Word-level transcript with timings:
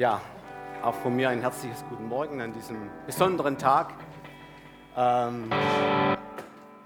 Ja, 0.00 0.22
auch 0.82 0.94
von 0.94 1.14
mir 1.14 1.28
ein 1.28 1.42
herzliches 1.42 1.84
Guten 1.90 2.08
Morgen 2.08 2.40
an 2.40 2.54
diesem 2.54 2.88
besonderen 3.04 3.58
Tag. 3.58 3.92
Ähm, 4.96 5.50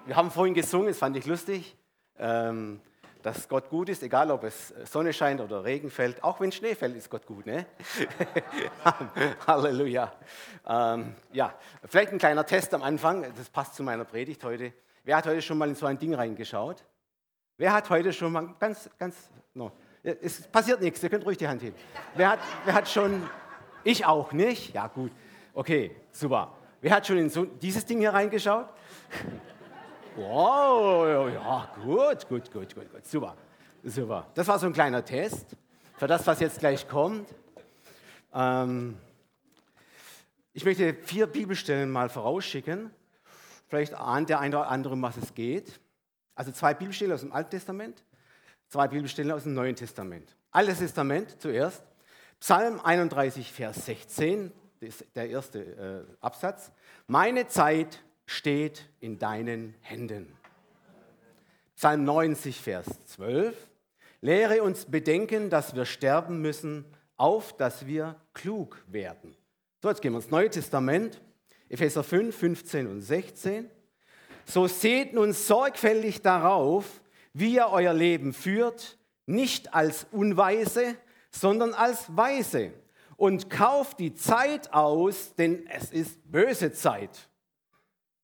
wir 0.04 0.16
haben 0.16 0.32
vorhin 0.32 0.52
gesungen, 0.52 0.88
das 0.88 0.98
fand 0.98 1.16
ich 1.16 1.24
lustig, 1.24 1.76
ähm, 2.18 2.80
dass 3.22 3.48
Gott 3.48 3.70
gut 3.70 3.88
ist, 3.88 4.02
egal 4.02 4.32
ob 4.32 4.42
es 4.42 4.74
Sonne 4.90 5.12
scheint 5.12 5.40
oder 5.40 5.62
Regen 5.62 5.90
fällt. 5.90 6.24
Auch 6.24 6.40
wenn 6.40 6.50
Schnee 6.50 6.74
fällt, 6.74 6.96
ist 6.96 7.08
Gott 7.08 7.24
gut. 7.24 7.46
Ne? 7.46 7.66
Halleluja. 9.46 10.12
Ähm, 10.66 11.14
ja, 11.32 11.54
vielleicht 11.84 12.10
ein 12.10 12.18
kleiner 12.18 12.44
Test 12.44 12.74
am 12.74 12.82
Anfang, 12.82 13.24
das 13.36 13.48
passt 13.48 13.76
zu 13.76 13.84
meiner 13.84 14.04
Predigt 14.04 14.42
heute. 14.42 14.72
Wer 15.04 15.18
hat 15.18 15.26
heute 15.28 15.40
schon 15.40 15.58
mal 15.58 15.68
in 15.68 15.76
so 15.76 15.86
ein 15.86 16.00
Ding 16.00 16.14
reingeschaut? 16.14 16.84
Wer 17.58 17.74
hat 17.74 17.88
heute 17.90 18.12
schon 18.12 18.32
mal 18.32 18.56
ganz, 18.58 18.90
ganz, 18.98 19.30
no, 19.54 19.70
es 20.04 20.42
passiert 20.48 20.80
nichts, 20.82 21.02
ihr 21.02 21.08
könnt 21.08 21.24
ruhig 21.24 21.38
die 21.38 21.48
Hand 21.48 21.62
heben. 21.62 21.76
Wer 22.14 22.30
hat, 22.30 22.38
wer 22.64 22.74
hat 22.74 22.88
schon, 22.88 23.22
ich 23.82 24.04
auch 24.04 24.32
nicht? 24.32 24.74
Ja, 24.74 24.86
gut. 24.86 25.10
Okay, 25.54 25.96
super. 26.12 26.52
Wer 26.80 26.94
hat 26.94 27.06
schon 27.06 27.16
in 27.16 27.30
so 27.30 27.44
dieses 27.44 27.86
Ding 27.86 27.98
hier 27.98 28.12
reingeschaut? 28.12 28.68
Wow, 30.16 31.28
ja, 31.28 31.68
gut, 31.82 32.28
gut, 32.28 32.52
gut, 32.52 32.72
gut, 32.72 32.92
gut, 32.92 33.04
super, 33.04 33.36
super. 33.82 34.28
Das 34.34 34.46
war 34.46 34.60
so 34.60 34.66
ein 34.66 34.72
kleiner 34.72 35.04
Test 35.04 35.56
für 35.96 36.06
das, 36.06 36.24
was 36.24 36.38
jetzt 36.38 36.60
gleich 36.60 36.86
kommt. 36.86 37.28
Ähm, 38.32 38.96
ich 40.52 40.64
möchte 40.64 40.94
vier 40.94 41.26
Bibelstellen 41.26 41.90
mal 41.90 42.08
vorausschicken. 42.08 42.92
Vielleicht 43.66 43.94
ahnt 43.94 44.28
der 44.28 44.38
eine 44.38 44.56
oder 44.56 44.68
andere, 44.68 44.94
um 44.94 45.02
was 45.02 45.16
es 45.16 45.34
geht. 45.34 45.80
Also 46.36 46.52
zwei 46.52 46.74
Bibelstellen 46.74 47.12
aus 47.12 47.22
dem 47.22 47.32
Alten 47.32 47.50
Testament 47.50 48.04
zwei 48.74 48.88
Bibelstellen 48.88 49.30
aus 49.30 49.44
dem 49.44 49.54
Neuen 49.54 49.76
Testament. 49.76 50.34
Altes 50.50 50.80
Testament 50.80 51.40
zuerst. 51.40 51.84
Psalm 52.40 52.80
31, 52.80 53.52
Vers 53.52 53.86
16, 53.86 54.50
der 55.14 55.30
erste 55.30 55.60
äh, 56.10 56.16
Absatz. 56.20 56.72
Meine 57.06 57.46
Zeit 57.46 58.02
steht 58.26 58.88
in 58.98 59.20
deinen 59.20 59.76
Händen. 59.80 60.36
Psalm 61.76 62.02
90, 62.02 62.60
Vers 62.60 62.86
12. 63.06 63.56
Lehre 64.20 64.64
uns 64.64 64.86
bedenken, 64.86 65.50
dass 65.50 65.76
wir 65.76 65.84
sterben 65.84 66.42
müssen, 66.42 66.84
auf 67.16 67.56
dass 67.56 67.86
wir 67.86 68.16
klug 68.32 68.82
werden. 68.88 69.36
So, 69.82 69.88
jetzt 69.88 70.02
gehen 70.02 70.14
wir 70.14 70.18
ins 70.18 70.32
Neue 70.32 70.50
Testament. 70.50 71.20
Epheser 71.68 72.02
5, 72.02 72.36
15 72.36 72.88
und 72.88 73.02
16. 73.02 73.70
So 74.46 74.66
seht 74.66 75.12
nun 75.14 75.32
sorgfältig 75.32 76.22
darauf, 76.22 77.00
wie 77.34 77.56
ihr 77.56 77.68
euer 77.70 77.92
Leben 77.92 78.32
führt, 78.32 78.96
nicht 79.26 79.74
als 79.74 80.06
Unweise, 80.12 80.96
sondern 81.30 81.74
als 81.74 82.16
Weise. 82.16 82.72
Und 83.16 83.50
kauft 83.50 84.00
die 84.00 84.14
Zeit 84.14 84.72
aus, 84.72 85.34
denn 85.34 85.66
es 85.66 85.92
ist 85.92 86.30
böse 86.30 86.72
Zeit. 86.72 87.28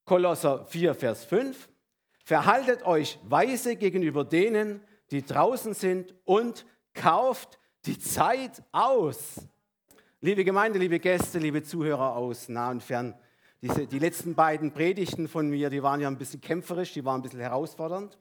Kolosser 0.04 0.64
4, 0.64 0.94
Vers 0.94 1.24
5. 1.24 1.68
Verhaltet 2.24 2.84
euch 2.84 3.18
weise 3.24 3.76
gegenüber 3.76 4.24
denen, 4.24 4.80
die 5.10 5.24
draußen 5.24 5.74
sind 5.74 6.14
und 6.24 6.64
kauft 6.94 7.58
die 7.86 7.98
Zeit 7.98 8.62
aus. 8.72 9.46
Liebe 10.20 10.44
Gemeinde, 10.44 10.78
liebe 10.78 11.00
Gäste, 11.00 11.38
liebe 11.38 11.62
Zuhörer 11.62 12.14
aus 12.14 12.48
nah 12.48 12.70
und 12.70 12.82
fern, 12.82 13.14
diese, 13.62 13.86
die 13.86 13.98
letzten 13.98 14.34
beiden 14.34 14.72
Predigten 14.72 15.28
von 15.28 15.48
mir, 15.48 15.70
die 15.70 15.82
waren 15.82 16.00
ja 16.00 16.08
ein 16.08 16.18
bisschen 16.18 16.40
kämpferisch, 16.40 16.92
die 16.92 17.04
waren 17.04 17.20
ein 17.20 17.22
bisschen 17.22 17.40
herausfordernd. 17.40 18.18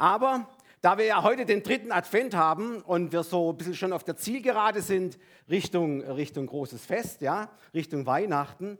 Aber 0.00 0.48
da 0.80 0.96
wir 0.96 1.04
ja 1.04 1.22
heute 1.22 1.44
den 1.44 1.62
dritten 1.62 1.92
Advent 1.92 2.34
haben 2.34 2.80
und 2.80 3.12
wir 3.12 3.22
so 3.22 3.50
ein 3.52 3.58
bisschen 3.58 3.74
schon 3.74 3.92
auf 3.92 4.02
der 4.02 4.16
Zielgerade 4.16 4.80
sind 4.80 5.18
Richtung, 5.50 6.00
Richtung 6.00 6.46
großes 6.46 6.86
Fest, 6.86 7.20
ja, 7.20 7.50
Richtung 7.74 8.06
Weihnachten, 8.06 8.78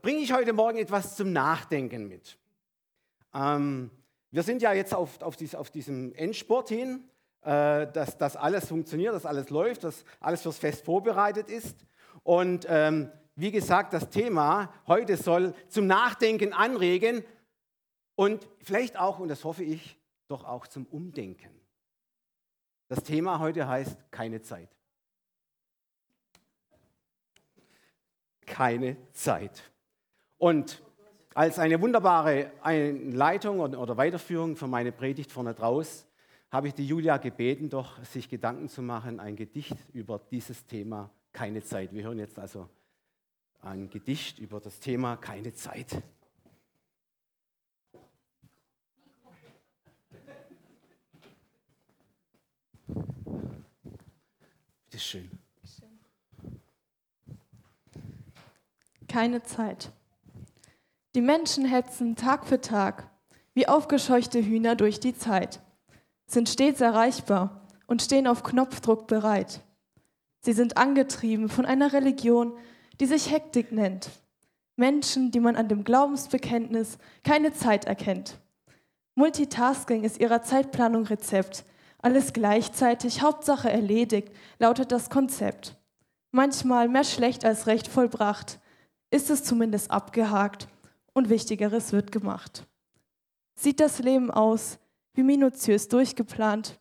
bringe 0.00 0.20
ich 0.20 0.32
heute 0.32 0.54
Morgen 0.54 0.78
etwas 0.78 1.16
zum 1.16 1.34
Nachdenken 1.34 2.08
mit. 2.08 2.38
Ähm, 3.34 3.90
wir 4.30 4.42
sind 4.42 4.62
ja 4.62 4.72
jetzt 4.72 4.94
auf, 4.94 5.20
auf, 5.20 5.36
dies, 5.36 5.54
auf 5.54 5.70
diesem 5.70 6.14
Endsport 6.14 6.70
hin, 6.70 7.04
äh, 7.42 7.86
dass 7.92 8.16
das 8.16 8.34
alles 8.34 8.68
funktioniert, 8.68 9.14
dass 9.14 9.26
alles 9.26 9.50
läuft, 9.50 9.84
dass 9.84 10.02
alles 10.18 10.40
fürs 10.40 10.56
Fest 10.56 10.86
vorbereitet 10.86 11.50
ist. 11.50 11.76
Und 12.22 12.64
ähm, 12.70 13.12
wie 13.34 13.50
gesagt, 13.50 13.92
das 13.92 14.08
Thema 14.08 14.72
heute 14.86 15.18
soll 15.18 15.52
zum 15.68 15.86
Nachdenken 15.86 16.54
anregen 16.54 17.22
und 18.14 18.48
vielleicht 18.62 18.98
auch, 18.98 19.18
und 19.18 19.28
das 19.28 19.44
hoffe 19.44 19.62
ich, 19.62 19.97
doch 20.28 20.44
auch 20.44 20.66
zum 20.66 20.86
Umdenken. 20.86 21.50
Das 22.88 23.02
Thema 23.02 23.38
heute 23.38 23.66
heißt 23.66 24.10
keine 24.10 24.40
Zeit. 24.40 24.70
Keine 28.46 28.96
Zeit. 29.12 29.70
Und 30.38 30.82
als 31.34 31.58
eine 31.58 31.80
wunderbare 31.80 32.50
Einleitung 32.62 33.60
oder 33.60 33.96
Weiterführung 33.96 34.56
für 34.56 34.66
meine 34.66 34.92
Predigt 34.92 35.30
vorne 35.30 35.54
draus 35.54 36.06
habe 36.50 36.68
ich 36.68 36.74
die 36.74 36.86
Julia 36.86 37.18
gebeten, 37.18 37.68
doch 37.68 38.02
sich 38.04 38.28
Gedanken 38.28 38.68
zu 38.68 38.80
machen, 38.80 39.20
ein 39.20 39.36
Gedicht 39.36 39.76
über 39.92 40.18
dieses 40.18 40.64
Thema 40.66 41.10
keine 41.32 41.62
Zeit. 41.62 41.92
Wir 41.92 42.04
hören 42.04 42.18
jetzt 42.18 42.38
also 42.38 42.68
ein 43.60 43.90
Gedicht 43.90 44.38
über 44.38 44.60
das 44.60 44.80
Thema 44.80 45.16
keine 45.16 45.52
Zeit. 45.52 46.02
Bitte 54.98 55.06
schön. 55.06 55.30
Keine 59.06 59.44
Zeit. 59.44 59.92
Die 61.14 61.20
Menschen 61.20 61.64
hetzen 61.64 62.16
Tag 62.16 62.46
für 62.46 62.60
Tag 62.60 63.08
wie 63.54 63.68
aufgescheuchte 63.68 64.44
Hühner 64.44 64.74
durch 64.74 64.98
die 64.98 65.16
Zeit, 65.16 65.60
sind 66.26 66.48
stets 66.48 66.80
erreichbar 66.80 67.66
und 67.86 68.02
stehen 68.02 68.26
auf 68.26 68.42
Knopfdruck 68.42 69.06
bereit. 69.06 69.60
Sie 70.40 70.52
sind 70.52 70.76
angetrieben 70.76 71.48
von 71.48 71.64
einer 71.64 71.92
Religion, 71.92 72.52
die 72.98 73.06
sich 73.06 73.30
Hektik 73.30 73.70
nennt. 73.70 74.10
Menschen, 74.74 75.30
die 75.30 75.40
man 75.40 75.54
an 75.54 75.68
dem 75.68 75.84
Glaubensbekenntnis 75.84 76.98
keine 77.22 77.52
Zeit 77.52 77.84
erkennt. 77.84 78.38
Multitasking 79.14 80.02
ist 80.02 80.18
ihrer 80.18 80.42
Zeitplanung 80.42 81.04
Rezept, 81.04 81.64
alles 81.98 82.32
gleichzeitig, 82.32 83.22
Hauptsache 83.22 83.70
erledigt, 83.70 84.32
lautet 84.58 84.92
das 84.92 85.10
Konzept. 85.10 85.76
Manchmal 86.30 86.88
mehr 86.88 87.04
schlecht 87.04 87.44
als 87.44 87.66
recht 87.66 87.88
vollbracht, 87.88 88.60
ist 89.10 89.30
es 89.30 89.44
zumindest 89.44 89.90
abgehakt 89.90 90.68
und 91.12 91.28
Wichtigeres 91.28 91.92
wird 91.92 92.12
gemacht. 92.12 92.66
Sieht 93.54 93.80
das 93.80 93.98
Leben 93.98 94.30
aus, 94.30 94.78
wie 95.14 95.22
minutiös 95.22 95.88
durchgeplant, 95.88 96.78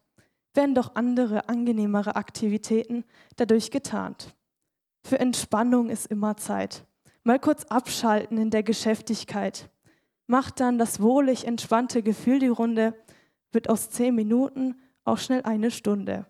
werden 0.54 0.76
doch 0.76 0.96
andere, 0.96 1.50
angenehmere 1.50 2.16
Aktivitäten 2.16 3.04
dadurch 3.36 3.72
getarnt. 3.72 4.36
Für 5.04 5.20
Entspannung 5.20 5.90
ist 5.90 6.08
immer 6.08 6.38
Zeit. 6.38 6.86
Mal 7.24 7.40
kurz 7.40 7.64
abschalten 7.66 8.38
in 8.38 8.50
der 8.50 8.64
Geschäftigkeit. 8.64 9.70
Macht 10.28 10.60
dann 10.60 10.78
das 10.78 11.02
wohlig 11.02 11.46
entspannte 11.46 12.04
Gefühl 12.04 12.40
die 12.40 12.48
Runde, 12.48 12.94
wird 13.52 13.70
aus 13.70 13.90
zehn 13.90 14.14
Minuten 14.14 14.76
auch 15.08 15.18
schnell 15.18 15.42
eine 15.44 15.72
Stunde. 15.72 16.26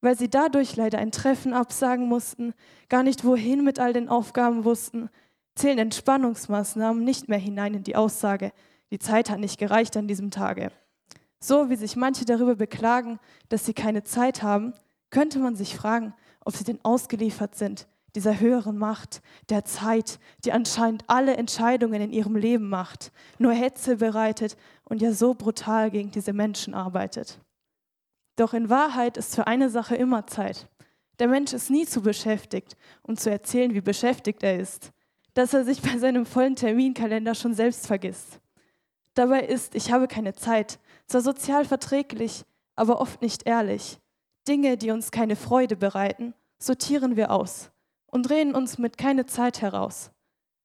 Weil 0.00 0.16
sie 0.16 0.30
dadurch 0.30 0.76
leider 0.76 0.98
ein 0.98 1.10
Treffen 1.10 1.52
absagen 1.52 2.08
mussten, 2.08 2.54
gar 2.88 3.02
nicht 3.02 3.24
wohin 3.24 3.64
mit 3.64 3.80
all 3.80 3.92
den 3.92 4.08
Aufgaben 4.08 4.64
wussten, 4.64 5.10
zählen 5.56 5.78
Entspannungsmaßnahmen 5.78 7.02
nicht 7.02 7.28
mehr 7.28 7.38
hinein 7.38 7.74
in 7.74 7.82
die 7.82 7.96
Aussage, 7.96 8.52
die 8.90 8.98
Zeit 8.98 9.28
hat 9.28 9.40
nicht 9.40 9.58
gereicht 9.58 9.96
an 9.96 10.08
diesem 10.08 10.30
Tage. 10.30 10.70
So 11.40 11.70
wie 11.70 11.76
sich 11.76 11.96
manche 11.96 12.24
darüber 12.24 12.54
beklagen, 12.54 13.18
dass 13.48 13.66
sie 13.66 13.74
keine 13.74 14.04
Zeit 14.04 14.42
haben, 14.42 14.72
könnte 15.10 15.38
man 15.38 15.56
sich 15.56 15.76
fragen, 15.76 16.14
ob 16.44 16.56
sie 16.56 16.64
denn 16.64 16.78
ausgeliefert 16.84 17.54
sind, 17.54 17.86
dieser 18.14 18.40
höheren 18.40 18.78
Macht, 18.78 19.20
der 19.48 19.64
Zeit, 19.64 20.18
die 20.44 20.52
anscheinend 20.52 21.04
alle 21.06 21.36
Entscheidungen 21.36 22.00
in 22.00 22.12
ihrem 22.12 22.36
Leben 22.36 22.68
macht, 22.68 23.12
nur 23.38 23.52
Hetze 23.52 23.96
bereitet 23.96 24.56
und 24.84 25.02
ja 25.02 25.12
so 25.12 25.34
brutal 25.34 25.90
gegen 25.90 26.10
diese 26.10 26.32
Menschen 26.32 26.74
arbeitet. 26.74 27.38
Doch 28.38 28.54
in 28.54 28.70
Wahrheit 28.70 29.16
ist 29.16 29.34
für 29.34 29.48
eine 29.48 29.68
Sache 29.68 29.96
immer 29.96 30.28
Zeit. 30.28 30.68
Der 31.18 31.26
Mensch 31.26 31.52
ist 31.52 31.70
nie 31.70 31.86
zu 31.86 32.02
beschäftigt, 32.02 32.76
um 33.02 33.16
zu 33.16 33.32
erzählen, 33.32 33.74
wie 33.74 33.80
beschäftigt 33.80 34.44
er 34.44 34.60
ist, 34.60 34.92
dass 35.34 35.54
er 35.54 35.64
sich 35.64 35.82
bei 35.82 35.98
seinem 35.98 36.24
vollen 36.24 36.54
Terminkalender 36.54 37.34
schon 37.34 37.52
selbst 37.52 37.88
vergisst. 37.88 38.38
Dabei 39.14 39.40
ist, 39.40 39.74
ich 39.74 39.90
habe 39.90 40.06
keine 40.06 40.34
Zeit, 40.34 40.78
zwar 41.08 41.20
sozial 41.20 41.64
verträglich, 41.64 42.44
aber 42.76 43.00
oft 43.00 43.22
nicht 43.22 43.44
ehrlich. 43.44 43.98
Dinge, 44.46 44.76
die 44.76 44.92
uns 44.92 45.10
keine 45.10 45.34
Freude 45.34 45.74
bereiten, 45.74 46.32
sortieren 46.60 47.16
wir 47.16 47.32
aus 47.32 47.72
und 48.06 48.28
drehen 48.28 48.54
uns 48.54 48.78
mit 48.78 48.98
keine 48.98 49.26
Zeit 49.26 49.62
heraus. 49.62 50.12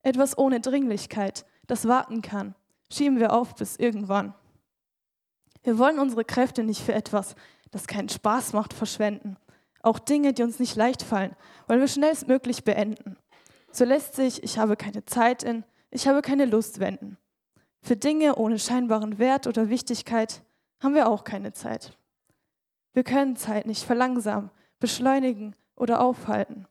Etwas 0.02 0.38
ohne 0.38 0.60
Dringlichkeit, 0.60 1.44
das 1.66 1.88
warten 1.88 2.22
kann, 2.22 2.54
schieben 2.92 3.18
wir 3.18 3.32
auf 3.32 3.56
bis 3.56 3.74
irgendwann. 3.74 4.32
Wir 5.64 5.78
wollen 5.78 5.98
unsere 5.98 6.24
Kräfte 6.24 6.62
nicht 6.62 6.82
für 6.82 6.94
etwas, 6.94 7.34
das 7.74 7.86
keinen 7.88 8.08
Spaß 8.08 8.52
macht, 8.52 8.72
verschwenden. 8.72 9.36
Auch 9.82 9.98
Dinge, 9.98 10.32
die 10.32 10.44
uns 10.44 10.60
nicht 10.60 10.76
leicht 10.76 11.02
fallen, 11.02 11.34
wollen 11.66 11.80
wir 11.80 11.88
schnellstmöglich 11.88 12.64
beenden. 12.64 13.16
So 13.72 13.84
lässt 13.84 14.14
sich 14.14 14.42
ich 14.42 14.58
habe 14.58 14.76
keine 14.76 15.04
Zeit 15.04 15.42
in, 15.42 15.64
ich 15.90 16.06
habe 16.06 16.22
keine 16.22 16.44
Lust 16.44 16.78
wenden. 16.78 17.18
Für 17.82 17.96
Dinge 17.96 18.36
ohne 18.36 18.58
scheinbaren 18.58 19.18
Wert 19.18 19.46
oder 19.46 19.68
Wichtigkeit 19.68 20.42
haben 20.80 20.94
wir 20.94 21.08
auch 21.08 21.24
keine 21.24 21.52
Zeit. 21.52 21.98
Wir 22.92 23.02
können 23.02 23.36
Zeit 23.36 23.66
nicht 23.66 23.82
verlangsamen, 23.82 24.50
beschleunigen 24.78 25.56
oder 25.74 26.00
aufhalten. 26.00 26.66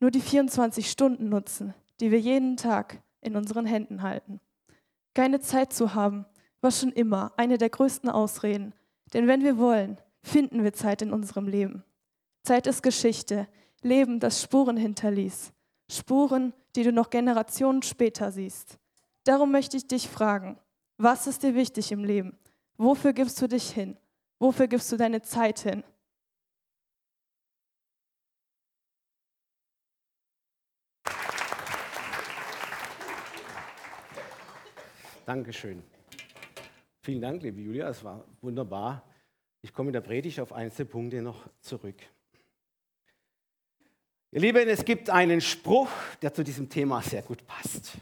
Nur 0.00 0.10
die 0.10 0.20
24 0.20 0.90
Stunden 0.90 1.30
nutzen, 1.30 1.74
die 2.00 2.10
wir 2.10 2.20
jeden 2.20 2.58
Tag 2.58 2.98
in 3.22 3.36
unseren 3.36 3.64
Händen 3.64 4.02
halten. 4.02 4.40
Keine 5.14 5.40
Zeit 5.40 5.72
zu 5.72 5.94
haben, 5.94 6.26
war 6.60 6.70
schon 6.70 6.92
immer 6.92 7.32
eine 7.36 7.56
der 7.56 7.70
größten 7.70 8.10
Ausreden. 8.10 8.74
Denn 9.14 9.26
wenn 9.26 9.42
wir 9.42 9.58
wollen, 9.58 9.98
finden 10.22 10.62
wir 10.62 10.72
Zeit 10.72 11.02
in 11.02 11.12
unserem 11.12 11.46
Leben. 11.46 11.84
Zeit 12.42 12.66
ist 12.66 12.82
Geschichte, 12.82 13.48
Leben, 13.82 14.20
das 14.20 14.42
Spuren 14.42 14.76
hinterließ. 14.76 15.52
Spuren, 15.90 16.52
die 16.76 16.84
du 16.84 16.92
noch 16.92 17.10
Generationen 17.10 17.82
später 17.82 18.30
siehst. 18.30 18.78
Darum 19.24 19.52
möchte 19.52 19.76
ich 19.76 19.86
dich 19.86 20.08
fragen, 20.08 20.58
was 20.96 21.26
ist 21.26 21.42
dir 21.42 21.54
wichtig 21.54 21.92
im 21.92 22.04
Leben? 22.04 22.36
Wofür 22.76 23.12
gibst 23.12 23.40
du 23.42 23.48
dich 23.48 23.70
hin? 23.70 23.96
Wofür 24.38 24.66
gibst 24.66 24.90
du 24.90 24.96
deine 24.96 25.22
Zeit 25.22 25.60
hin? 25.60 25.84
Dankeschön. 35.24 35.82
Vielen 37.02 37.20
Dank, 37.20 37.42
liebe 37.42 37.60
Julia, 37.60 37.88
es 37.88 38.02
war 38.02 38.24
wunderbar. 38.40 39.02
Ich 39.62 39.72
komme 39.72 39.88
in 39.88 39.92
der 39.92 40.00
Predigt 40.00 40.40
auf 40.40 40.52
einzelne 40.52 40.86
Punkte 40.86 41.22
noch 41.22 41.48
zurück. 41.60 41.96
Ihr 44.32 44.40
Lieben, 44.40 44.68
es 44.68 44.84
gibt 44.84 45.08
einen 45.08 45.40
Spruch, 45.40 45.88
der 46.20 46.34
zu 46.34 46.42
diesem 46.42 46.68
Thema 46.68 47.00
sehr 47.00 47.22
gut 47.22 47.46
passt. 47.46 47.92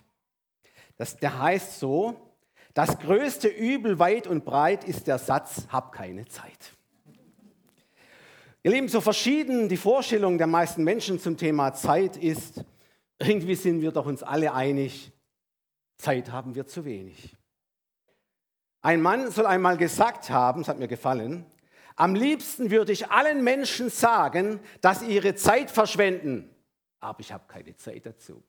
Das, 0.97 1.17
der 1.17 1.39
heißt 1.39 1.79
so, 1.79 2.33
das 2.73 2.99
größte 2.99 3.49
Übel 3.49 3.99
weit 3.99 4.27
und 4.27 4.45
breit 4.45 4.85
ist 4.85 5.07
der 5.07 5.19
Satz, 5.19 5.67
hab 5.69 5.93
keine 5.93 6.27
Zeit. 6.27 6.73
Ihr 8.63 8.71
Lieben, 8.71 8.89
so 8.89 9.01
verschieden 9.01 9.69
die 9.69 9.77
Vorstellung 9.77 10.39
der 10.39 10.47
meisten 10.47 10.85
Menschen 10.85 11.19
zum 11.19 11.37
Thema 11.37 11.75
Zeit 11.75 12.17
ist, 12.17 12.65
irgendwie 13.19 13.55
sind 13.55 13.81
wir 13.81 13.93
doch 13.93 14.07
uns 14.07 14.23
alle 14.23 14.55
einig, 14.55 15.13
Zeit 15.99 16.31
haben 16.31 16.55
wir 16.55 16.67
zu 16.67 16.85
wenig. 16.85 17.37
Ein 18.83 19.03
Mann 19.03 19.31
soll 19.31 19.47
einmal 19.47 19.77
gesagt 19.77 20.31
haben, 20.31 20.63
es 20.63 20.69
hat 20.69 20.79
mir 20.79 20.89
gefallen, 20.89 21.45
am 21.97 22.15
liebsten 22.15 22.71
würde 22.71 22.93
ich 22.93 23.11
allen 23.11 23.45
Menschen 23.45 23.91
sagen, 23.91 24.59
dass 24.81 25.01
sie 25.01 25.07
ihre 25.07 25.35
Zeit 25.35 25.71
verschwenden, 25.71 26.49
aber 26.99 27.21
ich 27.21 27.31
habe 27.31 27.45
keine 27.47 27.77
Zeit 27.77 28.07
dazu. 28.07 28.43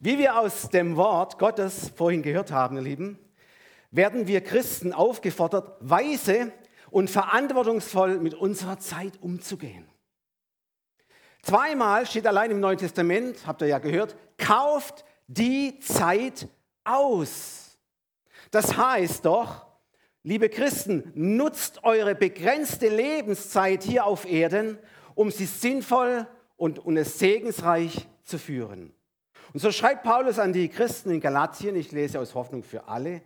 Wie 0.00 0.18
wir 0.18 0.36
aus 0.38 0.68
dem 0.70 0.96
Wort 0.96 1.38
Gottes 1.38 1.92
vorhin 1.94 2.22
gehört 2.22 2.50
haben, 2.50 2.76
ihr 2.76 2.82
Lieben, 2.82 3.18
werden 3.92 4.26
wir 4.26 4.40
Christen 4.40 4.92
aufgefordert, 4.92 5.76
weise 5.80 6.52
und 6.90 7.08
verantwortungsvoll 7.08 8.18
mit 8.18 8.34
unserer 8.34 8.80
Zeit 8.80 9.22
umzugehen. 9.22 9.86
Zweimal 11.42 12.04
steht 12.06 12.26
allein 12.26 12.50
im 12.50 12.60
Neuen 12.60 12.78
Testament, 12.78 13.46
habt 13.46 13.62
ihr 13.62 13.68
ja 13.68 13.78
gehört, 13.78 14.16
kauft 14.38 15.04
die 15.30 15.78
Zeit 15.78 16.48
aus. 16.82 17.78
Das 18.50 18.76
heißt 18.76 19.24
doch, 19.24 19.66
liebe 20.24 20.48
Christen, 20.48 21.12
nutzt 21.14 21.84
eure 21.84 22.16
begrenzte 22.16 22.88
Lebenszeit 22.88 23.84
hier 23.84 24.06
auf 24.06 24.24
Erden, 24.28 24.76
um 25.14 25.30
sie 25.30 25.46
sinnvoll 25.46 26.26
und, 26.56 26.80
und 26.80 26.96
es 26.96 27.20
segensreich 27.20 28.08
zu 28.24 28.38
führen. 28.38 28.92
Und 29.52 29.60
so 29.60 29.70
schreibt 29.70 30.02
Paulus 30.02 30.40
an 30.40 30.52
die 30.52 30.68
Christen 30.68 31.10
in 31.10 31.20
Galatien, 31.20 31.76
ich 31.76 31.92
lese 31.92 32.18
aus 32.18 32.34
Hoffnung 32.34 32.64
für 32.64 32.88
alle, 32.88 33.22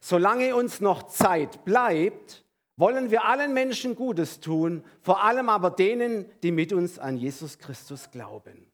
solange 0.00 0.54
uns 0.54 0.80
noch 0.80 1.04
Zeit 1.04 1.64
bleibt, 1.64 2.44
wollen 2.76 3.10
wir 3.10 3.24
allen 3.24 3.54
Menschen 3.54 3.94
Gutes 3.94 4.40
tun, 4.40 4.84
vor 5.00 5.24
allem 5.24 5.48
aber 5.48 5.70
denen, 5.70 6.26
die 6.42 6.50
mit 6.50 6.72
uns 6.74 6.98
an 6.98 7.16
Jesus 7.16 7.58
Christus 7.58 8.10
glauben. 8.10 8.69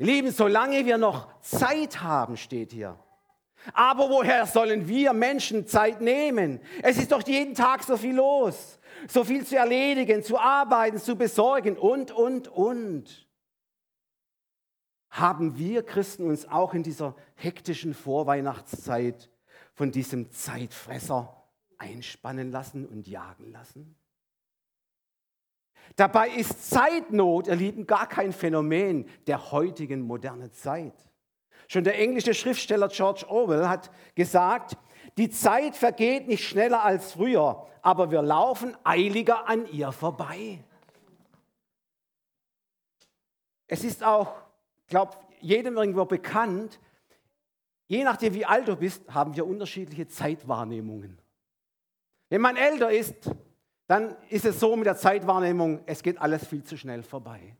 Lieben, 0.00 0.30
solange 0.30 0.86
wir 0.86 0.96
noch 0.96 1.38
Zeit 1.42 2.00
haben, 2.00 2.38
steht 2.38 2.72
hier. 2.72 2.98
Aber 3.74 4.08
woher 4.08 4.46
sollen 4.46 4.88
wir 4.88 5.12
Menschen 5.12 5.66
Zeit 5.66 6.00
nehmen? 6.00 6.58
Es 6.82 6.96
ist 6.96 7.12
doch 7.12 7.22
jeden 7.28 7.54
Tag 7.54 7.82
so 7.82 7.98
viel 7.98 8.14
los, 8.14 8.78
so 9.08 9.24
viel 9.24 9.44
zu 9.44 9.58
erledigen, 9.58 10.22
zu 10.22 10.38
arbeiten, 10.38 10.96
zu 10.96 11.16
besorgen 11.16 11.76
und, 11.76 12.12
und, 12.12 12.48
und. 12.48 13.28
Haben 15.10 15.58
wir 15.58 15.82
Christen 15.82 16.26
uns 16.30 16.48
auch 16.48 16.72
in 16.72 16.82
dieser 16.82 17.14
hektischen 17.34 17.92
Vorweihnachtszeit 17.92 19.28
von 19.74 19.92
diesem 19.92 20.30
Zeitfresser 20.30 21.44
einspannen 21.76 22.50
lassen 22.50 22.86
und 22.86 23.06
jagen 23.06 23.52
lassen? 23.52 23.99
Dabei 26.00 26.30
ist 26.30 26.70
Zeitnot, 26.70 27.46
ihr 27.46 27.56
Lieben, 27.56 27.86
gar 27.86 28.06
kein 28.06 28.32
Phänomen 28.32 29.06
der 29.26 29.52
heutigen 29.52 30.00
modernen 30.00 30.50
Zeit. 30.50 30.94
Schon 31.68 31.84
der 31.84 31.98
englische 31.98 32.32
Schriftsteller 32.32 32.88
George 32.88 33.26
Orwell 33.28 33.68
hat 33.68 33.90
gesagt, 34.14 34.78
die 35.18 35.28
Zeit 35.28 35.76
vergeht 35.76 36.26
nicht 36.26 36.48
schneller 36.48 36.82
als 36.82 37.12
früher, 37.12 37.66
aber 37.82 38.10
wir 38.10 38.22
laufen 38.22 38.74
eiliger 38.82 39.46
an 39.46 39.70
ihr 39.70 39.92
vorbei. 39.92 40.64
Es 43.66 43.84
ist 43.84 44.02
auch, 44.02 44.32
glaube 44.88 45.18
jedem 45.42 45.76
irgendwo 45.76 46.06
bekannt, 46.06 46.80
je 47.88 48.04
nachdem 48.04 48.32
wie 48.32 48.46
alt 48.46 48.68
du 48.68 48.76
bist, 48.76 49.02
haben 49.12 49.36
wir 49.36 49.46
unterschiedliche 49.46 50.08
Zeitwahrnehmungen. 50.08 51.20
Wenn 52.30 52.40
man 52.40 52.56
älter 52.56 52.90
ist, 52.90 53.30
dann 53.90 54.14
ist 54.28 54.44
es 54.44 54.60
so 54.60 54.76
mit 54.76 54.86
der 54.86 54.96
Zeitwahrnehmung, 54.96 55.80
es 55.86 56.04
geht 56.04 56.20
alles 56.20 56.46
viel 56.46 56.62
zu 56.62 56.76
schnell 56.76 57.02
vorbei. 57.02 57.56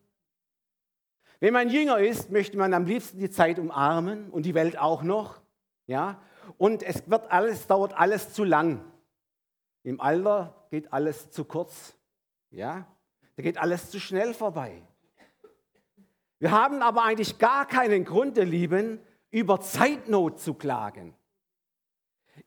Wenn 1.41 1.53
man 1.53 1.69
jünger 1.69 1.99
ist, 1.99 2.31
möchte 2.31 2.57
man 2.57 2.73
am 2.73 2.85
liebsten 2.85 3.19
die 3.19 3.31
Zeit 3.31 3.59
umarmen 3.59 4.31
und 4.31 4.47
die 4.47 4.55
Welt 4.55 4.79
auch 4.79 5.03
noch. 5.03 5.41
Ja? 5.89 6.23
Und 6.57 6.85
es 6.85 7.11
wird 7.11 7.33
alles, 7.33 7.67
dauert 7.67 7.99
alles 7.99 8.33
zu 8.33 8.45
lang. 8.45 8.85
Im 9.83 10.01
Alter 10.01 10.55
geht 10.71 10.93
alles 10.93 11.33
zu 11.33 11.45
kurz. 11.45 11.97
Ja? 12.51 12.87
Da 13.35 13.43
geht 13.43 13.59
alles 13.59 13.91
zu 13.91 13.99
schnell 13.99 14.33
vorbei. 14.33 14.83
Wir 16.39 16.53
haben 16.53 16.81
aber 16.81 17.03
eigentlich 17.03 17.39
gar 17.39 17.67
keinen 17.67 18.05
Grund, 18.05 18.39
ihr 18.39 18.45
Lieben, 18.45 19.01
über 19.33 19.61
Zeitnot 19.61 20.39
zu 20.39 20.55
klagen. 20.55 21.13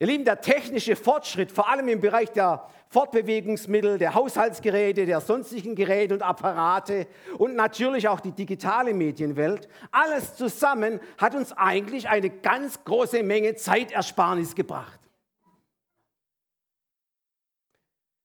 Ihr 0.00 0.08
Lieben, 0.08 0.24
der 0.24 0.40
technische 0.40 0.96
Fortschritt, 0.96 1.52
vor 1.52 1.68
allem 1.68 1.88
im 1.88 2.00
Bereich 2.00 2.32
der 2.32 2.68
Fortbewegungsmittel, 2.88 3.98
der 3.98 4.14
Haushaltsgeräte, 4.14 5.06
der 5.06 5.20
sonstigen 5.20 5.74
Geräte 5.76 6.14
und 6.14 6.22
Apparate 6.22 7.06
und 7.38 7.54
natürlich 7.54 8.08
auch 8.08 8.20
die 8.20 8.32
digitale 8.32 8.92
Medienwelt, 8.92 9.68
alles 9.92 10.34
zusammen 10.34 11.00
hat 11.18 11.34
uns 11.34 11.52
eigentlich 11.52 12.08
eine 12.08 12.30
ganz 12.30 12.82
große 12.84 13.22
Menge 13.22 13.54
Zeitersparnis 13.54 14.54
gebracht. 14.54 15.00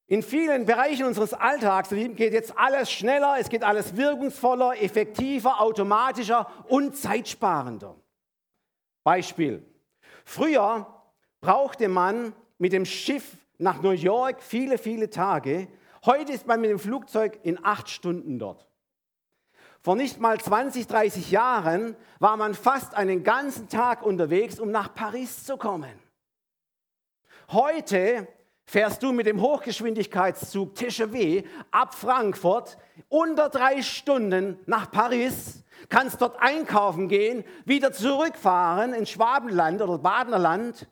In 0.07 0.23
vielen 0.23 0.65
Bereichen 0.65 1.05
unseres 1.05 1.35
Alltags 1.35 1.89
geht 1.89 2.33
jetzt 2.33 2.57
alles 2.57 2.91
schneller, 2.91 3.35
es 3.39 3.47
geht 3.47 3.63
alles 3.63 3.95
wirkungsvoller, 3.95 4.81
effektiver, 4.81 5.61
automatischer 5.61 6.51
und 6.67 6.97
zeitsparender. 6.97 7.95
Beispiel. 9.03 9.63
Früher 10.25 10.98
brauchte 11.41 11.87
man 11.87 12.33
mit 12.57 12.73
dem 12.73 12.85
Schiff 12.85 13.37
nach 13.57 13.81
New 13.81 13.91
York 13.91 14.41
viele, 14.41 14.77
viele 14.77 15.09
Tage. 15.09 15.67
Heute 16.05 16.33
ist 16.33 16.47
man 16.47 16.61
mit 16.61 16.69
dem 16.69 16.79
Flugzeug 16.79 17.39
in 17.43 17.63
acht 17.63 17.89
Stunden 17.89 18.39
dort. 18.39 18.65
Vor 19.81 19.95
nicht 19.95 20.19
mal 20.19 20.39
20, 20.39 20.87
30 20.87 21.31
Jahren 21.31 21.95
war 22.19 22.35
man 22.35 22.53
fast 22.53 22.95
einen 22.95 23.23
ganzen 23.23 23.69
Tag 23.69 24.03
unterwegs, 24.03 24.59
um 24.59 24.71
nach 24.71 24.93
Paris 24.93 25.45
zu 25.45 25.57
kommen. 25.57 25.93
Heute 27.51 28.27
fährst 28.65 29.01
du 29.01 29.13
mit 29.13 29.25
dem 29.25 29.41
Hochgeschwindigkeitszug 29.41 30.75
TGV 30.75 31.47
ab 31.71 31.95
Frankfurt 31.95 32.77
unter 33.07 33.49
drei 33.49 33.81
Stunden 33.81 34.59
nach 34.65 34.91
Paris, 34.91 35.63
kannst 35.87 36.21
dort 36.21 36.39
einkaufen 36.41 37.07
gehen, 37.07 37.45
wieder 37.65 37.93
zurückfahren 37.93 38.93
ins 38.93 39.09
Schwabenland 39.09 39.81
oder 39.81 39.97
Badenerland 39.97 40.87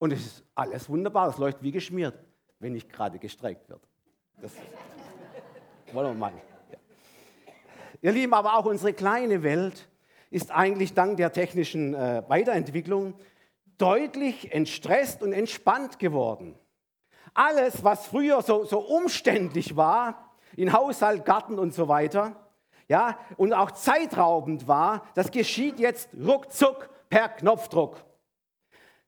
und 0.00 0.12
es 0.12 0.26
ist 0.26 0.44
alles 0.54 0.88
wunderbar, 0.88 1.28
es 1.28 1.38
läuft 1.38 1.62
wie 1.62 1.70
geschmiert, 1.70 2.18
wenn 2.58 2.72
nicht 2.72 2.90
gerade 2.90 3.18
gestreikt 3.18 3.68
wird. 3.68 3.82
Das 4.40 4.50
wollen 5.92 6.08
wir 6.08 6.14
mal. 6.14 6.32
Ja. 6.72 6.78
Ihr 8.00 8.12
Lieben, 8.12 8.34
aber 8.34 8.56
auch 8.56 8.64
unsere 8.64 8.94
kleine 8.94 9.42
Welt 9.42 9.88
ist 10.30 10.50
eigentlich 10.50 10.94
dank 10.94 11.18
der 11.18 11.32
technischen 11.32 11.94
äh, 11.94 12.22
Weiterentwicklung 12.28 13.14
deutlich 13.76 14.52
entstresst 14.52 15.22
und 15.22 15.34
entspannt 15.34 15.98
geworden. 15.98 16.58
Alles, 17.34 17.84
was 17.84 18.06
früher 18.06 18.40
so, 18.42 18.64
so 18.64 18.80
umständlich 18.80 19.76
war, 19.76 20.34
in 20.56 20.72
Haushalt, 20.72 21.26
Garten 21.26 21.58
und 21.58 21.74
so 21.74 21.88
weiter, 21.88 22.36
ja, 22.88 23.18
und 23.36 23.52
auch 23.52 23.70
zeitraubend 23.72 24.66
war, 24.66 25.06
das 25.14 25.30
geschieht 25.30 25.78
jetzt 25.78 26.08
ruckzuck 26.14 26.88
per 27.10 27.28
Knopfdruck. 27.28 28.02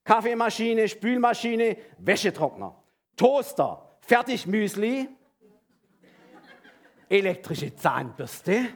Kaffeemaschine, 0.04 0.88
Spülmaschine, 0.88 1.76
Wäschetrockner, 1.98 2.82
Toaster, 3.16 3.98
Fertigmüsli, 4.00 5.08
elektrische 7.08 7.74
Zahnbürste. 7.76 8.68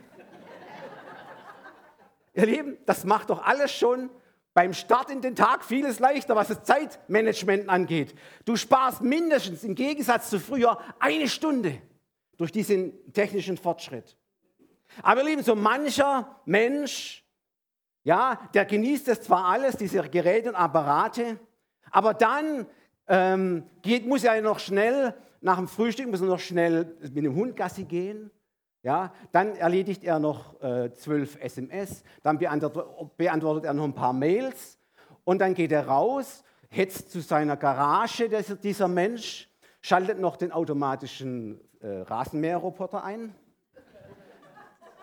Ihr 2.35 2.47
Lieben, 2.47 2.77
das 2.85 3.05
macht 3.05 3.31
doch 3.31 3.43
alles 3.43 3.73
schon 3.73 4.11
beim 4.53 4.73
Start 4.73 5.11
in 5.11 5.21
den 5.21 5.35
Tag 5.35 5.65
vieles 5.65 5.99
leichter, 5.99 6.37
was 6.37 6.49
das 6.49 6.63
Zeitmanagement 6.65 7.69
angeht. 7.69 8.15
Du 8.45 8.57
sparst 8.57 9.03
mindestens 9.03 9.65
im 9.65 9.75
Gegensatz 9.75 10.31
zu 10.31 10.39
früher 10.39 10.79
eine 10.99 11.29
Stunde 11.29 11.81
durch 12.37 12.53
diesen 12.53 13.13
technischen 13.13 13.57
Fortschritt. 13.57 14.17
Aber 15.03 15.23
ihr 15.23 15.29
Lieben, 15.29 15.43
so 15.43 15.55
mancher 15.55 16.41
Mensch, 16.45 17.26
ja, 18.07 18.39
der 18.55 18.65
genießt 18.65 19.09
das 19.09 19.23
zwar 19.23 19.47
alles, 19.47 19.77
diese 19.77 20.01
Geräte 20.09 20.51
und 20.51 20.55
Apparate, 20.55 21.41
aber 21.91 22.15
dann 22.15 22.67
ähm, 23.09 23.65
geht, 23.83 24.07
muss 24.07 24.23
er 24.23 24.41
noch 24.43 24.61
schnell, 24.61 25.13
nach 25.41 25.57
dem 25.57 25.67
Frühstück 25.67 26.09
muss 26.09 26.21
er 26.21 26.29
noch 26.29 26.39
schnell 26.39 26.97
mit 27.01 27.17
dem 27.17 27.35
Hund 27.35 27.57
Gassi 27.57 27.83
gehen. 27.83 28.31
Ja, 28.85 29.13
dann 29.33 29.57
erledigt 29.57 30.05
er 30.05 30.21
noch 30.21 30.63
äh, 30.63 30.93
zwölf 30.95 31.37
SMS, 31.41 32.05
dann 32.23 32.39
beantwortet, 32.39 33.65
er 33.65 33.75
noch 33.75 33.83
ein 33.83 33.95
paar 33.95 34.13
Mails 34.13 34.79
und 35.25 35.41
dann 35.41 35.55
geht 35.55 35.73
er 35.73 35.89
raus, 35.89 36.45
hetzt 36.69 37.11
zu 37.11 37.19
seiner 37.21 37.57
Garage, 37.57 38.29
dieser 38.63 38.87
Mensch, 38.87 39.51
schaltet 39.81 40.21
noch 40.21 40.37
den 40.37 40.53
automatischen 40.53 41.61
äh, 41.81 42.03
Rasenmäherroboter 42.03 43.03
ein. 43.03 43.35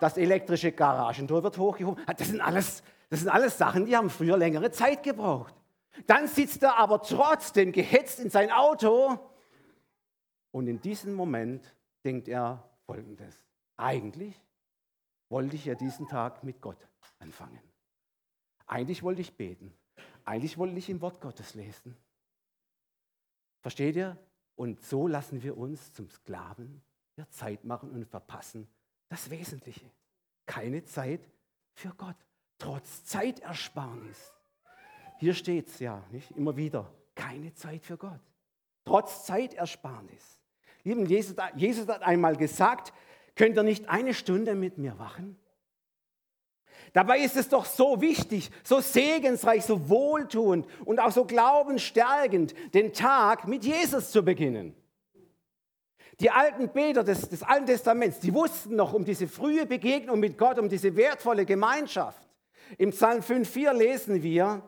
Das 0.00 0.16
elektrische 0.16 0.72
Garagentor 0.72 1.42
wird 1.42 1.58
hochgehoben. 1.58 2.02
Das 2.16 2.28
sind, 2.28 2.40
alles, 2.40 2.82
das 3.14 3.20
sind 3.20 3.28
alles 3.28 3.56
Sachen, 3.56 3.86
die 3.86 3.96
haben 3.96 4.10
früher 4.10 4.36
längere 4.36 4.72
Zeit 4.72 5.04
gebraucht. 5.04 5.54
Dann 6.08 6.26
sitzt 6.26 6.64
er 6.64 6.78
aber 6.78 7.00
trotzdem 7.00 7.70
gehetzt 7.70 8.18
in 8.18 8.28
sein 8.28 8.50
Auto 8.50 9.20
und 10.50 10.66
in 10.66 10.80
diesem 10.80 11.14
Moment 11.14 11.72
denkt 12.04 12.26
er 12.26 12.68
Folgendes. 12.86 13.40
Eigentlich 13.76 14.34
wollte 15.28 15.54
ich 15.54 15.64
ja 15.64 15.76
diesen 15.76 16.08
Tag 16.08 16.42
mit 16.42 16.60
Gott 16.60 16.88
anfangen. 17.20 17.60
Eigentlich 18.66 19.04
wollte 19.04 19.20
ich 19.20 19.36
beten. 19.36 19.72
Eigentlich 20.24 20.58
wollte 20.58 20.76
ich 20.76 20.90
im 20.90 21.00
Wort 21.00 21.20
Gottes 21.20 21.54
lesen. 21.54 21.96
Versteht 23.62 23.94
ihr? 23.94 24.18
Und 24.56 24.82
so 24.82 25.06
lassen 25.06 25.40
wir 25.44 25.56
uns 25.56 25.92
zum 25.92 26.10
Sklaven 26.10 26.82
der 27.16 27.30
Zeit 27.30 27.62
machen 27.64 27.92
und 27.92 28.06
verpassen 28.06 28.66
das 29.08 29.30
Wesentliche. 29.30 29.88
Keine 30.46 30.82
Zeit 30.82 31.30
für 31.74 31.90
Gott, 31.90 32.16
trotz 32.64 33.04
Zeitersparnis. 33.04 34.32
Hier 35.18 35.34
steht 35.34 35.68
es 35.68 35.80
ja, 35.80 36.02
nicht 36.10 36.30
immer 36.30 36.56
wieder, 36.56 36.90
keine 37.14 37.52
Zeit 37.52 37.84
für 37.84 37.98
Gott, 37.98 38.20
trotz 38.86 39.26
Zeitersparnis. 39.26 40.38
Lieben, 40.82 41.04
Jesus, 41.04 41.36
Jesus 41.56 41.86
hat 41.88 42.02
einmal 42.02 42.36
gesagt, 42.36 42.94
könnt 43.36 43.56
ihr 43.58 43.62
nicht 43.62 43.88
eine 43.90 44.14
Stunde 44.14 44.54
mit 44.54 44.78
mir 44.78 44.98
wachen? 44.98 45.38
Dabei 46.94 47.18
ist 47.20 47.36
es 47.36 47.50
doch 47.50 47.66
so 47.66 48.00
wichtig, 48.00 48.50
so 48.62 48.80
segensreich, 48.80 49.64
so 49.64 49.90
wohltuend 49.90 50.66
und 50.86 51.00
auch 51.00 51.12
so 51.12 51.26
glaubensstärkend, 51.26 52.54
den 52.72 52.94
Tag 52.94 53.46
mit 53.46 53.64
Jesus 53.64 54.10
zu 54.10 54.22
beginnen. 54.24 54.74
Die 56.20 56.30
alten 56.30 56.70
Beter 56.70 57.04
des, 57.04 57.28
des 57.28 57.42
Alten 57.42 57.66
Testaments, 57.66 58.20
die 58.20 58.32
wussten 58.32 58.76
noch 58.76 58.94
um 58.94 59.04
diese 59.04 59.28
frühe 59.28 59.66
Begegnung 59.66 60.18
mit 60.18 60.38
Gott, 60.38 60.58
um 60.58 60.68
diese 60.70 60.96
wertvolle 60.96 61.44
Gemeinschaft. 61.44 62.24
Im 62.78 62.90
Psalm 62.90 63.20
5,4 63.20 63.72
lesen 63.72 64.22
wir, 64.22 64.62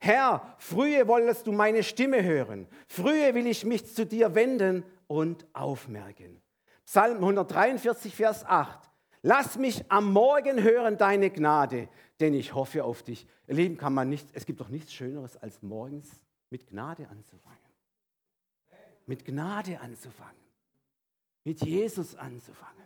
Herr, 0.00 0.56
frühe 0.58 1.06
wolltest 1.06 1.46
du 1.46 1.52
meine 1.52 1.82
Stimme 1.82 2.24
hören, 2.24 2.66
frühe 2.88 3.34
will 3.34 3.46
ich 3.46 3.64
mich 3.64 3.94
zu 3.94 4.04
dir 4.04 4.34
wenden 4.34 4.84
und 5.06 5.46
aufmerken. 5.52 6.42
Psalm 6.84 7.18
143, 7.18 8.14
Vers 8.14 8.44
8. 8.44 8.90
Lass 9.22 9.56
mich 9.56 9.84
am 9.90 10.12
Morgen 10.12 10.60
hören 10.62 10.98
deine 10.98 11.30
Gnade, 11.30 11.88
denn 12.18 12.34
ich 12.34 12.54
hoffe 12.54 12.82
auf 12.82 13.04
dich. 13.04 13.26
Ihr 13.46 13.54
Lieben, 13.54 13.76
kann 13.76 13.94
man 13.94 14.08
nicht, 14.08 14.28
es 14.32 14.44
gibt 14.44 14.60
doch 14.60 14.68
nichts 14.68 14.92
Schöneres, 14.92 15.36
als 15.36 15.62
morgens 15.62 16.20
mit 16.50 16.66
Gnade 16.66 17.08
anzufangen. 17.08 17.58
Mit 19.06 19.24
Gnade 19.24 19.80
anzufangen. 19.80 20.42
Mit 21.44 21.64
Jesus 21.64 22.16
anzufangen. 22.16 22.82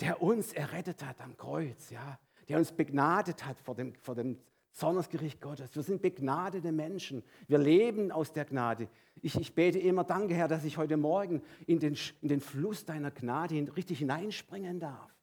Der 0.00 0.20
uns 0.20 0.52
errettet 0.52 1.04
hat 1.04 1.20
am 1.20 1.36
Kreuz, 1.36 1.90
ja. 1.90 2.18
Der 2.50 2.58
uns 2.58 2.72
begnadet 2.72 3.46
hat 3.46 3.60
vor 3.60 3.76
dem, 3.76 3.94
vor 4.02 4.16
dem 4.16 4.36
Zornesgericht 4.72 5.40
Gottes. 5.40 5.72
Wir 5.76 5.84
sind 5.84 6.02
begnadete 6.02 6.72
Menschen. 6.72 7.22
Wir 7.46 7.58
leben 7.58 8.10
aus 8.10 8.32
der 8.32 8.44
Gnade. 8.44 8.88
Ich, 9.22 9.36
ich 9.36 9.54
bete 9.54 9.78
immer, 9.78 10.02
danke 10.02 10.34
Herr, 10.34 10.48
dass 10.48 10.64
ich 10.64 10.76
heute 10.76 10.96
Morgen 10.96 11.44
in 11.68 11.78
den, 11.78 11.96
in 12.20 12.28
den 12.28 12.40
Fluss 12.40 12.84
deiner 12.84 13.12
Gnade 13.12 13.54
richtig 13.76 14.00
hineinspringen 14.00 14.80
darf. 14.80 15.14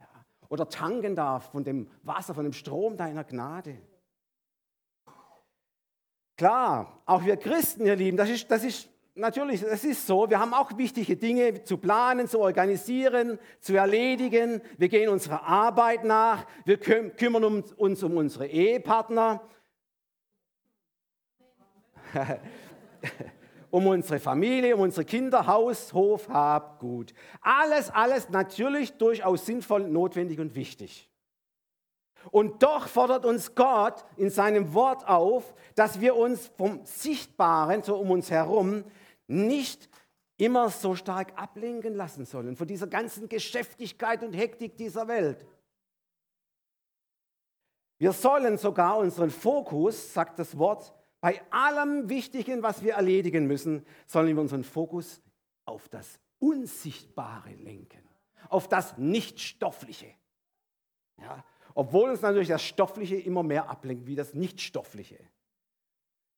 Ja. 0.00 0.06
Oder 0.50 0.68
tanken 0.68 1.16
darf 1.16 1.50
von 1.50 1.64
dem 1.64 1.88
Wasser, 2.02 2.34
von 2.34 2.44
dem 2.44 2.52
Strom 2.52 2.98
deiner 2.98 3.24
Gnade. 3.24 3.78
Klar, 6.36 7.00
auch 7.06 7.24
wir 7.24 7.38
Christen, 7.38 7.86
ihr 7.86 7.96
Lieben, 7.96 8.18
das 8.18 8.28
ist, 8.28 8.50
das 8.50 8.64
ist 8.64 8.90
natürlich, 9.18 9.62
es 9.62 9.84
ist 9.84 10.06
so, 10.06 10.30
wir 10.30 10.38
haben 10.40 10.54
auch 10.54 10.76
wichtige 10.76 11.16
Dinge 11.16 11.64
zu 11.64 11.76
planen, 11.76 12.28
zu 12.28 12.40
organisieren, 12.40 13.38
zu 13.60 13.76
erledigen. 13.76 14.62
Wir 14.78 14.88
gehen 14.88 15.08
unserer 15.08 15.42
Arbeit 15.44 16.04
nach, 16.04 16.46
wir 16.64 16.78
kümmern 16.78 17.64
uns 17.76 18.02
um 18.02 18.16
unsere 18.16 18.46
Ehepartner, 18.46 19.42
um 23.70 23.86
unsere 23.86 24.18
Familie, 24.18 24.74
um 24.74 24.82
unsere 24.82 25.04
Kinder, 25.04 25.46
Haus, 25.46 25.92
Hof, 25.92 26.28
Hab, 26.28 26.78
Gut. 26.80 27.12
Alles, 27.40 27.90
alles 27.90 28.30
natürlich 28.30 28.96
durchaus 28.96 29.44
sinnvoll, 29.44 29.88
notwendig 29.88 30.40
und 30.40 30.54
wichtig. 30.54 31.10
Und 32.30 32.62
doch 32.62 32.88
fordert 32.88 33.24
uns 33.24 33.54
Gott 33.54 34.04
in 34.16 34.30
seinem 34.30 34.74
Wort 34.74 35.06
auf, 35.08 35.54
dass 35.74 36.00
wir 36.00 36.16
uns 36.16 36.50
vom 36.56 36.80
Sichtbaren, 36.84 37.82
so 37.82 37.96
um 37.96 38.10
uns 38.10 38.30
herum, 38.30 38.84
nicht 39.28 39.88
immer 40.36 40.70
so 40.70 40.94
stark 40.94 41.32
ablenken 41.40 41.94
lassen 41.94 42.24
sollen 42.24 42.56
von 42.56 42.66
dieser 42.66 42.86
ganzen 42.86 43.28
Geschäftigkeit 43.28 44.22
und 44.22 44.32
Hektik 44.32 44.76
dieser 44.76 45.08
Welt. 45.08 45.46
Wir 47.98 48.12
sollen 48.12 48.58
sogar 48.58 48.98
unseren 48.98 49.30
Fokus, 49.30 50.14
sagt 50.14 50.38
das 50.38 50.56
Wort, 50.56 50.94
bei 51.20 51.42
allem 51.50 52.08
Wichtigen, 52.08 52.62
was 52.62 52.82
wir 52.82 52.94
erledigen 52.94 53.46
müssen, 53.46 53.84
sollen 54.06 54.34
wir 54.34 54.40
unseren 54.40 54.62
Fokus 54.62 55.20
auf 55.64 55.88
das 55.88 56.20
Unsichtbare 56.38 57.50
lenken, 57.54 58.08
auf 58.48 58.68
das 58.68 58.96
Nichtstoffliche. 58.96 60.14
Ja, 61.20 61.44
obwohl 61.74 62.10
uns 62.10 62.22
natürlich 62.22 62.48
das 62.48 62.62
Stoffliche 62.62 63.16
immer 63.16 63.42
mehr 63.42 63.68
ablenkt 63.68 64.06
wie 64.06 64.14
das 64.14 64.34
Nichtstoffliche. 64.34 65.18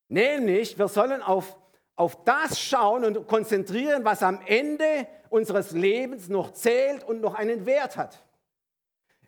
Nämlich, 0.09 0.79
wir 0.79 0.89
sollen 0.89 1.23
auf 1.23 1.59
auf 2.01 2.25
das 2.25 2.59
schauen 2.59 3.05
und 3.05 3.27
konzentrieren, 3.27 4.07
was 4.07 4.23
am 4.23 4.41
Ende 4.47 5.07
unseres 5.29 5.73
Lebens 5.73 6.31
noch 6.31 6.53
zählt 6.53 7.05
und 7.05 7.21
noch 7.21 7.35
einen 7.35 7.67
Wert 7.67 7.99
hat. 7.99 8.25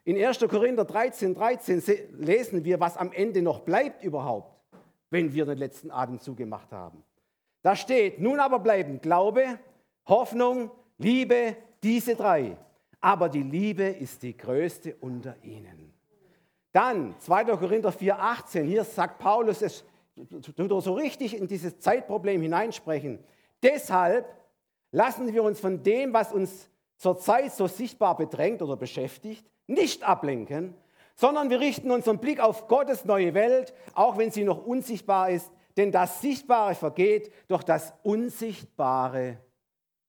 In 0.04 0.16
1. 0.16 0.38
Korinther 0.48 0.86
13, 0.86 1.34
13 1.34 1.82
lesen 2.18 2.64
wir, 2.64 2.80
was 2.80 2.96
am 2.96 3.12
Ende 3.12 3.42
noch 3.42 3.60
bleibt 3.60 4.02
überhaupt, 4.02 4.58
wenn 5.10 5.34
wir 5.34 5.44
den 5.44 5.58
letzten 5.58 5.90
Atemzug 5.90 6.38
gemacht 6.38 6.72
haben. 6.72 7.04
Da 7.60 7.76
steht, 7.76 8.18
nun 8.20 8.40
aber 8.40 8.58
bleiben 8.58 9.02
Glaube, 9.02 9.58
Hoffnung, 10.06 10.70
Liebe, 10.96 11.56
diese 11.82 12.16
drei. 12.16 12.56
Aber 13.02 13.28
die 13.28 13.42
Liebe 13.42 13.84
ist 13.84 14.22
die 14.22 14.34
größte 14.34 14.96
unter 14.98 15.36
ihnen. 15.42 15.92
Dann 16.72 17.14
2. 17.18 17.44
Korinther 17.44 17.92
4, 17.92 18.18
18, 18.18 18.64
hier 18.64 18.84
sagt 18.84 19.18
Paulus 19.18 19.60
es 19.60 19.84
so 20.80 20.94
richtig 20.94 21.36
in 21.36 21.46
dieses 21.46 21.78
Zeitproblem 21.78 22.42
hineinsprechen. 22.42 23.18
Deshalb 23.62 24.26
lassen 24.90 25.32
wir 25.32 25.42
uns 25.42 25.60
von 25.60 25.82
dem, 25.82 26.12
was 26.12 26.32
uns 26.32 26.68
zurzeit 26.96 27.52
so 27.52 27.66
sichtbar 27.66 28.16
bedrängt 28.16 28.62
oder 28.62 28.76
beschäftigt, 28.76 29.50
nicht 29.66 30.02
ablenken, 30.02 30.74
sondern 31.14 31.50
wir 31.50 31.60
richten 31.60 31.90
unseren 31.90 32.18
Blick 32.18 32.40
auf 32.40 32.68
Gottes 32.68 33.04
neue 33.04 33.34
Welt, 33.34 33.74
auch 33.94 34.18
wenn 34.18 34.30
sie 34.30 34.44
noch 34.44 34.64
unsichtbar 34.64 35.30
ist, 35.30 35.50
denn 35.76 35.90
das 35.90 36.20
Sichtbare 36.20 36.74
vergeht, 36.74 37.32
doch 37.48 37.62
das 37.62 37.92
Unsichtbare 38.02 39.38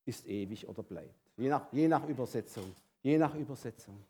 ist 0.05 0.27
ewig 0.27 0.67
oder 0.67 0.83
bleibt. 0.83 1.31
Je 1.37 1.49
nach, 1.49 1.71
je 1.71 1.87
nach 1.87 2.07
Übersetzung. 2.07 2.75
Je 3.01 3.17
nach 3.17 3.33
Übersetzung. 3.35 4.03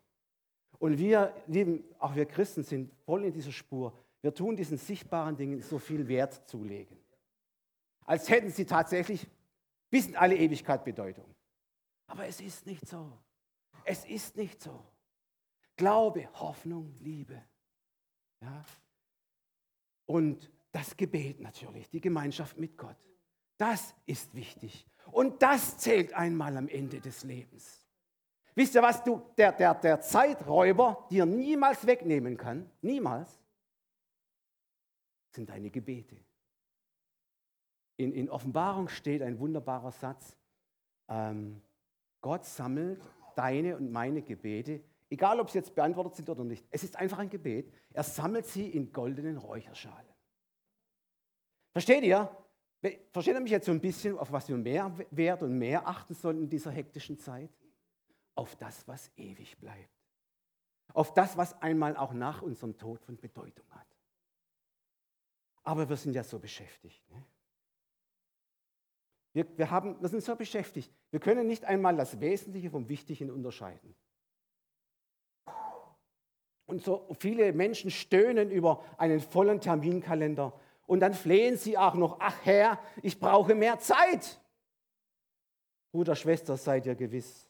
Und 0.80 0.98
wir, 0.98 1.34
lieben, 1.48 1.84
auch 2.00 2.16
wir 2.16 2.26
Christen 2.26 2.64
sind 2.64 2.92
voll 3.06 3.26
in 3.26 3.34
dieser 3.34 3.52
Spur. 3.52 3.94
Wir 4.24 4.34
tun 4.34 4.56
diesen 4.56 4.77
sichtbaren 4.77 5.36
Dingen 5.36 5.62
so 5.62 5.77
viel 5.77 6.08
Wert 6.08 6.48
zulegen. 6.50 6.98
als 8.06 8.30
hätten 8.30 8.50
sie 8.50 8.65
tatsächlich 8.65 9.27
bis 9.89 10.08
in 10.08 10.15
alle 10.15 10.36
Ewigkeit 10.36 10.84
Bedeutung. 10.84 11.25
Aber 12.08 12.25
es 12.25 12.42
ist 12.42 12.65
nicht 12.65 12.88
so. 12.88 13.12
Es 13.86 14.06
ist 14.06 14.36
nicht 14.38 14.62
so. 14.62 14.84
Glaube, 15.75 16.27
Hoffnung, 16.36 16.96
Liebe. 17.00 17.42
Ja? 18.42 18.65
Und 20.06 20.50
das 20.72 20.96
Gebet 20.96 21.42
natürlich, 21.42 21.89
die 21.89 22.01
Gemeinschaft 22.01 22.58
mit 22.58 22.77
Gott. 22.77 22.98
Das 23.58 23.94
ist 24.06 24.34
wichtig. 24.36 24.86
Und 25.12 25.42
das 25.42 25.77
zählt 25.77 26.13
einmal 26.13 26.56
am 26.58 26.70
Ende 26.70 27.00
des 27.01 27.24
Lebens. 27.24 27.86
Wisst 28.56 28.75
ihr, 28.75 28.82
was 28.82 29.03
du, 29.03 29.22
der, 29.38 29.51
der, 29.51 29.75
der 29.75 30.00
Zeiträuber 30.01 31.08
dir 31.10 31.25
niemals 31.25 31.86
wegnehmen 31.86 32.38
kann, 32.38 32.70
niemals, 32.82 33.43
sind 35.34 35.50
deine 35.50 35.70
Gebete. 35.70 36.18
In, 37.98 38.12
in 38.12 38.30
Offenbarung 38.30 38.88
steht 38.88 39.22
ein 39.22 39.40
wunderbarer 39.40 39.92
Satz, 39.92 40.36
ähm, 41.08 41.62
Gott 42.22 42.46
sammelt 42.46 43.02
deine 43.36 43.75
und 43.75 43.92
meine 43.92 44.22
Gebete, 44.22 44.82
egal 45.10 45.40
ob 45.40 45.50
sie 45.50 45.60
jetzt 45.60 45.75
beantwortet 45.75 46.16
sind 46.16 46.30
oder 46.30 46.44
nicht. 46.44 46.66
Es 46.72 46.84
ist 46.84 46.96
einfach 46.96 47.20
ein 47.20 47.30
Gebet. 47.30 47.72
Er 47.92 48.04
sammelt 48.04 48.46
sie 48.46 48.70
in 48.70 48.92
goldenen 48.92 49.38
Räucherschalen. 49.38 50.08
Versteht 51.72 52.04
ihr? 52.04 52.30
Versteht 53.12 53.36
ihr 53.36 53.40
mich 53.40 53.52
jetzt 53.52 53.66
so 53.66 53.72
ein 53.72 53.80
bisschen, 53.80 54.18
auf 54.18 54.32
was 54.32 54.48
wir 54.48 54.58
mehr 54.58 54.96
Wert 55.12 55.42
und 55.42 55.58
mehr 55.58 55.88
achten 55.88 56.13
sollen 56.13 56.40
in 56.40 56.50
dieser 56.50 56.72
hektischen 56.72 57.18
Zeit? 57.18 57.50
Auf 58.36 58.56
das, 58.56 58.88
was 58.88 59.12
ewig 59.16 59.58
bleibt. 59.58 59.90
Auf 60.94 61.13
das, 61.13 61.38
was 61.38 61.60
einmal 61.62 61.96
auch 61.96 62.13
nach 62.13 62.42
unserem 62.42 62.78
Tod 62.78 63.02
von 63.04 63.18
Bedeutung 63.18 63.66
hat. 63.72 63.88
Aber 65.63 65.88
wir 65.88 65.96
sind 65.96 66.13
ja 66.13 66.24
so 66.24 66.39
beschäftigt. 66.39 67.10
Ne? 67.10 67.24
Wir, 69.34 69.58
wir, 69.58 69.72
haben, 69.72 70.00
wir 70.00 70.10
sind 70.10 70.24
so 70.24 70.36
beschäftigt. 70.36 70.91
Wir 71.10 71.20
können 71.20 71.48
nicht 71.48 71.65
einmal 71.65 71.96
das 71.96 72.20
Wesentliche 72.20 72.70
vom 72.70 72.88
Wichtigen 72.88 73.32
unterscheiden. 73.32 73.96
Und 76.65 76.84
so 76.84 77.08
viele 77.20 77.51
Menschen 77.53 77.91
stöhnen 77.91 78.51
über 78.51 78.84
einen 78.98 79.20
vollen 79.20 79.60
Terminkalender 79.60 80.60
und 80.86 81.00
dann 81.00 81.13
flehen 81.13 81.58
sie 81.58 81.77
auch 81.77 81.96
noch, 81.96 82.17
ach 82.20 82.46
Herr, 82.46 82.79
ich 83.01 83.20
brauche 83.20 83.55
mehr 83.55 83.79
Zeit. 83.79 84.39
Bruder, 85.91 86.15
Schwester, 86.15 86.58
seid 86.58 86.86
ihr 86.86 86.96
gewiss. 86.96 87.48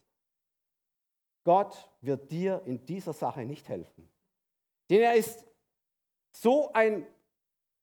Gott 1.43 1.91
wird 2.01 2.32
dir 2.32 2.62
in 2.65 2.86
dieser 2.86 3.13
Sache 3.13 3.46
nicht 3.46 3.67
helfen. 3.67 4.10
Denn 4.89 5.01
er 5.01 5.15
ist 5.15 5.46
so 6.32 6.72
ein 6.74 7.05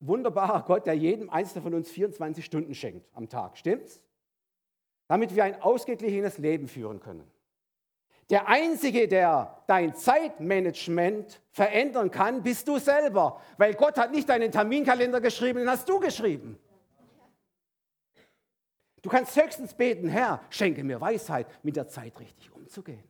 wunderbarer 0.00 0.62
Gott, 0.66 0.86
der 0.86 0.94
jedem 0.94 1.30
Einzelnen 1.30 1.62
von 1.62 1.74
uns 1.74 1.90
24 1.90 2.44
Stunden 2.44 2.74
schenkt 2.74 3.08
am 3.14 3.28
Tag. 3.28 3.56
Stimmt's? 3.56 4.00
Damit 5.08 5.34
wir 5.34 5.44
ein 5.44 5.60
ausgeglichenes 5.60 6.38
Leben 6.38 6.68
führen 6.68 7.00
können. 7.00 7.28
Der 8.30 8.46
Einzige, 8.46 9.08
der 9.08 9.60
dein 9.66 9.94
Zeitmanagement 9.94 11.40
verändern 11.50 12.12
kann, 12.12 12.44
bist 12.44 12.68
du 12.68 12.78
selber. 12.78 13.40
Weil 13.58 13.74
Gott 13.74 13.98
hat 13.98 14.12
nicht 14.12 14.28
deinen 14.28 14.52
Terminkalender 14.52 15.20
geschrieben, 15.20 15.58
den 15.58 15.70
hast 15.70 15.88
du 15.88 15.98
geschrieben. 15.98 16.56
Du 19.02 19.10
kannst 19.10 19.34
höchstens 19.34 19.74
beten, 19.74 20.08
Herr, 20.08 20.40
schenke 20.50 20.84
mir 20.84 21.00
Weisheit, 21.00 21.46
mit 21.64 21.74
der 21.74 21.88
Zeit 21.88 22.18
richtig 22.20 22.52
umzugehen. 22.54 23.02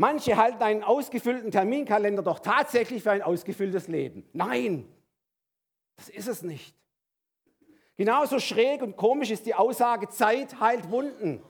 Manche 0.00 0.36
halten 0.36 0.62
einen 0.62 0.84
ausgefüllten 0.84 1.50
Terminkalender 1.50 2.22
doch 2.22 2.38
tatsächlich 2.38 3.02
für 3.02 3.10
ein 3.10 3.20
ausgefülltes 3.20 3.88
Leben. 3.88 4.24
Nein, 4.32 4.88
das 5.96 6.08
ist 6.08 6.28
es 6.28 6.42
nicht. 6.42 6.76
Genauso 7.96 8.38
schräg 8.38 8.80
und 8.80 8.96
komisch 8.96 9.32
ist 9.32 9.44
die 9.44 9.56
Aussage, 9.56 10.08
Zeit 10.08 10.60
heilt 10.60 10.88
Wunden. 10.92 11.42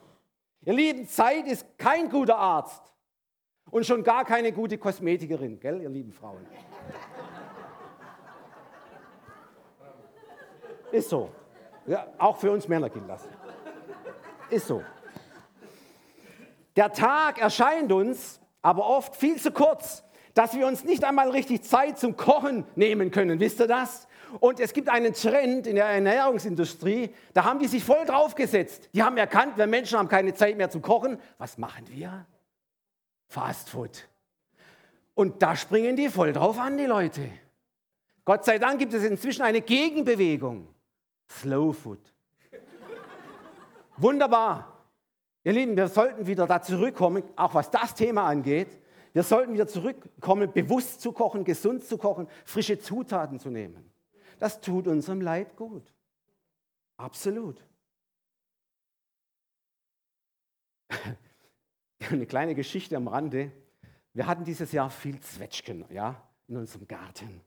Ihr 0.62 0.72
Lieben, 0.72 1.06
Zeit 1.06 1.46
ist 1.46 1.66
kein 1.76 2.08
guter 2.08 2.38
Arzt 2.38 2.82
und 3.70 3.84
schon 3.84 4.02
gar 4.02 4.24
keine 4.24 4.50
gute 4.50 4.78
Kosmetikerin, 4.78 5.60
gell, 5.60 5.82
ihr 5.82 5.90
lieben 5.90 6.12
Frauen. 6.12 6.46
Ist 10.90 11.10
so. 11.10 11.28
Ja, 11.86 12.06
auch 12.16 12.38
für 12.38 12.50
uns 12.50 12.66
Männer 12.66 12.88
gilt 12.88 13.06
das. 13.10 13.28
Ist 14.48 14.68
so. 14.68 14.82
Der 16.78 16.92
Tag 16.92 17.38
erscheint 17.38 17.90
uns 17.90 18.38
aber 18.62 18.86
oft 18.86 19.16
viel 19.16 19.34
zu 19.34 19.50
kurz, 19.50 20.04
dass 20.34 20.54
wir 20.54 20.64
uns 20.64 20.84
nicht 20.84 21.02
einmal 21.02 21.28
richtig 21.30 21.64
Zeit 21.64 21.98
zum 21.98 22.16
Kochen 22.16 22.64
nehmen 22.76 23.10
können. 23.10 23.40
Wisst 23.40 23.58
ihr 23.58 23.66
das? 23.66 24.06
Und 24.38 24.60
es 24.60 24.72
gibt 24.72 24.88
einen 24.88 25.12
Trend 25.12 25.66
in 25.66 25.74
der 25.74 25.86
Ernährungsindustrie, 25.86 27.12
da 27.34 27.42
haben 27.42 27.58
die 27.58 27.66
sich 27.66 27.82
voll 27.82 28.04
draufgesetzt. 28.06 28.90
Die 28.94 29.02
haben 29.02 29.16
erkannt, 29.16 29.58
wir 29.58 29.66
Menschen 29.66 29.98
haben 29.98 30.08
keine 30.08 30.34
Zeit 30.34 30.56
mehr 30.56 30.70
zum 30.70 30.80
Kochen. 30.80 31.20
Was 31.38 31.58
machen 31.58 31.84
wir? 31.88 32.26
Fast 33.26 33.70
Food. 33.70 34.06
Und 35.14 35.42
da 35.42 35.56
springen 35.56 35.96
die 35.96 36.08
voll 36.08 36.32
drauf 36.32 36.60
an, 36.60 36.78
die 36.78 36.86
Leute. 36.86 37.28
Gott 38.24 38.44
sei 38.44 38.60
Dank 38.60 38.78
gibt 38.78 38.94
es 38.94 39.02
inzwischen 39.02 39.42
eine 39.42 39.62
Gegenbewegung. 39.62 40.68
Slow 41.28 41.72
Food. 41.72 42.14
Wunderbar. 43.96 44.77
Ihr 45.44 45.52
Lieben, 45.52 45.76
wir 45.76 45.88
sollten 45.88 46.26
wieder 46.26 46.46
da 46.46 46.60
zurückkommen, 46.60 47.22
auch 47.36 47.54
was 47.54 47.70
das 47.70 47.94
Thema 47.94 48.26
angeht. 48.26 48.78
Wir 49.12 49.22
sollten 49.22 49.54
wieder 49.54 49.66
zurückkommen, 49.66 50.52
bewusst 50.52 51.00
zu 51.00 51.12
kochen, 51.12 51.44
gesund 51.44 51.84
zu 51.84 51.96
kochen, 51.98 52.28
frische 52.44 52.78
Zutaten 52.78 53.38
zu 53.38 53.50
nehmen. 53.50 53.92
Das 54.38 54.60
tut 54.60 54.86
unserem 54.86 55.20
Leib 55.20 55.56
gut. 55.56 55.92
Absolut. 56.96 57.64
Eine 62.10 62.26
kleine 62.26 62.54
Geschichte 62.54 62.96
am 62.96 63.08
Rande. 63.08 63.52
Wir 64.12 64.26
hatten 64.26 64.44
dieses 64.44 64.72
Jahr 64.72 64.90
viel 64.90 65.20
Zwetschgen 65.20 65.84
ja, 65.90 66.22
in 66.48 66.56
unserem 66.56 66.86
Garten. 66.88 67.40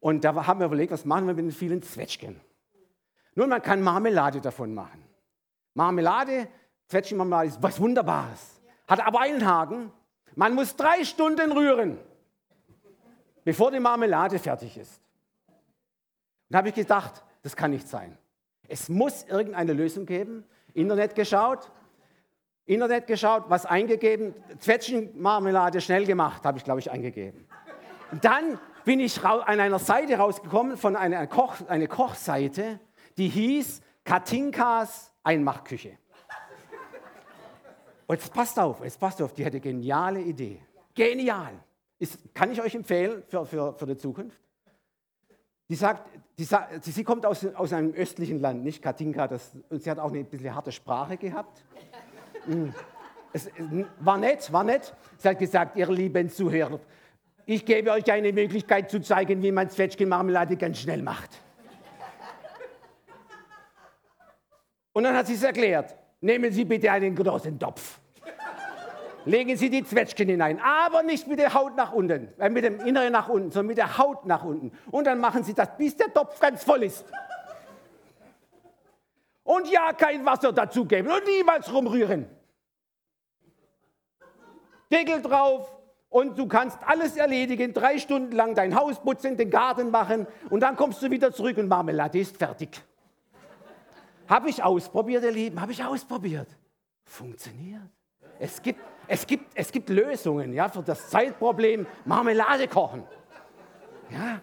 Und 0.00 0.24
da 0.24 0.46
haben 0.46 0.60
wir 0.60 0.66
überlegt, 0.66 0.92
was 0.92 1.04
machen 1.04 1.26
wir 1.26 1.34
mit 1.34 1.44
den 1.44 1.52
vielen 1.52 1.82
Zwetschgen? 1.82 2.40
Nun, 3.34 3.48
man 3.48 3.62
kann 3.62 3.82
Marmelade 3.82 4.40
davon 4.40 4.74
machen. 4.74 5.04
Marmelade, 5.74 6.48
Zwetschgenmarmelade 6.88 7.48
ist 7.48 7.62
was 7.62 7.80
Wunderbares. 7.80 8.60
Hat 8.86 9.06
aber 9.06 9.20
einen 9.20 9.46
Haken. 9.46 9.92
Man 10.34 10.54
muss 10.54 10.76
drei 10.76 11.04
Stunden 11.04 11.52
rühren, 11.52 11.98
bevor 13.44 13.70
die 13.70 13.80
Marmelade 13.80 14.38
fertig 14.38 14.76
ist. 14.76 15.00
Da 16.48 16.58
habe 16.58 16.70
ich 16.70 16.74
gedacht, 16.74 17.22
das 17.42 17.56
kann 17.56 17.70
nicht 17.70 17.88
sein. 17.88 18.16
Es 18.66 18.88
muss 18.88 19.24
irgendeine 19.24 19.72
Lösung 19.72 20.06
geben. 20.06 20.44
Internet 20.74 21.14
geschaut, 21.14 21.70
Internet 22.64 23.06
geschaut, 23.06 23.44
was 23.48 23.64
eingegeben, 23.66 24.34
Zwetschgenmarmelade 24.58 25.80
schnell 25.80 26.04
gemacht, 26.04 26.44
habe 26.44 26.58
ich, 26.58 26.64
glaube 26.64 26.80
ich, 26.80 26.90
eingegeben. 26.90 27.48
Und 28.12 28.24
dann 28.24 28.58
bin 28.84 29.00
ich 29.00 29.24
an 29.24 29.60
einer 29.60 29.78
Seite 29.78 30.16
rausgekommen, 30.16 30.76
von 30.76 30.94
einer 30.94 31.26
Koch, 31.26 31.56
eine 31.68 31.88
Kochseite, 31.88 32.78
die 33.16 33.28
hieß 33.28 33.80
Katinkas 34.04 35.12
Einmachküche. 35.22 35.98
Und 38.08 38.16
jetzt 38.16 38.32
passt 38.32 38.58
auf, 38.58 38.82
jetzt 38.82 38.98
passt 38.98 39.20
auf, 39.20 39.34
die 39.34 39.44
hatte 39.44 39.60
geniale 39.60 40.20
Idee. 40.22 40.62
Genial. 40.94 41.52
Ist, 41.98 42.34
kann 42.34 42.50
ich 42.50 42.60
euch 42.60 42.74
empfehlen 42.74 43.22
für, 43.28 43.44
für, 43.44 43.74
für 43.74 43.86
die 43.86 43.98
Zukunft? 43.98 44.40
Die 45.68 45.74
sagt, 45.74 46.08
die 46.38 46.90
sie 46.90 47.04
kommt 47.04 47.26
aus, 47.26 47.44
aus 47.44 47.74
einem 47.74 47.92
östlichen 47.92 48.40
Land, 48.40 48.64
nicht 48.64 48.80
Katinka, 48.82 49.28
das, 49.28 49.50
und 49.68 49.82
sie 49.82 49.90
hat 49.90 49.98
auch 49.98 50.10
eine 50.10 50.24
bisschen 50.24 50.54
harte 50.54 50.72
Sprache 50.72 51.18
gehabt. 51.18 51.62
Mm. 52.46 52.70
Es 53.34 53.50
war 54.00 54.16
nett, 54.16 54.50
war 54.50 54.64
nett. 54.64 54.94
Sie 55.18 55.28
hat 55.28 55.38
gesagt, 55.38 55.76
ihr 55.76 55.90
lieben 55.90 56.30
Zuhörer, 56.30 56.80
ich 57.44 57.66
gebe 57.66 57.90
euch 57.90 58.10
eine 58.10 58.32
Möglichkeit 58.32 58.90
zu 58.90 59.02
zeigen, 59.02 59.42
wie 59.42 59.52
man 59.52 59.68
Zwetschgenmarmelade 59.68 60.56
ganz 60.56 60.78
schnell 60.78 61.02
macht. 61.02 61.30
Und 64.94 65.04
dann 65.04 65.14
hat 65.14 65.26
sie 65.26 65.34
es 65.34 65.42
erklärt. 65.42 65.94
Nehmen 66.20 66.52
Sie 66.52 66.64
bitte 66.64 66.90
einen 66.90 67.14
großen 67.14 67.58
Topf. 67.58 68.00
Legen 69.24 69.56
Sie 69.56 69.68
die 69.68 69.84
Zwetschgen 69.84 70.28
hinein, 70.28 70.60
aber 70.60 71.02
nicht 71.02 71.26
mit 71.26 71.38
der 71.38 71.52
Haut 71.52 71.76
nach 71.76 71.92
unten, 71.92 72.28
äh, 72.38 72.48
mit 72.48 72.64
dem 72.64 72.80
Inneren 72.80 73.12
nach 73.12 73.28
unten, 73.28 73.50
sondern 73.50 73.66
mit 73.66 73.76
der 73.76 73.98
Haut 73.98 74.24
nach 74.24 74.42
unten. 74.42 74.72
Und 74.90 75.06
dann 75.06 75.20
machen 75.20 75.44
Sie 75.44 75.54
das, 75.54 75.76
bis 75.76 75.96
der 75.96 76.12
Topf 76.12 76.40
ganz 76.40 76.64
voll 76.64 76.84
ist. 76.84 77.04
Und 79.44 79.70
ja, 79.70 79.92
kein 79.92 80.24
Wasser 80.24 80.52
dazugeben 80.52 81.10
und 81.10 81.24
niemals 81.26 81.72
rumrühren. 81.72 82.26
Deckel 84.90 85.20
drauf 85.20 85.70
und 86.08 86.38
du 86.38 86.46
kannst 86.46 86.78
alles 86.86 87.16
erledigen, 87.16 87.74
drei 87.74 87.98
Stunden 87.98 88.32
lang 88.32 88.54
dein 88.54 88.74
Haus 88.74 89.00
putzen, 89.00 89.36
den 89.36 89.50
Garten 89.50 89.90
machen 89.90 90.26
und 90.48 90.60
dann 90.60 90.76
kommst 90.76 91.02
du 91.02 91.10
wieder 91.10 91.32
zurück 91.32 91.58
und 91.58 91.68
Marmelade 91.68 92.18
ist 92.18 92.36
fertig. 92.36 92.82
Habe 94.28 94.50
ich 94.50 94.62
ausprobiert, 94.62 95.24
ihr 95.24 95.32
Lieben, 95.32 95.60
habe 95.60 95.72
ich 95.72 95.82
ausprobiert. 95.82 96.48
Funktioniert. 97.04 97.90
Es 98.38 98.60
gibt, 98.62 98.80
es 99.06 99.26
gibt, 99.26 99.46
es 99.54 99.72
gibt 99.72 99.88
Lösungen 99.88 100.52
ja, 100.52 100.68
für 100.68 100.82
das 100.82 101.08
Zeitproblem 101.08 101.86
Marmelade 102.04 102.68
kochen. 102.68 103.04
Ja. 104.10 104.40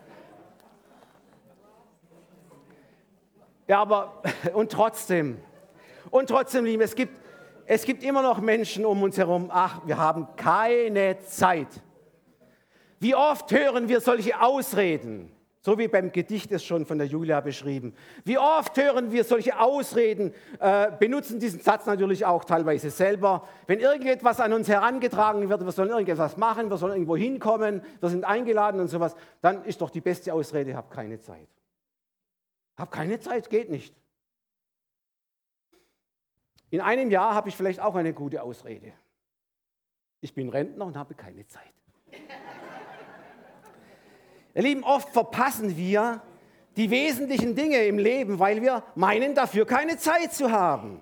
Ja, 3.67 3.81
aber 3.81 4.21
und 4.53 4.71
trotzdem, 4.71 5.39
und 6.09 6.29
trotzdem, 6.29 6.65
Liebe, 6.65 6.83
es 6.83 6.95
gibt, 6.95 7.19
es 7.65 7.83
gibt 7.83 8.03
immer 8.03 8.21
noch 8.21 8.39
Menschen 8.39 8.85
um 8.85 9.01
uns 9.03 9.17
herum, 9.17 9.49
ach, 9.51 9.81
wir 9.85 9.97
haben 9.97 10.27
keine 10.35 11.19
Zeit. 11.19 11.67
Wie 12.99 13.15
oft 13.15 13.51
hören 13.51 13.87
wir 13.87 14.01
solche 14.01 14.39
Ausreden? 14.39 15.31
So 15.65 15.79
wie 15.79 15.87
beim 15.87 16.11
Gedicht 16.11 16.51
ist 16.51 16.63
schon 16.63 16.85
von 16.85 16.99
der 16.99 17.07
Julia 17.07 17.41
beschrieben. 17.41 17.95
Wie 18.23 18.37
oft 18.37 18.77
hören 18.77 19.11
wir 19.11 19.23
solche 19.23 19.59
Ausreden, 19.59 20.31
äh, 20.59 20.91
benutzen 20.99 21.39
diesen 21.39 21.59
Satz 21.59 21.87
natürlich 21.87 22.23
auch 22.23 22.45
teilweise 22.45 22.91
selber. 22.91 23.47
Wenn 23.65 23.79
irgendetwas 23.79 24.39
an 24.39 24.53
uns 24.53 24.67
herangetragen 24.67 25.49
wird, 25.49 25.65
wir 25.65 25.71
sollen 25.71 25.89
irgendetwas 25.89 26.37
machen, 26.37 26.69
wir 26.69 26.77
sollen 26.77 26.93
irgendwo 26.93 27.17
hinkommen, 27.17 27.81
wir 27.99 28.09
sind 28.09 28.25
eingeladen 28.25 28.79
und 28.79 28.89
sowas, 28.89 29.15
dann 29.41 29.65
ist 29.65 29.81
doch 29.81 29.89
die 29.89 30.01
beste 30.01 30.35
Ausrede, 30.35 30.69
ich 30.69 30.75
habe 30.75 30.93
keine 30.93 31.19
Zeit. 31.19 31.47
Hab 32.77 32.91
keine 32.91 33.19
Zeit, 33.19 33.49
geht 33.49 33.71
nicht. 33.71 33.95
In 36.69 36.79
einem 36.79 37.09
Jahr 37.09 37.33
habe 37.33 37.49
ich 37.49 37.57
vielleicht 37.57 37.79
auch 37.79 37.95
eine 37.95 38.13
gute 38.13 38.43
Ausrede. 38.43 38.93
Ich 40.21 40.35
bin 40.35 40.49
Rentner 40.49 40.85
und 40.85 40.95
habe 40.95 41.15
keine 41.15 41.47
Zeit. 41.47 41.73
Ihr 44.55 44.63
Lieben, 44.63 44.83
oft 44.85 45.09
verpassen 45.09 45.75
wir 45.75 46.21
die 46.77 46.89
wesentlichen 46.89 47.55
Dinge 47.55 47.85
im 47.85 47.97
Leben, 47.97 48.39
weil 48.39 48.61
wir 48.61 48.83
meinen, 48.95 49.35
dafür 49.35 49.65
keine 49.65 49.97
Zeit 49.97 50.33
zu 50.33 50.51
haben. 50.51 51.01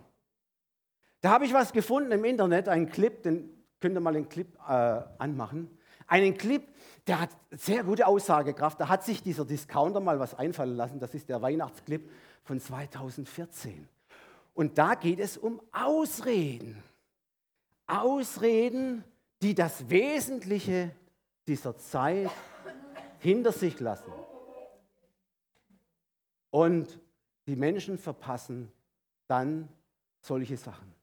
Da 1.22 1.30
habe 1.30 1.46
ich 1.46 1.54
was 1.54 1.72
gefunden 1.72 2.12
im 2.12 2.26
Internet, 2.26 2.68
einen 2.68 2.90
Clip, 2.90 3.22
den 3.22 3.50
könnt 3.80 3.96
ihr 3.96 4.00
mal 4.00 4.14
den 4.14 4.28
Clip 4.28 4.48
äh, 4.68 5.02
anmachen. 5.20 5.70
Einen 6.08 6.36
Clip, 6.36 6.64
der 7.08 7.22
hat 7.22 7.30
sehr 7.52 7.84
gute 7.84 8.08
Aussagekraft. 8.08 8.80
Da 8.80 8.90
hat 8.90 9.04
sich 9.04 9.22
dieser 9.22 9.46
Discounter 9.46 10.00
mal 10.00 10.20
was 10.20 10.34
einfallen 10.34 10.76
lassen. 10.76 11.00
Das 11.00 11.14
ist 11.14 11.30
der 11.30 11.42
Weihnachtsclip 11.42 12.10
von 12.44 12.60
2014. 12.60 13.88
Und 14.54 14.78
da 14.78 14.96
geht 14.96 15.20
es 15.20 15.38
um 15.38 15.62
Ausreden. 15.72 16.82
Ausreden, 17.88 19.04
die 19.42 19.54
das 19.54 19.90
Wesentliche 19.90 20.92
dieser 21.48 21.78
Zeit 21.78 22.32
hinter 23.24 23.54
sich 23.54 23.80
lassen. 23.80 24.12
Und 26.52 27.00
die 27.48 27.56
Menschen 27.56 27.98
verpassen 27.98 28.72
dann 29.28 29.70
solche 30.20 30.58
Sachen. 30.58 30.94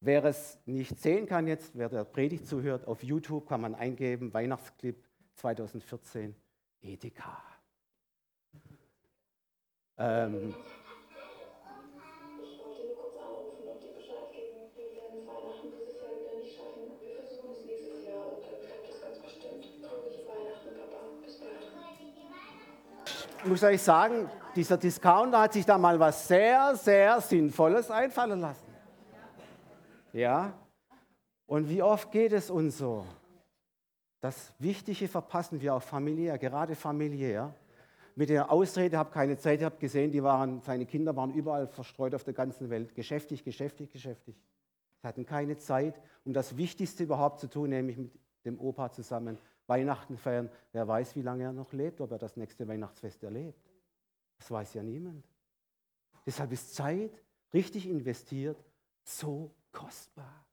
Wer 0.00 0.24
es 0.24 0.58
nicht 0.66 0.98
sehen 0.98 1.26
kann 1.26 1.46
jetzt, 1.46 1.72
wer 1.74 1.88
der 1.88 2.04
Predigt 2.04 2.46
zuhört, 2.46 2.86
auf 2.86 3.02
YouTube 3.02 3.48
kann 3.48 3.60
man 3.60 3.74
eingeben, 3.74 4.32
Weihnachtsclip 4.32 5.04
2014, 5.34 6.34
Edeka. 6.80 7.42
Ähm, 9.98 10.54
muss 23.46 23.62
euch 23.62 23.82
sagen, 23.82 24.28
dieser 24.54 24.76
Discounter 24.76 25.40
hat 25.40 25.52
sich 25.52 25.66
da 25.66 25.78
mal 25.78 25.98
was 25.98 26.26
sehr, 26.26 26.74
sehr 26.76 27.20
Sinnvolles 27.20 27.90
einfallen 27.90 28.40
lassen. 28.40 28.66
Ja? 30.12 30.52
Und 31.46 31.68
wie 31.68 31.82
oft 31.82 32.10
geht 32.10 32.32
es 32.32 32.50
uns 32.50 32.78
so? 32.78 33.04
Das 34.20 34.52
Wichtige 34.58 35.08
verpassen 35.08 35.60
wir 35.60 35.74
auch 35.74 35.82
familiär, 35.82 36.38
gerade 36.38 36.74
familiär. 36.74 37.54
Mit 38.14 38.30
der 38.30 38.50
Ausrede, 38.50 38.96
habe 38.96 39.10
keine 39.10 39.36
Zeit, 39.36 39.60
ich 39.60 39.64
habe 39.64 39.76
gesehen, 39.76 40.10
die 40.10 40.22
waren, 40.22 40.62
seine 40.62 40.86
Kinder 40.86 41.14
waren 41.14 41.34
überall 41.34 41.66
verstreut 41.66 42.14
auf 42.14 42.24
der 42.24 42.32
ganzen 42.32 42.70
Welt. 42.70 42.94
Geschäftig, 42.94 43.44
geschäftig, 43.44 43.92
geschäftig. 43.92 44.34
Sie 45.02 45.06
hatten 45.06 45.26
keine 45.26 45.58
Zeit, 45.58 46.00
um 46.24 46.32
das 46.32 46.56
Wichtigste 46.56 47.04
überhaupt 47.04 47.40
zu 47.40 47.48
tun, 47.48 47.68
nämlich 47.68 47.98
mit 47.98 48.10
dem 48.46 48.58
Opa 48.58 48.90
zusammen 48.90 49.38
Weihnachten 49.66 50.16
feiern. 50.16 50.50
Wer 50.72 50.86
weiß, 50.86 51.16
wie 51.16 51.22
lange 51.22 51.44
er 51.44 51.52
noch 51.52 51.72
lebt, 51.72 52.00
ob 52.00 52.12
er 52.12 52.18
das 52.18 52.36
nächste 52.36 52.66
Weihnachtsfest 52.68 53.22
erlebt. 53.22 53.70
Das 54.38 54.50
weiß 54.50 54.74
ja 54.74 54.82
niemand. 54.82 55.24
Deshalb 56.24 56.52
ist 56.52 56.74
Zeit, 56.74 57.22
richtig 57.52 57.88
investiert, 57.88 58.62
so 59.02 59.54
kostbar. 59.72 60.46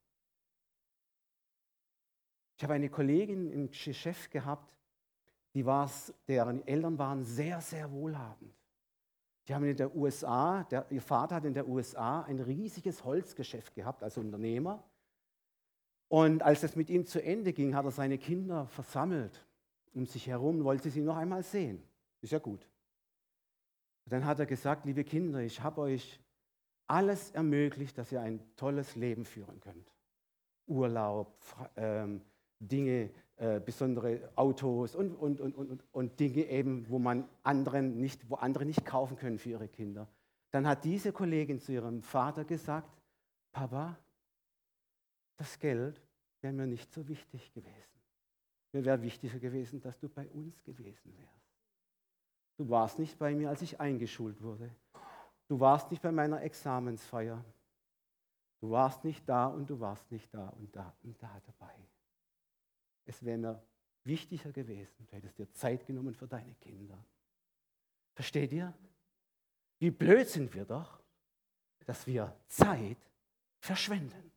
Ich 2.58 2.64
habe 2.64 2.76
eine 2.76 2.90
Kollegin 2.90 3.52
im 3.52 3.70
Geschäft 3.72 4.32
gehabt, 4.32 4.74
die 5.54 5.64
deren 6.28 6.66
Eltern 6.66 6.98
waren 6.98 7.24
sehr, 7.24 7.62
sehr 7.62 7.92
wohlhabend. 7.92 8.54
Die 9.48 9.54
haben 9.54 9.66
in 9.66 9.76
der 9.76 9.94
USA, 9.96 10.64
der, 10.64 10.90
ihr 10.90 11.02
Vater 11.02 11.36
hat 11.36 11.46
in 11.46 11.54
der 11.54 11.68
USA 11.68 12.22
ein 12.22 12.40
riesiges 12.40 13.04
Holzgeschäft 13.04 13.76
gehabt 13.76 14.02
als 14.02 14.18
Unternehmer. 14.18 14.84
Und 16.14 16.44
als 16.44 16.62
es 16.62 16.76
mit 16.76 16.92
ihm 16.92 17.08
zu 17.08 17.24
Ende 17.24 17.54
ging, 17.54 17.74
hat 17.74 17.86
er 17.86 17.92
seine 17.92 18.20
Kinder 18.20 18.68
versammelt 18.68 19.48
um 19.96 20.06
sich 20.06 20.28
herum, 20.28 20.64
wollte 20.64 20.92
sie 20.92 21.02
noch 21.02 21.18
einmal 21.18 21.42
sehen. 21.42 21.82
Ist 22.22 22.34
ja 22.34 22.38
gut. 22.38 22.68
Dann 24.06 24.24
hat 24.24 24.38
er 24.38 24.46
gesagt, 24.46 24.86
liebe 24.86 25.04
Kinder, 25.04 25.40
ich 25.40 25.60
habe 25.62 25.82
euch 25.82 26.20
alles 26.86 27.32
ermöglicht, 27.32 27.98
dass 27.98 28.12
ihr 28.12 28.22
ein 28.22 28.40
tolles 28.58 28.96
Leben 28.96 29.26
führen 29.26 29.60
könnt. 29.60 29.92
Urlaub, 30.68 31.36
ähm, 31.78 32.22
Dinge, 32.60 33.10
äh, 33.38 33.60
besondere 33.60 34.30
Autos 34.36 34.94
und, 34.96 35.16
und, 35.16 35.42
und, 35.42 35.56
und, 35.56 35.84
und 35.92 36.20
Dinge 36.20 36.44
eben, 36.44 36.88
wo 36.90 37.00
man 37.00 37.28
anderen 37.42 38.00
nicht, 38.00 38.30
wo 38.30 38.36
andere 38.36 38.66
nicht 38.66 38.86
kaufen 38.86 39.18
können 39.18 39.40
für 39.40 39.50
ihre 39.50 39.68
Kinder. 39.68 40.08
Dann 40.52 40.68
hat 40.68 40.84
diese 40.84 41.12
Kollegin 41.12 41.60
zu 41.60 41.72
ihrem 41.72 42.04
Vater 42.04 42.46
gesagt, 42.46 43.02
Papa, 43.52 43.98
das 45.38 45.60
Geld 45.60 46.02
wäre 46.42 46.54
mir 46.54 46.68
nicht 46.68 46.92
so 46.92 47.08
wichtig 47.08 47.52
gewesen. 47.54 48.02
Mir 48.72 48.86
wäre 48.86 49.02
wichtiger 49.02 49.40
gewesen, 49.40 49.80
dass 49.82 50.00
du 50.00 50.10
bei 50.10 50.28
uns 50.30 50.62
gewesen 50.64 51.16
wärst. 51.18 51.54
Du 52.58 52.70
warst 52.70 53.00
nicht 53.00 53.18
bei 53.18 53.34
mir, 53.34 53.50
als 53.50 53.62
ich 53.62 53.80
eingeschult 53.80 54.42
wurde. 54.42 54.70
Du 55.48 55.60
warst 55.60 55.90
nicht 55.92 56.02
bei 56.02 56.12
meiner 56.12 56.42
Examensfeier. 56.42 57.44
Du 58.60 58.72
warst 58.72 59.04
nicht 59.04 59.28
da 59.28 59.48
und 59.48 59.70
du 59.70 59.80
warst 59.80 60.10
nicht 60.12 60.34
da 60.34 60.50
und 60.50 60.76
da 60.76 60.96
und 61.04 61.22
da 61.22 61.42
dabei. 61.46 61.76
Es 63.06 63.24
wäre 63.24 63.38
mir 63.38 63.64
wichtiger 64.04 64.52
gewesen, 64.52 65.06
du 65.06 65.16
hättest 65.16 65.38
dir 65.38 65.52
Zeit 65.52 65.86
genommen 65.86 66.14
für 66.14 66.28
deine 66.28 66.56
Kinder. 66.56 66.98
Versteht 68.14 68.52
ihr? 68.54 68.74
Wie 69.80 69.92
blöd 69.92 70.28
sind 70.30 70.54
wir 70.54 70.66
doch, 70.66 71.02
dass 71.86 72.08
wir 72.08 72.34
Zeit 72.48 72.98
verschwenden 73.60 74.33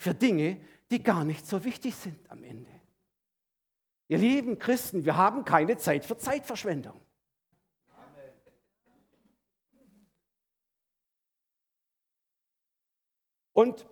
für 0.00 0.14
Dinge, 0.14 0.58
die 0.90 1.02
gar 1.02 1.24
nicht 1.24 1.46
so 1.46 1.62
wichtig 1.62 1.94
sind 1.94 2.18
am 2.30 2.42
Ende. 2.42 2.70
Ihr 4.08 4.16
lieben 4.16 4.58
Christen, 4.58 5.04
wir 5.04 5.18
haben 5.18 5.44
keine 5.44 5.76
Zeit 5.76 6.06
für 6.06 6.16
Zeitverschwendung. 6.16 6.98
Und 13.52 13.86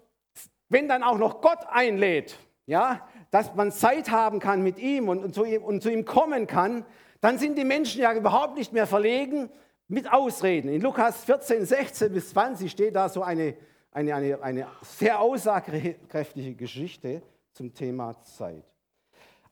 wenn 0.71 0.89
dann 0.89 1.03
auch 1.03 1.19
noch 1.19 1.43
Gott 1.43 1.67
einlädt, 1.69 2.39
ja, 2.65 3.07
dass 3.31 3.55
man 3.55 3.71
Zeit 3.71 4.11
haben 4.11 4.41
kann 4.41 4.63
mit 4.63 4.79
ihm 4.79 5.11
und, 5.11 5.23
und, 5.23 5.35
zu 5.35 5.45
ihm 5.45 5.63
und 5.63 5.83
zu 5.83 5.93
ihm 5.93 6.07
kommen 6.07 6.47
kann, 6.47 6.87
dann 7.21 7.39
sind 7.39 7.59
die 7.59 7.65
Menschen 7.65 8.01
ja 8.01 8.15
überhaupt 8.15 8.57
nicht 8.57 8.73
mehr 8.73 8.87
verlegen 8.87 9.51
mit 9.89 10.11
Ausreden. 10.11 10.71
In 10.71 10.81
Lukas 10.81 11.25
14, 11.25 11.67
16 11.67 12.13
bis 12.15 12.31
20 12.31 12.71
steht 12.71 12.97
da 12.97 13.11
so 13.11 13.23
eine 13.23 13.59
eine, 13.91 14.15
eine, 14.15 14.43
eine 14.43 14.67
sehr 14.83 15.21
aussagekräftige 15.21 16.55
Geschichte 16.55 17.23
zum 17.53 17.73
Thema 17.75 18.21
Zeit. 18.23 18.65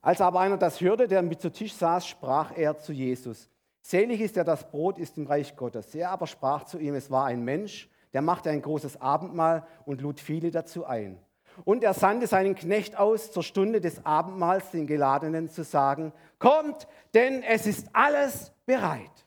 Als 0.01 0.21
aber 0.21 0.39
einer 0.39 0.57
das 0.57 0.79
hörte, 0.79 1.07
der 1.07 1.21
mit 1.21 1.41
zu 1.41 1.51
Tisch 1.51 1.73
saß, 1.73 2.07
sprach 2.07 2.55
er 2.55 2.77
zu 2.77 2.93
Jesus, 2.93 3.49
Selig 3.81 4.19
ist 4.19 4.35
der, 4.35 4.43
das 4.43 4.69
Brot 4.69 4.99
ist 4.99 5.17
im 5.17 5.27
Reich 5.27 5.55
Gottes. 5.55 5.95
Er 5.95 6.09
aber 6.11 6.27
sprach 6.27 6.65
zu 6.65 6.77
ihm, 6.77 6.93
es 6.95 7.09
war 7.09 7.25
ein 7.25 7.45
Mensch, 7.45 7.89
der 8.11 8.21
machte 8.21 8.49
ein 8.49 8.61
großes 8.61 8.99
Abendmahl 8.99 9.65
und 9.85 10.01
lud 10.01 10.19
viele 10.19 10.51
dazu 10.51 10.85
ein. 10.85 11.19
Und 11.63 11.85
er 11.85 11.93
sandte 11.93 12.27
seinen 12.27 12.55
Knecht 12.55 12.97
aus, 12.97 13.31
zur 13.31 13.43
Stunde 13.43 13.79
des 13.79 14.05
Abendmahls 14.05 14.71
den 14.71 14.87
Geladenen 14.87 15.49
zu 15.49 15.63
sagen, 15.63 16.11
kommt, 16.37 16.85
denn 17.13 17.43
es 17.43 17.65
ist 17.65 17.87
alles 17.93 18.51
bereit. 18.65 19.25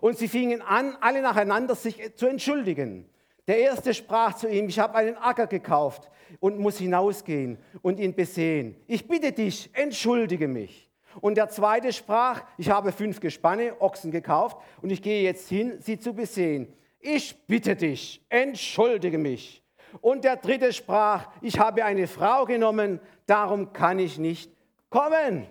Und 0.00 0.16
sie 0.16 0.28
fingen 0.28 0.62
an, 0.62 0.96
alle 1.02 1.20
nacheinander 1.20 1.74
sich 1.74 2.16
zu 2.16 2.26
entschuldigen. 2.26 3.08
Der 3.46 3.58
erste 3.58 3.94
sprach 3.94 4.34
zu 4.34 4.48
ihm, 4.48 4.68
ich 4.68 4.78
habe 4.78 4.96
einen 4.96 5.16
Acker 5.16 5.46
gekauft 5.46 6.10
und 6.40 6.58
muss 6.58 6.78
hinausgehen 6.78 7.58
und 7.82 8.00
ihn 8.00 8.14
besehen. 8.14 8.76
Ich 8.86 9.06
bitte 9.06 9.32
dich, 9.32 9.70
entschuldige 9.72 10.48
mich. 10.48 10.90
Und 11.20 11.36
der 11.36 11.48
zweite 11.48 11.92
sprach, 11.92 12.42
ich 12.58 12.70
habe 12.70 12.92
fünf 12.92 13.20
Gespanne, 13.20 13.80
Ochsen 13.80 14.10
gekauft 14.10 14.58
und 14.82 14.90
ich 14.90 15.00
gehe 15.00 15.22
jetzt 15.22 15.48
hin, 15.48 15.76
sie 15.80 15.98
zu 15.98 16.12
besehen. 16.12 16.72
Ich 17.00 17.46
bitte 17.46 17.76
dich, 17.76 18.24
entschuldige 18.28 19.16
mich. 19.16 19.62
Und 20.00 20.24
der 20.24 20.36
dritte 20.36 20.72
sprach, 20.72 21.28
ich 21.40 21.58
habe 21.58 21.84
eine 21.84 22.06
Frau 22.06 22.44
genommen, 22.44 23.00
darum 23.26 23.72
kann 23.72 23.98
ich 23.98 24.18
nicht 24.18 24.50
kommen. 24.90 25.46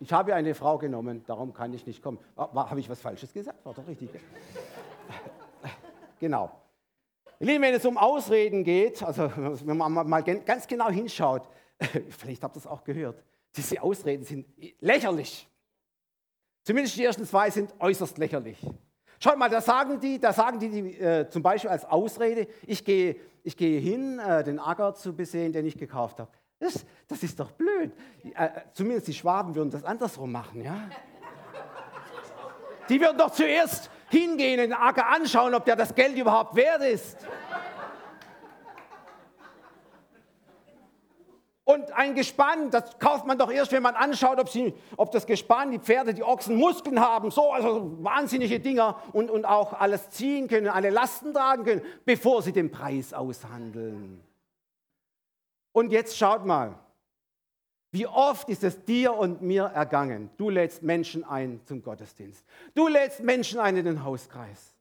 Ich 0.00 0.12
habe 0.12 0.34
eine 0.34 0.54
Frau 0.54 0.78
genommen, 0.78 1.24
darum 1.26 1.52
kann 1.52 1.72
ich 1.74 1.86
nicht 1.86 2.02
kommen. 2.02 2.18
Habe 2.36 2.80
ich 2.80 2.88
was 2.88 3.00
Falsches 3.00 3.32
gesagt? 3.32 3.64
War 3.64 3.74
doch 3.74 3.86
richtig. 3.86 4.10
genau. 6.20 6.50
Lieben, 7.40 7.62
wenn 7.62 7.74
es 7.74 7.84
um 7.84 7.96
Ausreden 7.96 8.64
geht, 8.64 9.02
also 9.02 9.30
wenn 9.36 9.76
man 9.76 9.92
mal 9.92 10.22
ganz 10.22 10.66
genau 10.66 10.90
hinschaut, 10.90 11.48
vielleicht 12.10 12.42
habt 12.42 12.56
ihr 12.56 12.60
das 12.60 12.66
auch 12.66 12.82
gehört, 12.82 13.22
diese 13.54 13.80
Ausreden 13.82 14.24
sind 14.24 14.46
lächerlich. 14.80 15.48
Zumindest 16.64 16.96
die 16.96 17.04
ersten 17.04 17.24
zwei 17.24 17.50
sind 17.50 17.72
äußerst 17.78 18.18
lächerlich. 18.18 18.58
Schaut 19.20 19.38
mal, 19.38 19.48
da 19.48 19.60
sagen 19.60 19.98
die, 19.98 20.20
da 20.20 20.32
sagen 20.32 20.60
die, 20.60 20.68
die 20.68 21.00
äh, 21.00 21.28
zum 21.28 21.42
Beispiel 21.42 21.70
als 21.70 21.84
Ausrede, 21.84 22.46
ich 22.66 22.84
gehe, 22.84 23.16
ich 23.42 23.56
gehe 23.56 23.80
hin, 23.80 24.18
äh, 24.18 24.44
den 24.44 24.58
Acker 24.58 24.94
zu 24.94 25.14
besehen, 25.14 25.52
den 25.52 25.66
ich 25.66 25.76
gekauft 25.76 26.20
habe. 26.20 26.30
Das, 26.58 26.84
das 27.06 27.22
ist 27.22 27.38
doch 27.38 27.52
blöd. 27.52 27.92
Äh, 28.34 28.48
zumindest 28.72 29.08
die 29.08 29.14
Schwaben 29.14 29.54
würden 29.54 29.70
das 29.70 29.84
andersrum 29.84 30.32
machen, 30.32 30.62
ja? 30.62 30.88
Die 32.88 33.00
würden 33.00 33.18
doch 33.18 33.30
zuerst 33.30 33.90
hingehen, 34.08 34.58
den 34.58 34.72
Acker 34.72 35.06
anschauen, 35.08 35.54
ob 35.54 35.64
der 35.64 35.76
das 35.76 35.94
Geld 35.94 36.16
überhaupt 36.16 36.56
wert 36.56 36.82
ist. 36.82 37.18
Und 41.64 41.92
ein 41.92 42.14
Gespann, 42.14 42.70
das 42.70 42.98
kauft 42.98 43.26
man 43.26 43.36
doch 43.36 43.52
erst, 43.52 43.72
wenn 43.72 43.82
man 43.82 43.94
anschaut, 43.94 44.40
ob, 44.40 44.48
sie, 44.48 44.72
ob 44.96 45.12
das 45.12 45.26
Gespann, 45.26 45.70
die 45.70 45.78
Pferde, 45.78 46.14
die 46.14 46.22
Ochsen 46.22 46.56
Muskeln 46.56 46.98
haben, 46.98 47.30
so 47.30 47.52
also 47.52 48.02
wahnsinnige 48.02 48.58
Dinger 48.58 49.02
und, 49.12 49.30
und 49.30 49.44
auch 49.44 49.78
alles 49.78 50.08
ziehen 50.08 50.48
können, 50.48 50.68
alle 50.68 50.88
Lasten 50.88 51.34
tragen 51.34 51.64
können, 51.64 51.82
bevor 52.06 52.40
sie 52.40 52.52
den 52.52 52.70
Preis 52.70 53.12
aushandeln. 53.12 54.27
Und 55.72 55.90
jetzt 55.92 56.16
schaut 56.16 56.44
mal, 56.44 56.78
wie 57.90 58.06
oft 58.06 58.48
ist 58.48 58.64
es 58.64 58.84
dir 58.84 59.14
und 59.14 59.40
mir 59.40 59.64
ergangen? 59.64 60.30
Du 60.36 60.50
lädst 60.50 60.82
Menschen 60.82 61.24
ein 61.24 61.60
zum 61.64 61.82
Gottesdienst. 61.82 62.44
Du 62.74 62.88
lädst 62.88 63.20
Menschen 63.20 63.60
ein 63.60 63.76
in 63.76 63.84
den 63.84 64.04
Hauskreis. 64.04 64.74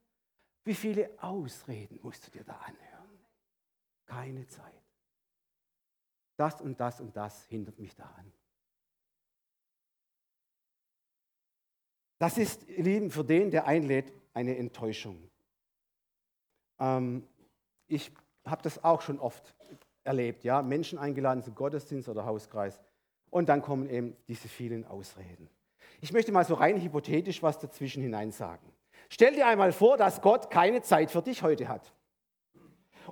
Wie 0.66 0.76
viele 0.76 1.10
Ausreden 1.22 2.00
musst 2.02 2.28
du 2.28 2.32
dir 2.32 2.44
da 2.44 2.54
anhören? 2.54 3.20
Keine 4.06 4.48
Zeit 4.48 4.78
das 6.38 6.62
und 6.62 6.80
das 6.80 7.02
und 7.02 7.16
das 7.18 7.46
hindert 7.48 7.78
mich 7.80 7.96
daran. 7.96 8.32
Das 12.20 12.38
ist, 12.38 12.68
ihr 12.68 12.84
Lieben, 12.84 13.12
für 13.12 13.24
den, 13.24 13.52
der 13.52 13.66
einlädt, 13.68 14.12
eine 14.34 14.58
Enttäuschung. 14.58 15.30
Ähm, 16.80 17.28
ich 17.88 18.12
habe 18.46 18.62
das 18.64 18.84
auch 18.84 19.02
schon 19.02 19.20
oft 19.20 19.56
erlebt, 20.08 20.44
ja, 20.44 20.62
Menschen 20.62 20.98
eingeladen 20.98 21.44
zum 21.44 21.54
Gottesdienst 21.54 22.10
oder 22.10 22.26
Hauskreis 22.26 22.80
und 23.30 23.50
dann 23.50 23.62
kommen 23.62 23.90
eben 23.90 24.16
diese 24.28 24.48
vielen 24.48 24.86
Ausreden. 24.86 25.50
Ich 26.02 26.14
möchte 26.14 26.32
mal 26.32 26.46
so 26.46 26.56
rein 26.56 26.82
hypothetisch 26.82 27.44
was 27.44 27.60
dazwischen 27.60 28.02
hinein 28.02 28.32
sagen. 28.32 28.72
Stell 29.10 29.36
dir 29.36 29.48
einmal 29.48 29.72
vor, 29.72 29.98
dass 29.98 30.22
Gott 30.22 30.50
keine 30.50 30.82
Zeit 30.82 31.12
für 31.12 31.22
dich 31.22 31.44
heute 31.44 31.68
hat. 31.68 31.94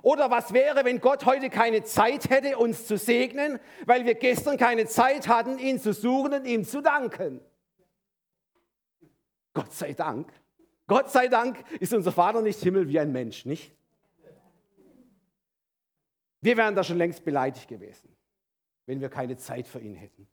Oder 0.02 0.30
was 0.30 0.52
wäre, 0.52 0.84
wenn 0.84 1.00
Gott 1.00 1.24
heute 1.24 1.48
keine 1.48 1.82
Zeit 1.82 2.28
hätte, 2.28 2.58
uns 2.58 2.86
zu 2.86 2.98
segnen, 2.98 3.58
weil 3.86 4.04
wir 4.04 4.14
gestern 4.14 4.56
keine 4.58 4.86
Zeit 4.86 5.26
hatten, 5.28 5.58
ihn 5.58 5.80
zu 5.80 5.92
suchen 5.92 6.34
und 6.34 6.44
ihm 6.44 6.64
zu 6.64 6.82
danken? 6.82 7.40
Gott 9.54 9.72
sei 9.72 9.94
Dank. 9.94 10.30
Gott 10.86 11.10
sei 11.10 11.28
Dank 11.28 11.64
ist 11.80 11.94
unser 11.94 12.12
Vater 12.12 12.42
nicht 12.42 12.60
Himmel 12.62 12.88
wie 12.88 13.00
ein 13.00 13.10
Mensch, 13.10 13.46
nicht? 13.46 13.75
Wir 16.40 16.56
wären 16.56 16.74
da 16.74 16.84
schon 16.84 16.98
längst 16.98 17.24
beleidigt 17.24 17.68
gewesen, 17.68 18.14
wenn 18.86 19.00
wir 19.00 19.08
keine 19.08 19.36
Zeit 19.36 19.66
für 19.66 19.80
ihn 19.80 19.94
hätten 19.94 20.28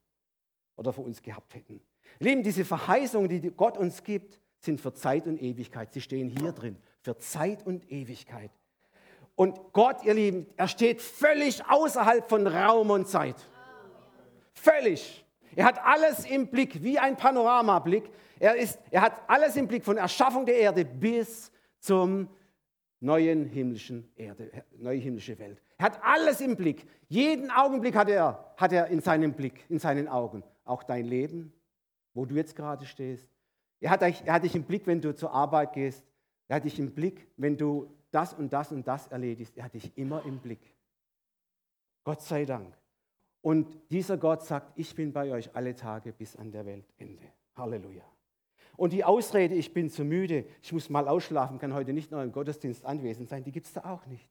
oder 0.76 0.94
für 0.94 1.02
uns 1.02 1.22
gehabt 1.22 1.56
hätten. 1.56 1.82
Lieben, 2.20 2.44
diese 2.44 2.66
Verheißungen, 2.66 3.30
die 3.30 3.52
Gott 3.52 3.78
uns 3.78 4.04
gibt, 4.04 4.40
sind 4.60 4.80
für 4.80 4.94
Zeit 4.94 5.28
und 5.28 5.42
Ewigkeit. 5.42 5.92
Sie 5.94 6.02
stehen 6.02 6.30
hier 6.30 6.52
drin, 6.52 6.78
für 7.02 7.18
Zeit 7.18 7.66
und 7.66 7.92
Ewigkeit. 7.92 8.52
Und 9.36 9.74
Gott, 9.74 10.04
ihr 10.04 10.14
Lieben, 10.14 10.46
er 10.58 10.68
steht 10.68 11.02
völlig 11.02 11.68
außerhalb 11.68 12.28
von 12.30 12.46
Raum 12.46 12.92
und 12.92 13.08
Zeit. 13.08 13.36
Völlig. 14.54 15.26
Er 15.56 15.66
hat 15.66 15.84
alles 15.84 16.26
im 16.26 16.48
Blick, 16.48 16.84
wie 16.84 17.00
ein 17.00 17.18
Panoramablick. 17.18 18.10
Er, 18.40 18.56
ist, 18.56 18.80
er 18.92 19.02
hat 19.02 19.22
alles 19.28 19.56
im 19.56 19.68
Blick 19.68 19.84
von 19.84 19.98
Erschaffung 19.98 20.46
der 20.46 20.56
Erde 20.56 20.86
bis 20.86 21.52
zum 21.80 22.30
neuen 23.04 23.46
himmlischen 23.46 24.10
Erde, 24.16 24.50
neue 24.78 24.98
himmlische 24.98 25.38
Welt. 25.38 25.62
Er 25.78 25.88
hat 25.88 26.00
alles 26.04 26.40
im 26.40 26.56
Blick. 26.56 26.88
Jeden 27.10 27.52
Augenblick 27.52 27.96
hat 27.96 28.10
er, 28.10 28.54
hat 28.56 28.72
er 28.72 28.88
in 28.88 29.02
seinem 29.02 29.34
Blick, 29.34 29.66
in 29.70 29.78
seinen 29.78 30.08
Augen. 30.08 30.44
Auch 30.64 30.84
dein 30.84 31.06
Leben, 31.06 31.54
wo 32.14 32.26
du 32.26 32.36
jetzt 32.36 32.56
gerade 32.56 32.86
stehst. 32.86 33.30
Er 33.82 33.90
hat, 33.90 34.02
dich, 34.02 34.24
er 34.26 34.34
hat 34.34 34.44
dich 34.44 34.56
im 34.56 34.64
Blick, 34.64 34.88
wenn 34.88 35.02
du 35.02 35.14
zur 35.14 35.34
Arbeit 35.34 35.74
gehst. 35.74 36.06
Er 36.48 36.56
hat 36.56 36.64
dich 36.64 36.80
im 36.80 36.94
Blick, 36.94 37.28
wenn 37.36 37.58
du 37.58 37.94
das 38.12 38.34
und 38.34 38.54
das 38.54 38.72
und 38.72 38.88
das 38.88 39.08
erledigst. 39.08 39.58
Er 39.58 39.66
hat 39.66 39.74
dich 39.74 39.98
immer 39.98 40.26
im 40.26 40.40
Blick. 40.40 40.74
Gott 42.06 42.22
sei 42.22 42.46
Dank. 42.46 42.74
Und 43.42 43.68
dieser 43.92 44.18
Gott 44.18 44.44
sagt, 44.44 44.72
ich 44.80 44.96
bin 44.96 45.12
bei 45.12 45.30
euch 45.32 45.54
alle 45.54 45.76
Tage 45.76 46.14
bis 46.14 46.38
an 46.38 46.52
der 46.52 46.66
Weltende. 46.66 47.24
Halleluja. 47.58 48.13
Und 48.76 48.94
die 48.94 49.04
Ausrede, 49.04 49.56
ich 49.56 49.74
bin 49.74 49.90
zu 49.90 50.04
müde, 50.04 50.46
ich 50.62 50.74
muss 50.74 50.90
mal 50.90 51.08
ausschlafen, 51.08 51.60
kann 51.60 51.74
heute 51.74 51.94
nicht 51.94 52.12
noch 52.12 52.22
im 52.22 52.32
Gottesdienst 52.32 52.86
anwesend 52.86 53.30
sein, 53.30 53.44
die 53.44 53.52
gibt 53.52 53.68
es 53.68 53.74
da 53.74 53.86
auch 53.86 54.06
nicht. 54.08 54.30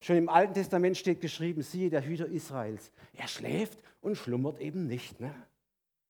Schon 0.00 0.16
im 0.16 0.28
Alten 0.28 0.54
Testament 0.54 0.96
steht 0.96 1.20
geschrieben, 1.20 1.62
siehe 1.62 1.90
der 1.90 2.04
Hüter 2.04 2.26
Israels. 2.26 2.92
Er 3.14 3.28
schläft 3.28 3.78
und 4.00 4.16
schlummert 4.16 4.60
eben 4.60 4.86
nicht. 4.86 5.20
Ne? 5.20 5.34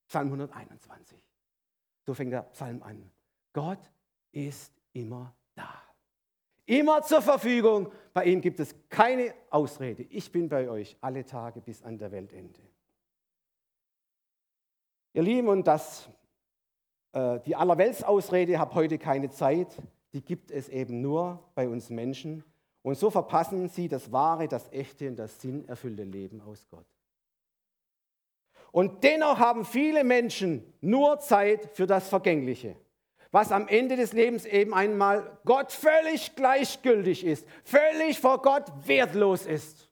Psalm 0.09 0.27
121. 0.27 1.19
So 2.05 2.15
fängt 2.15 2.33
der 2.33 2.43
Psalm 2.43 2.83
an. 2.83 3.11
Gott 3.53 3.79
ist 4.33 4.73
immer 4.93 5.35
da. 5.55 5.83
Immer 6.67 7.03
zur 7.03 7.23
Verfügung. 7.23 7.93
Bei 8.13 8.25
ihm 8.25 8.41
gibt 8.41 8.59
es 8.61 8.75
keine 8.89 9.35
Ausrede. 9.51 10.03
Ich 10.05 10.31
bin 10.33 10.49
bei 10.49 10.69
euch 10.69 10.97
alle 11.01 11.25
Tage 11.25 11.61
bis 11.61 11.83
an 11.83 11.99
der 11.99 12.11
Weltende. 12.11 12.61
Ihr 15.13 15.23
Lieben, 15.23 15.49
und 15.49 15.67
das, 15.67 16.09
die 17.47 17.55
Allerweltsausrede, 17.55 18.59
habe 18.59 18.75
heute 18.75 18.99
keine 18.99 19.31
Zeit, 19.31 19.69
die 20.13 20.23
gibt 20.23 20.51
es 20.51 20.69
eben 20.69 21.01
nur 21.01 21.39
bei 21.55 21.69
uns 21.69 21.91
Menschen. 21.91 22.45
Und 22.83 22.99
so 22.99 23.11
verpassen 23.11 23.69
sie 23.69 23.89
das 23.89 24.13
wahre, 24.13 24.49
das 24.49 24.71
echte 24.73 25.09
und 25.09 25.17
das 25.17 25.41
sinnerfüllte 25.41 26.05
Leben 26.05 26.41
aus 26.41 26.67
Gott. 26.71 26.87
Und 28.73 29.05
dennoch 29.05 29.39
haben 29.39 29.65
viele 29.65 30.03
Menschen 30.03 30.75
nur 30.81 31.21
Zeit 31.21 31.71
für 31.75 31.87
das 31.87 32.09
Vergängliche 32.09 32.77
was 33.35 33.51
am 33.51 33.67
Ende 33.67 33.97
des 33.97 34.13
Lebens 34.13 34.47
eben 34.47 34.73
einmal 34.73 35.41
Gott 35.45 35.73
völlig 35.73 36.37
gleichgültig 36.37 37.25
ist, 37.25 37.45
völlig 37.65 38.21
vor 38.21 38.41
Gott 38.41 38.67
wertlos 38.87 39.45
ist. 39.45 39.91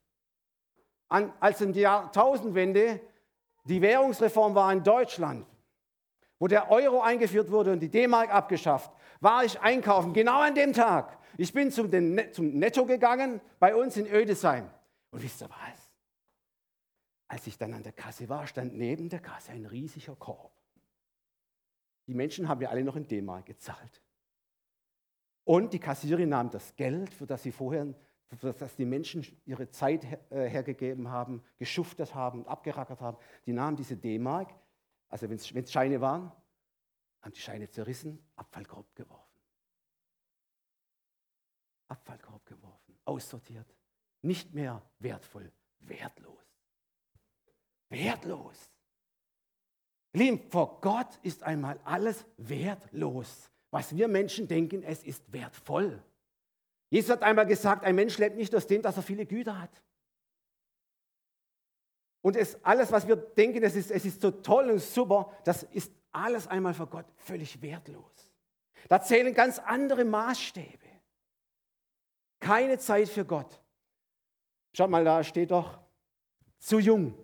An, 1.09 1.33
als 1.41 1.61
in 1.61 1.73
der 1.73 1.83
Jahrtausendwende 1.83 3.01
die 3.65 3.83
Währungsreform 3.83 4.55
war 4.55 4.73
in 4.73 4.85
Deutschland, 4.85 5.45
wo 6.43 6.49
der 6.49 6.73
Euro 6.73 7.01
eingeführt 7.01 7.53
wurde 7.53 7.71
und 7.71 7.79
die 7.79 7.89
D-Mark 7.89 8.35
abgeschafft, 8.35 8.91
war 9.21 9.45
ich 9.45 9.61
einkaufen, 9.61 10.13
genau 10.13 10.41
an 10.41 10.57
dem 10.57 10.73
Tag. 10.73 11.17
Ich 11.37 11.53
bin 11.53 11.71
zum, 11.71 11.89
den, 11.89 12.21
zum 12.33 12.59
Netto 12.59 12.85
gegangen, 12.85 13.41
bei 13.61 13.77
uns 13.77 13.97
in 13.97 14.09
Ödesheim. 14.09 14.69
Und 15.13 15.23
wisst 15.23 15.41
ihr 15.41 15.49
was? 15.49 15.89
Als 17.29 17.47
ich 17.47 17.57
dann 17.57 17.73
an 17.75 17.85
der 17.85 17.93
Kasse 17.93 18.29
war, 18.29 18.45
stand 18.49 18.77
neben 18.77 19.09
der 19.09 19.21
Kasse 19.21 19.53
ein 19.53 19.67
riesiger 19.67 20.17
Korb. 20.17 20.51
Die 22.09 22.15
Menschen 22.15 22.49
haben 22.49 22.61
ja 22.61 22.71
alle 22.71 22.83
noch 22.83 22.97
in 22.97 23.07
D-Mark 23.07 23.47
gezahlt. 23.47 24.03
Und 25.45 25.73
die 25.73 25.79
Kassiererin 25.79 26.31
nahm 26.31 26.51
das 26.51 26.75
Geld, 26.75 27.15
für 27.15 27.27
das 27.27 27.45
sie 27.45 27.53
vorher, 27.53 27.95
für 28.37 28.53
das 28.53 28.75
die 28.75 28.85
Menschen 28.85 29.25
ihre 29.45 29.71
Zeit 29.71 30.05
äh, 30.31 30.49
hergegeben 30.49 31.09
haben, 31.09 31.41
geschuftet 31.61 32.17
haben 32.17 32.45
abgerackert 32.49 33.01
haben, 33.01 33.17
die 33.47 33.53
nahmen 33.53 33.77
diese 33.77 33.97
D-Mark, 33.97 34.53
also 35.13 35.29
wenn 35.29 35.37
es 35.37 35.71
Scheine 35.71 36.01
waren, 36.01 36.33
haben 37.21 37.33
die 37.35 37.41
Scheine 37.41 37.69
zerrissen, 37.69 38.19
Abfallkorb 38.35 38.95
geworfen. 38.95 39.39
Abfallkorb 41.89 42.47
geworfen, 42.47 42.99
aussortiert. 43.05 43.67
Nicht 44.23 44.55
mehr 44.55 44.81
wertvoll, 45.01 45.53
wertlos. 45.81 46.43
Wertlos. 47.91 48.71
Lieben, 50.15 50.51
vor 50.51 50.81
Gott 50.81 51.19
ist 51.23 51.43
einmal 51.43 51.79
alles 51.85 52.25
wertlos. 52.39 53.51
Was 53.71 53.95
wir 53.95 54.09
Menschen 54.09 54.49
denken, 54.49 54.83
es 54.83 55.05
ist 55.05 55.31
wertvoll. 55.31 56.03
Jesus 56.89 57.11
hat 57.11 57.23
einmal 57.23 57.47
gesagt, 57.47 57.85
ein 57.85 57.97
Mensch 57.97 58.17
lebt 58.17 58.37
nicht 58.37 58.55
aus 58.55 58.67
dem, 58.67 58.81
dass 58.81 58.97
er 58.97 59.03
viele 59.03 59.27
Güter 59.27 59.61
hat. 59.61 59.83
Und 62.23 62.37
es, 62.37 62.57
alles, 62.65 62.91
was 62.93 63.07
wir 63.07 63.17
denken, 63.17 63.63
es 63.63 63.75
ist, 63.75 63.91
es 63.91 64.05
ist 64.05 64.21
so 64.21 64.31
toll 64.31 64.71
und 64.71 64.81
super, 64.81 65.33
das 65.45 65.65
ist 65.65 65.93
alles 66.13 66.47
einmal 66.47 66.73
vor 66.73 66.87
Gott 66.87 67.07
völlig 67.17 67.61
wertlos. 67.61 68.31
Da 68.89 69.01
zählen 69.01 69.35
ganz 69.35 69.59
andere 69.59 70.05
Maßstäbe. 70.05 70.79
Keine 72.39 72.79
Zeit 72.79 73.09
für 73.09 73.25
Gott. 73.25 73.61
Schaut 74.73 74.91
mal, 74.91 75.05
da 75.05 75.23
steht 75.23 75.51
doch, 75.51 75.79
zu 76.59 76.79
jung. 76.79 77.15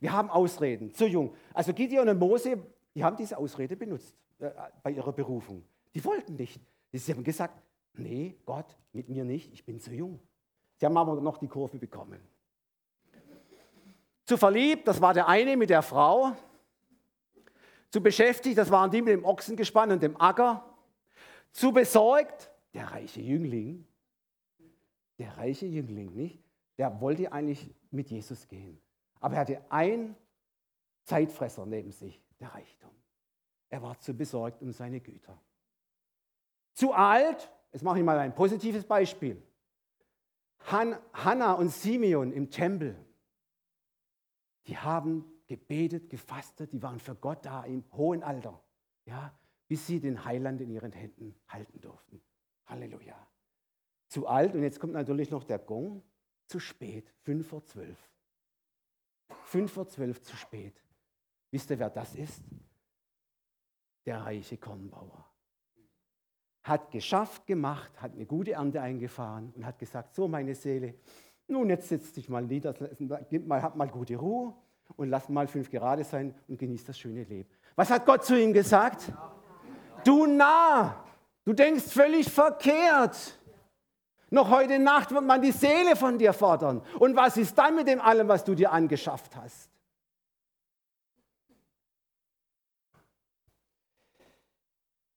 Wir 0.00 0.12
haben 0.12 0.30
Ausreden, 0.30 0.92
zu 0.92 1.06
jung. 1.06 1.34
Also 1.54 1.72
Gideon 1.72 2.08
und 2.08 2.18
Mose, 2.18 2.58
die 2.94 3.02
haben 3.02 3.16
diese 3.16 3.38
Ausrede 3.38 3.76
benutzt 3.76 4.14
äh, 4.38 4.50
bei 4.82 4.90
ihrer 4.90 5.12
Berufung. 5.12 5.64
Die 5.94 6.04
wollten 6.04 6.36
nicht. 6.36 6.60
Sie 6.92 7.12
haben 7.12 7.24
gesagt, 7.24 7.62
nee, 7.94 8.36
Gott, 8.44 8.76
mit 8.92 9.08
mir 9.08 9.24
nicht, 9.24 9.52
ich 9.52 9.64
bin 9.64 9.80
zu 9.80 9.92
jung. 9.92 10.20
Sie 10.76 10.86
haben 10.86 10.96
aber 10.96 11.20
noch 11.20 11.38
die 11.38 11.48
Kurve 11.48 11.78
bekommen. 11.78 12.20
Zu 14.28 14.36
verliebt, 14.36 14.86
das 14.86 15.00
war 15.00 15.14
der 15.14 15.26
eine 15.26 15.56
mit 15.56 15.70
der 15.70 15.80
Frau. 15.80 16.36
Zu 17.88 18.02
beschäftigt, 18.02 18.58
das 18.58 18.70
waren 18.70 18.90
die 18.90 19.00
mit 19.00 19.14
dem 19.14 19.24
Ochsengespann 19.24 19.90
und 19.90 20.02
dem 20.02 20.20
Acker. 20.20 20.68
Zu 21.50 21.72
besorgt, 21.72 22.50
der 22.74 22.90
reiche 22.90 23.22
Jüngling. 23.22 23.86
Der 25.16 25.34
reiche 25.38 25.64
Jüngling, 25.64 26.12
nicht? 26.12 26.44
Der 26.76 27.00
wollte 27.00 27.32
eigentlich 27.32 27.74
mit 27.90 28.10
Jesus 28.10 28.46
gehen. 28.48 28.78
Aber 29.18 29.36
er 29.36 29.40
hatte 29.40 29.62
einen 29.70 30.14
Zeitfresser 31.04 31.64
neben 31.64 31.90
sich, 31.90 32.20
der 32.38 32.54
Reichtum. 32.54 32.90
Er 33.70 33.82
war 33.82 33.98
zu 33.98 34.12
besorgt 34.12 34.60
um 34.60 34.72
seine 34.72 35.00
Güter. 35.00 35.40
Zu 36.74 36.92
alt, 36.92 37.50
jetzt 37.72 37.82
mache 37.82 37.96
ich 37.96 38.04
mal 38.04 38.18
ein 38.18 38.34
positives 38.34 38.84
Beispiel. 38.84 39.42
Han, 40.70 40.98
Hannah 41.14 41.54
und 41.54 41.70
Simeon 41.70 42.30
im 42.30 42.50
Tempel, 42.50 42.94
die 44.68 44.76
haben 44.76 45.24
gebetet, 45.46 46.10
gefastet, 46.10 46.72
die 46.72 46.82
waren 46.82 47.00
für 47.00 47.14
Gott 47.14 47.44
da 47.44 47.64
im 47.64 47.84
hohen 47.92 48.22
Alter, 48.22 48.62
ja, 49.06 49.36
bis 49.66 49.86
sie 49.86 49.98
den 49.98 50.24
Heiland 50.24 50.60
in 50.60 50.70
ihren 50.70 50.92
Händen 50.92 51.34
halten 51.48 51.80
durften. 51.80 52.22
Halleluja. 52.66 53.26
Zu 54.08 54.26
alt 54.26 54.54
und 54.54 54.62
jetzt 54.62 54.78
kommt 54.78 54.92
natürlich 54.92 55.30
noch 55.30 55.44
der 55.44 55.58
Gong, 55.58 56.02
zu 56.46 56.60
spät, 56.60 57.12
5 57.22 57.46
vor 57.46 57.64
12. 57.64 57.98
5 59.44 59.72
vor 59.72 59.88
12 59.88 60.22
zu 60.22 60.36
spät. 60.36 60.82
Wisst 61.50 61.70
ihr, 61.70 61.78
wer 61.78 61.90
das 61.90 62.14
ist? 62.14 62.42
Der 64.04 64.22
reiche 64.22 64.58
Kornbauer. 64.58 65.24
Hat 66.62 66.90
geschafft, 66.90 67.46
gemacht, 67.46 68.00
hat 68.00 68.12
eine 68.12 68.26
gute 68.26 68.52
Ernte 68.52 68.82
eingefahren 68.82 69.52
und 69.54 69.64
hat 69.64 69.78
gesagt, 69.78 70.14
so 70.14 70.28
meine 70.28 70.54
Seele, 70.54 70.94
nun 71.48 71.70
jetzt 71.70 71.88
setz 71.88 72.12
dich 72.12 72.28
mal 72.28 72.42
nieder, 72.42 72.74
mal, 73.46 73.62
hab 73.62 73.76
mal 73.76 73.88
gute 73.88 74.16
Ruhe 74.16 74.54
und 74.96 75.08
lass 75.08 75.28
mal 75.28 75.46
fünf 75.46 75.70
gerade 75.70 76.04
sein 76.04 76.34
und 76.46 76.58
genieß 76.58 76.84
das 76.84 76.98
schöne 76.98 77.24
Leben. 77.24 77.48
Was 77.74 77.90
hat 77.90 78.06
Gott 78.06 78.24
zu 78.24 78.38
ihm 78.38 78.52
gesagt? 78.52 79.12
Du 80.04 80.26
nah, 80.26 81.04
du 81.44 81.52
denkst 81.52 81.84
völlig 81.84 82.30
verkehrt. 82.30 83.38
Noch 84.30 84.50
heute 84.50 84.78
Nacht 84.78 85.10
wird 85.10 85.24
man 85.24 85.40
die 85.40 85.52
Seele 85.52 85.96
von 85.96 86.18
dir 86.18 86.32
fordern. 86.32 86.82
Und 86.98 87.16
was 87.16 87.36
ist 87.38 87.56
dann 87.56 87.76
mit 87.76 87.88
dem 87.88 88.00
allem, 88.00 88.28
was 88.28 88.44
du 88.44 88.54
dir 88.54 88.72
angeschafft 88.72 89.34
hast? 89.36 89.70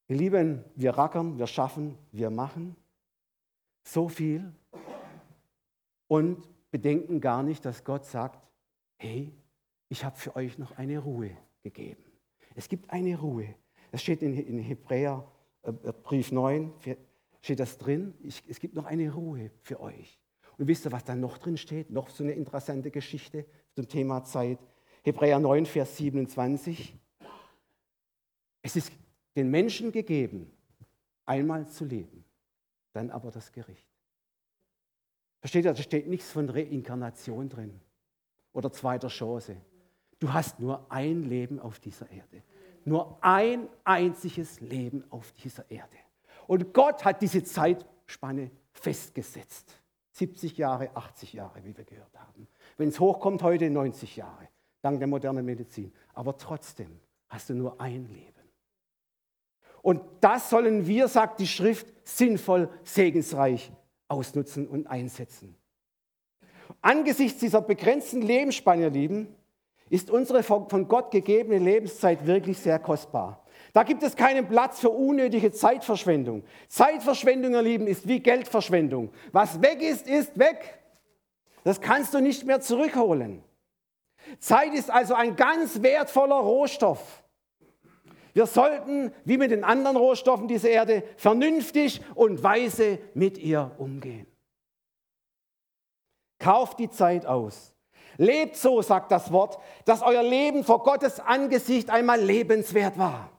Ihr 0.08 0.18
Lieben, 0.18 0.64
wir 0.76 0.98
rackern, 0.98 1.38
wir 1.38 1.48
schaffen, 1.48 1.98
wir 2.12 2.30
machen 2.30 2.76
so 3.84 4.08
viel 4.08 4.54
und 6.12 6.46
bedenken 6.72 7.22
gar 7.22 7.42
nicht, 7.42 7.64
dass 7.64 7.86
Gott 7.86 8.04
sagt, 8.04 8.46
hey, 8.98 9.32
ich 9.88 10.04
habe 10.04 10.18
für 10.18 10.36
euch 10.36 10.58
noch 10.58 10.78
eine 10.78 11.00
Ruhe 11.00 11.32
gegeben. 11.64 12.04
Es 12.54 12.68
gibt 12.68 12.90
eine 12.90 13.18
Ruhe. 13.18 13.56
Das 13.92 14.02
steht 14.02 14.22
in, 14.22 14.60
Hebräer 14.60 15.26
äh, 15.62 15.72
Brief 15.72 16.34
9, 16.34 16.74
steht 17.40 17.62
das 17.62 17.78
drin. 17.78 18.14
Ich, 18.24 18.44
es 18.50 18.60
gibt 18.60 18.76
noch 18.76 18.88
eine 18.88 19.10
Ruhe 19.14 19.52
für 19.62 19.80
euch. 19.80 20.20
Und 20.58 20.68
wisst 20.68 20.86
ihr, 20.86 20.92
was 20.92 21.06
da 21.06 21.16
noch 21.16 21.38
drin 21.38 21.56
steht? 21.56 21.90
Noch 21.92 22.10
so 22.10 22.26
eine 22.26 22.34
interessante 22.34 22.92
Geschichte 22.92 23.46
zum 23.74 23.88
Thema 23.88 24.26
Zeit. 24.26 24.60
Hebräer 25.06 25.40
9, 25.40 25.66
Vers 25.66 25.96
27. 25.96 26.94
Es 28.64 28.76
ist 28.76 28.92
den 29.38 29.50
Menschen 29.50 29.94
gegeben, 29.94 30.52
einmal 31.26 31.70
zu 31.70 31.86
leben, 31.86 32.26
dann 32.92 33.12
aber 33.12 33.32
das 33.32 33.54
Gericht. 33.54 33.91
Versteht 35.42 35.66
ihr, 35.66 35.74
da 35.74 35.82
steht 35.82 36.08
nichts 36.08 36.32
von 36.32 36.50
Reinkarnation 36.50 37.50
drin 37.50 37.82
oder 38.54 38.72
zweiter 38.72 39.08
Chance. 39.08 39.58
Du 40.20 40.32
hast 40.32 40.60
nur 40.60 40.86
ein 40.90 41.24
Leben 41.24 41.60
auf 41.60 41.80
dieser 41.80 42.10
Erde. 42.12 42.44
Nur 42.86 43.18
ein 43.22 43.68
einziges 43.84 44.62
Leben 44.62 45.04
auf 45.10 45.32
dieser 45.34 45.70
Erde. 45.70 45.98
Und 46.48 46.74
Gott 46.74 47.04
hat 47.04 47.22
diese 47.22 47.44
Zeitspanne 47.44 48.52
festgesetzt. 48.72 49.76
70 50.12 50.58
Jahre, 50.58 50.96
80 50.96 51.34
Jahre, 51.34 51.64
wie 51.64 51.76
wir 51.76 51.86
gehört 51.86 52.16
haben. 52.20 52.48
Wenn 52.78 52.90
es 52.90 53.00
hochkommt, 53.00 53.42
heute 53.42 53.70
90 53.70 54.18
Jahre, 54.18 54.48
dank 54.82 55.00
der 55.00 55.08
modernen 55.08 55.46
Medizin. 55.46 55.92
Aber 56.14 56.38
trotzdem 56.38 57.00
hast 57.30 57.50
du 57.50 57.56
nur 57.56 57.82
ein 57.82 58.06
Leben. 58.08 58.28
Und 59.82 60.02
das 60.20 60.52
sollen 60.52 60.86
wir, 60.86 61.08
sagt 61.08 61.40
die 61.40 61.48
Schrift, 61.48 61.88
sinnvoll, 62.04 62.70
segensreich 62.84 63.72
ausnutzen 64.12 64.68
und 64.68 64.88
einsetzen. 64.88 65.56
Angesichts 66.82 67.40
dieser 67.40 67.62
begrenzten 67.62 68.22
Lebensspanne, 68.22 68.84
ihr 68.84 68.90
Lieben, 68.90 69.36
ist 69.90 70.10
unsere 70.10 70.44
von 70.44 70.88
Gott 70.88 71.12
gegebene 71.12 71.60
Lebenszeit 71.60 72.26
wirklich 72.26 72.58
sehr 72.58 72.80
kostbar. 72.80 73.44
Da 73.74 73.84
gibt 73.84 74.04
es 74.04 74.16
keinen 74.16 74.48
Platz 74.48 74.80
für 74.80 74.90
unnötige 74.90 75.52
Zeitverschwendung. 75.52 76.44
Zeitverschwendung, 76.68 77.54
ihr 77.54 77.62
Lieben, 77.62 77.88
ist 77.88 78.08
wie 78.08 78.20
Geldverschwendung. 78.20 79.12
Was 79.32 79.62
weg 79.62 79.82
ist, 79.82 80.08
ist 80.08 80.38
weg. 80.38 80.80
Das 81.64 81.80
kannst 81.80 82.14
du 82.14 82.20
nicht 82.20 82.46
mehr 82.46 82.62
zurückholen. 82.62 83.44
Zeit 84.40 84.74
ist 84.74 84.90
also 84.90 85.14
ein 85.14 85.36
ganz 85.36 85.82
wertvoller 85.82 86.36
Rohstoff. 86.36 87.24
Wir 88.34 88.46
sollten, 88.46 89.14
wie 89.26 89.38
mit 89.38 89.52
den 89.52 89.64
anderen 89.64 89.98
Rohstoffen 89.98 90.48
dieser 90.48 90.70
Erde, 90.70 91.04
vernünftig 91.18 92.02
und 92.16 92.44
weise 92.44 93.00
mit 93.14 93.38
ihr 93.38 93.72
umgehen. 93.78 94.28
Kauft 96.40 96.80
die 96.80 96.90
Zeit 96.90 97.26
aus. 97.26 97.74
Lebt 98.18 98.56
so, 98.56 98.82
sagt 98.82 99.12
das 99.12 99.32
Wort, 99.32 99.58
dass 99.86 100.02
euer 100.02 100.24
Leben 100.24 100.64
vor 100.64 100.84
Gottes 100.84 101.20
Angesicht 101.20 101.90
einmal 101.90 102.22
lebenswert 102.22 102.98
war. 102.98 103.30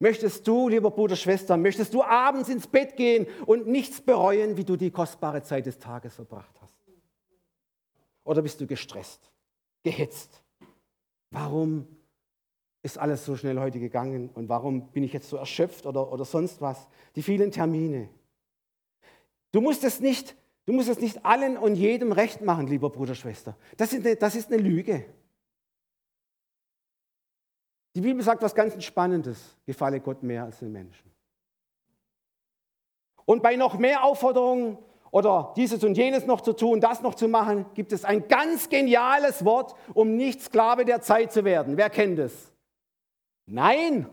Möchtest 0.00 0.46
du, 0.46 0.68
lieber 0.68 0.90
Bruder, 0.90 1.16
Schwester, 1.16 1.56
möchtest 1.56 1.92
du 1.92 2.02
abends 2.02 2.48
ins 2.48 2.68
Bett 2.68 2.96
gehen 2.96 3.26
und 3.46 3.66
nichts 3.66 4.00
bereuen, 4.00 4.56
wie 4.56 4.64
du 4.64 4.76
die 4.76 4.92
kostbare 4.92 5.42
Zeit 5.42 5.66
des 5.66 5.78
Tages 5.78 6.14
verbracht 6.14 6.54
hast? 6.60 6.74
Oder 8.22 8.42
bist 8.42 8.60
du 8.60 8.66
gestresst, 8.66 9.32
gehetzt? 9.82 10.44
Warum 11.30 11.86
ist 12.82 12.98
alles 12.98 13.24
so 13.24 13.36
schnell 13.36 13.58
heute 13.58 13.80
gegangen 13.80 14.30
und 14.30 14.48
warum 14.48 14.90
bin 14.92 15.02
ich 15.02 15.12
jetzt 15.12 15.28
so 15.28 15.36
erschöpft 15.36 15.86
oder, 15.86 16.12
oder 16.12 16.24
sonst 16.24 16.60
was? 16.60 16.88
Die 17.16 17.22
vielen 17.22 17.50
Termine. 17.50 18.08
Du 19.52 19.60
musst 19.60 19.82
es 19.84 20.00
nicht, 20.00 20.36
du 20.66 20.72
musst 20.72 20.88
es 20.88 21.00
nicht 21.00 21.24
allen 21.24 21.56
und 21.56 21.74
jedem 21.74 22.12
recht 22.12 22.40
machen, 22.40 22.66
lieber 22.66 22.90
Bruder, 22.90 23.14
Schwester. 23.14 23.56
Das 23.76 23.92
ist 23.92 24.06
eine, 24.06 24.16
das 24.16 24.34
ist 24.34 24.52
eine 24.52 24.62
Lüge. 24.62 25.04
Die 27.94 28.00
Bibel 28.00 28.22
sagt 28.22 28.42
was 28.42 28.54
ganz 28.54 28.80
Spannendes. 28.84 29.56
Gefalle 29.66 30.00
Gott 30.00 30.22
mehr 30.22 30.44
als 30.44 30.60
den 30.60 30.70
Menschen. 30.70 31.10
Und 33.24 33.42
bei 33.42 33.56
noch 33.56 33.76
mehr 33.76 34.04
Aufforderungen 34.04 34.78
oder 35.10 35.52
dieses 35.56 35.82
und 35.82 35.96
jenes 35.96 36.26
noch 36.26 36.42
zu 36.42 36.52
tun, 36.52 36.80
das 36.80 37.02
noch 37.02 37.14
zu 37.14 37.28
machen, 37.28 37.66
gibt 37.74 37.92
es 37.92 38.04
ein 38.04 38.28
ganz 38.28 38.68
geniales 38.68 39.44
Wort, 39.44 39.74
um 39.94 40.16
nicht 40.16 40.40
Sklave 40.42 40.84
der 40.84 41.00
Zeit 41.00 41.32
zu 41.32 41.44
werden. 41.44 41.76
Wer 41.76 41.90
kennt 41.90 42.18
es? 42.18 42.52
Nein. 43.50 44.06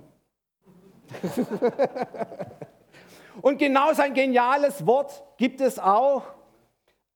und 3.41 3.60
genauso 3.60 4.02
ein 4.02 4.13
geniales 4.13 4.86
Wort 4.88 5.24
gibt 5.38 5.60
es 5.60 5.78
auch. 5.78 6.24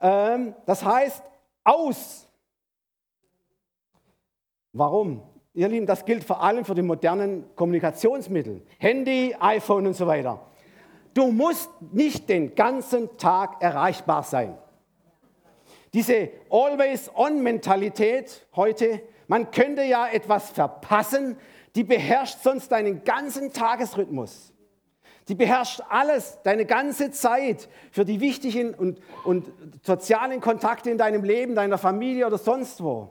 Ähm, 0.02 0.54
das 0.66 0.84
heißt 0.84 1.24
aus. 1.64 2.28
Warum? 4.74 5.24
Ihr 5.54 5.70
Lieben, 5.70 5.86
das 5.86 6.04
gilt 6.06 6.26
vor 6.26 6.44
allem 6.44 6.66
für 6.66 6.76
die 6.76 6.82
modernen 6.82 7.56
Kommunikationsmittel. 7.56 8.66
Handy, 8.78 9.34
iPhone 9.40 9.88
und 9.88 9.94
so 9.94 10.06
weiter. 10.06 10.46
Du 11.14 11.32
musst 11.32 11.72
nicht 11.94 12.28
den 12.28 12.54
ganzen 12.54 13.18
Tag 13.18 13.62
erreichbar 13.62 14.24
sein. 14.24 14.58
Diese 15.94 16.30
Always-on-Mentalität 16.50 18.46
heute, 18.56 19.02
man 19.28 19.52
könnte 19.52 19.84
ja 19.84 20.08
etwas 20.08 20.50
verpassen, 20.50 21.38
die 21.76 21.84
beherrscht 21.84 22.40
sonst 22.42 22.72
deinen 22.72 23.04
ganzen 23.04 23.54
Tagesrhythmus. 23.54 24.54
Die 25.28 25.36
beherrscht 25.36 25.82
alles, 25.90 26.40
deine 26.44 26.66
ganze 26.66 27.12
Zeit 27.12 27.70
für 27.92 28.04
die 28.04 28.20
wichtigen 28.20 28.74
und, 28.74 29.00
und 29.24 29.52
sozialen 29.84 30.42
Kontakte 30.42 30.90
in 30.90 30.98
deinem 30.98 31.24
Leben, 31.24 31.54
deiner 31.54 31.78
Familie 31.78 32.26
oder 32.26 32.40
sonst 32.40 32.82
wo. 32.84 33.10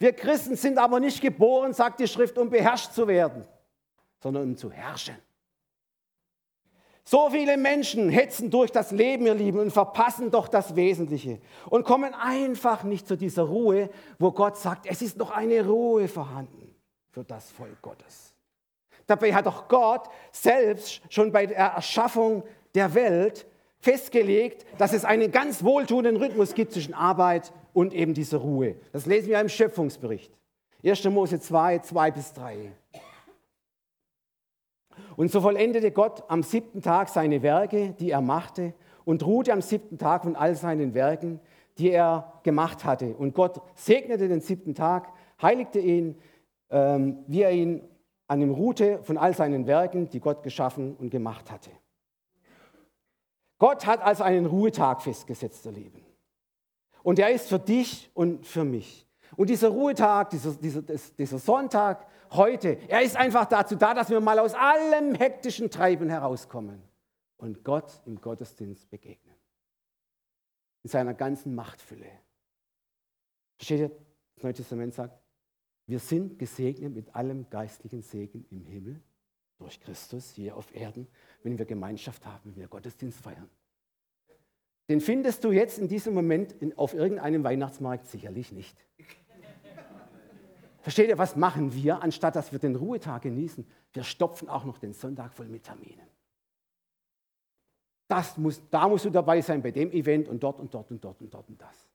Wir 0.00 0.12
Christen 0.12 0.56
sind 0.56 0.78
aber 0.78 0.98
nicht 0.98 1.20
geboren, 1.20 1.72
sagt 1.72 2.00
die 2.00 2.08
Schrift, 2.08 2.36
um 2.38 2.50
beherrscht 2.50 2.92
zu 2.92 3.06
werden, 3.06 3.44
sondern 4.20 4.42
um 4.42 4.56
zu 4.56 4.70
herrschen. 4.70 5.16
So 7.04 7.30
viele 7.30 7.56
Menschen 7.56 8.08
hetzen 8.08 8.50
durch 8.50 8.72
das 8.72 8.90
Leben, 8.90 9.26
ihr 9.26 9.34
Lieben, 9.34 9.60
und 9.60 9.70
verpassen 9.70 10.32
doch 10.32 10.48
das 10.48 10.74
Wesentliche 10.74 11.40
und 11.70 11.84
kommen 11.84 12.14
einfach 12.14 12.82
nicht 12.82 13.06
zu 13.06 13.16
dieser 13.16 13.44
Ruhe, 13.44 13.90
wo 14.18 14.32
Gott 14.32 14.56
sagt, 14.56 14.86
es 14.86 15.02
ist 15.02 15.16
noch 15.16 15.30
eine 15.30 15.64
Ruhe 15.64 16.08
vorhanden 16.08 16.75
für 17.16 17.24
das 17.24 17.50
Volk 17.50 17.80
Gottes. 17.80 18.34
Dabei 19.06 19.32
hat 19.32 19.46
doch 19.46 19.68
Gott 19.68 20.06
selbst 20.32 21.00
schon 21.08 21.32
bei 21.32 21.46
der 21.46 21.56
Erschaffung 21.56 22.42
der 22.74 22.92
Welt 22.92 23.46
festgelegt, 23.78 24.66
dass 24.76 24.92
es 24.92 25.06
einen 25.06 25.32
ganz 25.32 25.64
wohltuenden 25.64 26.18
Rhythmus 26.18 26.52
gibt 26.52 26.74
zwischen 26.74 26.92
Arbeit 26.92 27.54
und 27.72 27.94
eben 27.94 28.12
dieser 28.12 28.36
Ruhe. 28.36 28.74
Das 28.92 29.06
lesen 29.06 29.30
wir 29.30 29.40
im 29.40 29.48
Schöpfungsbericht. 29.48 30.30
1. 30.84 31.04
Mose 31.04 31.40
2, 31.40 31.78
2 31.78 32.10
bis 32.10 32.34
3. 32.34 32.72
Und 35.16 35.30
so 35.30 35.40
vollendete 35.40 35.92
Gott 35.92 36.22
am 36.28 36.42
siebten 36.42 36.82
Tag 36.82 37.08
seine 37.08 37.40
Werke, 37.40 37.94
die 37.98 38.10
er 38.10 38.20
machte, 38.20 38.74
und 39.06 39.24
ruhte 39.24 39.54
am 39.54 39.62
siebten 39.62 39.96
Tag 39.96 40.24
von 40.24 40.36
all 40.36 40.54
seinen 40.54 40.92
Werken, 40.92 41.40
die 41.78 41.92
er 41.92 42.40
gemacht 42.42 42.84
hatte. 42.84 43.14
Und 43.16 43.34
Gott 43.34 43.62
segnete 43.74 44.28
den 44.28 44.42
siebten 44.42 44.74
Tag, 44.74 45.14
heiligte 45.40 45.78
ihn, 45.78 46.18
wie 46.68 47.42
er 47.42 47.52
ihn 47.52 47.88
an 48.26 48.40
ihm 48.40 48.50
ruhte 48.50 49.02
von 49.04 49.18
all 49.18 49.34
seinen 49.34 49.66
Werken, 49.66 50.08
die 50.08 50.20
Gott 50.20 50.42
geschaffen 50.42 50.96
und 50.96 51.10
gemacht 51.10 51.50
hatte. 51.50 51.70
Gott 53.58 53.86
hat 53.86 54.02
also 54.02 54.24
einen 54.24 54.46
Ruhetag 54.46 55.02
festgesetzt, 55.02 55.64
ihr 55.66 55.72
Lieben. 55.72 56.04
Und 57.02 57.18
er 57.18 57.30
ist 57.30 57.48
für 57.48 57.58
dich 57.58 58.10
und 58.14 58.44
für 58.46 58.64
mich. 58.64 59.06
Und 59.36 59.50
dieser 59.50 59.68
Ruhetag, 59.68 60.30
dieser, 60.30 60.52
dieser, 60.52 60.82
dieser 60.82 61.38
Sonntag 61.38 62.06
heute, 62.32 62.78
er 62.88 63.02
ist 63.02 63.16
einfach 63.16 63.46
dazu 63.46 63.76
da, 63.76 63.94
dass 63.94 64.10
wir 64.10 64.20
mal 64.20 64.38
aus 64.38 64.54
allem 64.54 65.14
hektischen 65.14 65.70
Treiben 65.70 66.10
herauskommen 66.10 66.82
und 67.36 67.64
Gott 67.64 68.02
im 68.06 68.20
Gottesdienst 68.20 68.90
begegnen. 68.90 69.34
In 70.82 70.90
seiner 70.90 71.14
ganzen 71.14 71.54
Machtfülle. 71.54 72.10
Versteht 73.56 73.80
ihr? 73.80 73.90
Das 74.34 74.44
Neue 74.44 74.54
Testament 74.54 74.94
sagt, 74.94 75.18
wir 75.86 75.98
sind 75.98 76.38
gesegnet 76.38 76.94
mit 76.94 77.14
allem 77.14 77.48
geistlichen 77.48 78.02
Segen 78.02 78.44
im 78.50 78.66
Himmel 78.66 79.00
durch 79.58 79.80
Christus 79.80 80.32
hier 80.32 80.56
auf 80.56 80.74
Erden, 80.74 81.06
wenn 81.42 81.58
wir 81.58 81.64
Gemeinschaft 81.64 82.26
haben, 82.26 82.50
wenn 82.50 82.60
wir 82.60 82.68
Gottesdienst 82.68 83.20
feiern. 83.20 83.48
Den 84.88 85.00
findest 85.00 85.42
du 85.42 85.50
jetzt 85.50 85.78
in 85.78 85.88
diesem 85.88 86.14
Moment 86.14 86.54
auf 86.76 86.94
irgendeinem 86.94 87.42
Weihnachtsmarkt 87.42 88.06
sicherlich 88.06 88.52
nicht. 88.52 88.76
Versteht 90.80 91.08
ihr, 91.08 91.18
was 91.18 91.34
machen 91.34 91.74
wir, 91.74 92.02
anstatt 92.02 92.36
dass 92.36 92.52
wir 92.52 92.60
den 92.60 92.76
Ruhetag 92.76 93.22
genießen? 93.22 93.66
Wir 93.92 94.04
stopfen 94.04 94.48
auch 94.48 94.64
noch 94.64 94.78
den 94.78 94.92
Sonntag 94.92 95.32
voll 95.32 95.48
mit 95.48 95.64
Terminen. 95.64 96.06
Das 98.06 98.36
muss, 98.36 98.62
da 98.70 98.86
musst 98.88 99.04
du 99.04 99.10
dabei 99.10 99.40
sein 99.40 99.62
bei 99.62 99.72
dem 99.72 99.90
Event 99.90 100.28
und 100.28 100.40
dort 100.42 100.60
und 100.60 100.72
dort 100.72 100.90
und 100.92 101.02
dort 101.04 101.20
und 101.20 101.34
dort 101.34 101.48
und 101.48 101.60
das. 101.60 101.88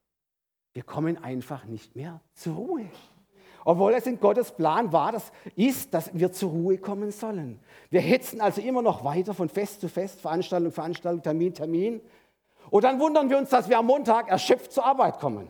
Wir 0.74 0.84
kommen 0.84 1.18
einfach 1.18 1.64
nicht 1.66 1.96
mehr 1.96 2.20
zur 2.34 2.56
Ruhe. 2.56 2.90
Obwohl 3.64 3.94
es 3.94 4.08
in 4.08 4.20
Gottes 4.20 4.52
Plan 4.52 4.92
war, 4.92 5.12
das 5.12 5.32
ist, 5.56 5.94
dass 5.94 6.14
wir 6.14 6.32
zur 6.32 6.52
Ruhe 6.52 6.78
kommen 6.78 7.12
sollen. 7.12 7.60
Wir 7.90 8.02
hetzen 8.02 8.42
also 8.42 8.62
immer 8.62 8.82
noch 8.82 9.04
weiter 9.04 9.34
von 9.34 9.50
Fest 9.50 9.82
zu 9.82 9.90
Fest, 9.90 10.22
Veranstaltung, 10.22 10.72
Veranstaltung, 10.72 11.22
Termin, 11.22 11.54
Termin. 11.54 12.02
Und 12.70 12.84
dann 12.84 13.00
wundern 13.00 13.30
wir 13.30 13.38
uns, 13.38 13.50
dass 13.50 13.70
wir 13.70 13.78
am 13.78 13.86
Montag 13.86 14.30
erschöpft 14.30 14.72
zur 14.72 14.86
Arbeit 14.86 15.20
kommen. 15.20 15.48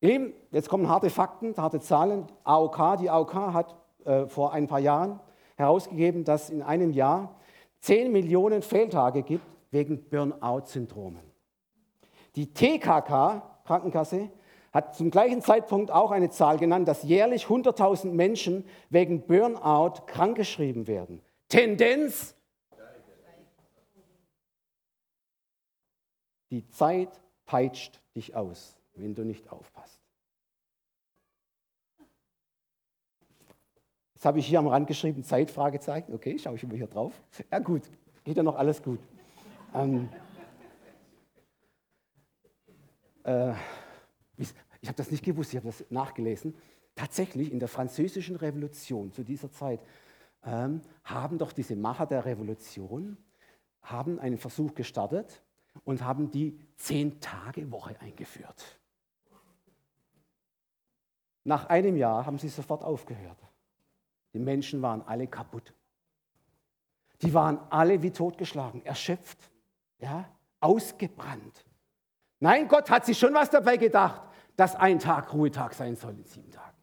Lieben, 0.00 0.32
jetzt 0.52 0.68
kommen 0.68 0.88
harte 0.88 1.10
Fakten, 1.10 1.56
harte 1.56 1.80
Zahlen. 1.80 2.26
AOK, 2.44 2.98
die 3.00 3.10
AOK 3.10 3.34
hat 3.34 3.74
äh, 4.04 4.26
vor 4.26 4.52
ein 4.52 4.68
paar 4.68 4.78
Jahren 4.78 5.18
herausgegeben, 5.56 6.22
dass 6.22 6.50
in 6.50 6.62
einem 6.62 6.92
Jahr 6.92 7.34
10 7.80 8.12
Millionen 8.12 8.62
Fehltage 8.62 9.22
gibt 9.22 9.44
wegen 9.72 10.08
Burnout-Syndromen. 10.08 11.22
Die 12.36 12.52
TKK, 12.52 13.42
Krankenkasse, 13.64 14.30
hat 14.78 14.94
zum 14.94 15.10
gleichen 15.10 15.42
Zeitpunkt 15.42 15.90
auch 15.90 16.12
eine 16.12 16.30
Zahl 16.30 16.56
genannt, 16.56 16.86
dass 16.86 17.02
jährlich 17.02 17.46
100.000 17.46 18.12
Menschen 18.12 18.64
wegen 18.90 19.26
Burnout 19.26 20.06
krankgeschrieben 20.06 20.86
werden. 20.86 21.20
Tendenz? 21.48 22.36
Die 26.50 26.64
Zeit 26.68 27.08
peitscht 27.44 28.00
dich 28.14 28.36
aus, 28.36 28.76
wenn 28.94 29.16
du 29.16 29.24
nicht 29.24 29.50
aufpasst. 29.50 29.98
Jetzt 34.14 34.24
habe 34.24 34.38
ich 34.38 34.46
hier 34.46 34.60
am 34.60 34.68
Rand 34.68 34.86
geschrieben, 34.86 35.24
Zeitfragezeichen. 35.24 36.14
Okay, 36.14 36.38
schaue 36.38 36.54
ich 36.54 36.62
immer 36.62 36.76
hier 36.76 36.86
drauf. 36.86 37.12
Ja 37.50 37.58
gut, 37.58 37.82
geht 38.22 38.36
ja 38.36 38.44
noch 38.44 38.56
alles 38.56 38.80
gut. 38.80 39.00
Ähm, 39.74 40.08
äh, 43.24 43.52
ich 44.80 44.88
habe 44.88 44.96
das 44.96 45.10
nicht 45.10 45.24
gewusst, 45.24 45.52
ich 45.52 45.56
habe 45.56 45.66
das 45.66 45.84
nachgelesen. 45.90 46.54
Tatsächlich 46.94 47.52
in 47.52 47.58
der 47.58 47.68
französischen 47.68 48.36
Revolution 48.36 49.12
zu 49.12 49.22
dieser 49.22 49.50
Zeit 49.50 49.80
ähm, 50.44 50.80
haben 51.04 51.38
doch 51.38 51.52
diese 51.52 51.76
Macher 51.76 52.06
der 52.06 52.24
Revolution 52.24 53.16
haben 53.82 54.18
einen 54.18 54.38
Versuch 54.38 54.74
gestartet 54.74 55.42
und 55.84 56.02
haben 56.02 56.30
die 56.30 56.58
Zehn-Tage-Woche 56.76 58.00
eingeführt. 58.00 58.78
Nach 61.44 61.66
einem 61.66 61.96
Jahr 61.96 62.26
haben 62.26 62.38
sie 62.38 62.48
sofort 62.48 62.82
aufgehört. 62.82 63.38
Die 64.34 64.38
Menschen 64.38 64.82
waren 64.82 65.02
alle 65.02 65.26
kaputt. 65.26 65.72
Die 67.22 67.32
waren 67.32 67.58
alle 67.70 68.02
wie 68.02 68.10
totgeschlagen, 68.10 68.84
erschöpft, 68.84 69.38
ja, 69.98 70.28
ausgebrannt. 70.60 71.64
Nein, 72.38 72.68
Gott 72.68 72.90
hat 72.90 73.06
sich 73.06 73.18
schon 73.18 73.34
was 73.34 73.50
dabei 73.50 73.76
gedacht 73.76 74.27
dass 74.58 74.74
ein 74.74 74.98
Tag 74.98 75.32
Ruhetag 75.32 75.72
sein 75.72 75.94
soll 75.94 76.16
in 76.18 76.24
sieben 76.24 76.50
Tagen. 76.50 76.76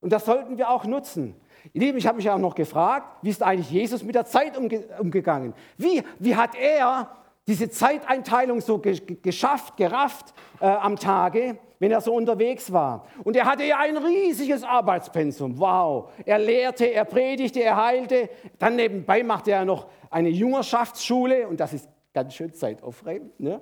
Und 0.00 0.12
das 0.12 0.24
sollten 0.24 0.58
wir 0.58 0.68
auch 0.68 0.84
nutzen. 0.84 1.36
Ihr 1.72 1.80
Lieben, 1.80 1.96
ich 1.96 2.08
habe 2.08 2.16
mich 2.16 2.28
auch 2.28 2.38
noch 2.38 2.56
gefragt, 2.56 3.06
wie 3.22 3.30
ist 3.30 3.42
eigentlich 3.42 3.70
Jesus 3.70 4.02
mit 4.02 4.16
der 4.16 4.26
Zeit 4.26 4.58
umge 4.58 4.84
umgegangen? 4.98 5.54
Wie, 5.78 6.02
wie 6.18 6.34
hat 6.34 6.56
er 6.56 7.08
diese 7.46 7.70
Zeiteinteilung 7.70 8.60
so 8.60 8.78
ge 8.78 9.00
geschafft, 9.22 9.76
gerafft 9.76 10.34
äh, 10.60 10.66
am 10.66 10.96
Tage, 10.96 11.56
wenn 11.78 11.92
er 11.92 12.00
so 12.00 12.12
unterwegs 12.12 12.72
war? 12.72 13.06
Und 13.22 13.36
er 13.36 13.44
hatte 13.44 13.62
ja 13.62 13.78
ein 13.78 13.96
riesiges 13.96 14.64
Arbeitspensum. 14.64 15.60
Wow. 15.60 16.10
Er 16.26 16.40
lehrte, 16.40 16.86
er 16.86 17.04
predigte, 17.04 17.62
er 17.62 17.76
heilte. 17.76 18.28
Dann 18.58 18.74
nebenbei 18.74 19.22
machte 19.22 19.52
er 19.52 19.64
noch 19.64 19.86
eine 20.10 20.30
Jungerschaftsschule 20.30 21.46
und 21.46 21.60
das 21.60 21.74
ist 21.74 21.88
ganz 22.12 22.34
schön 22.34 22.52
zeitaufreibend. 22.52 23.38
Ne? 23.38 23.60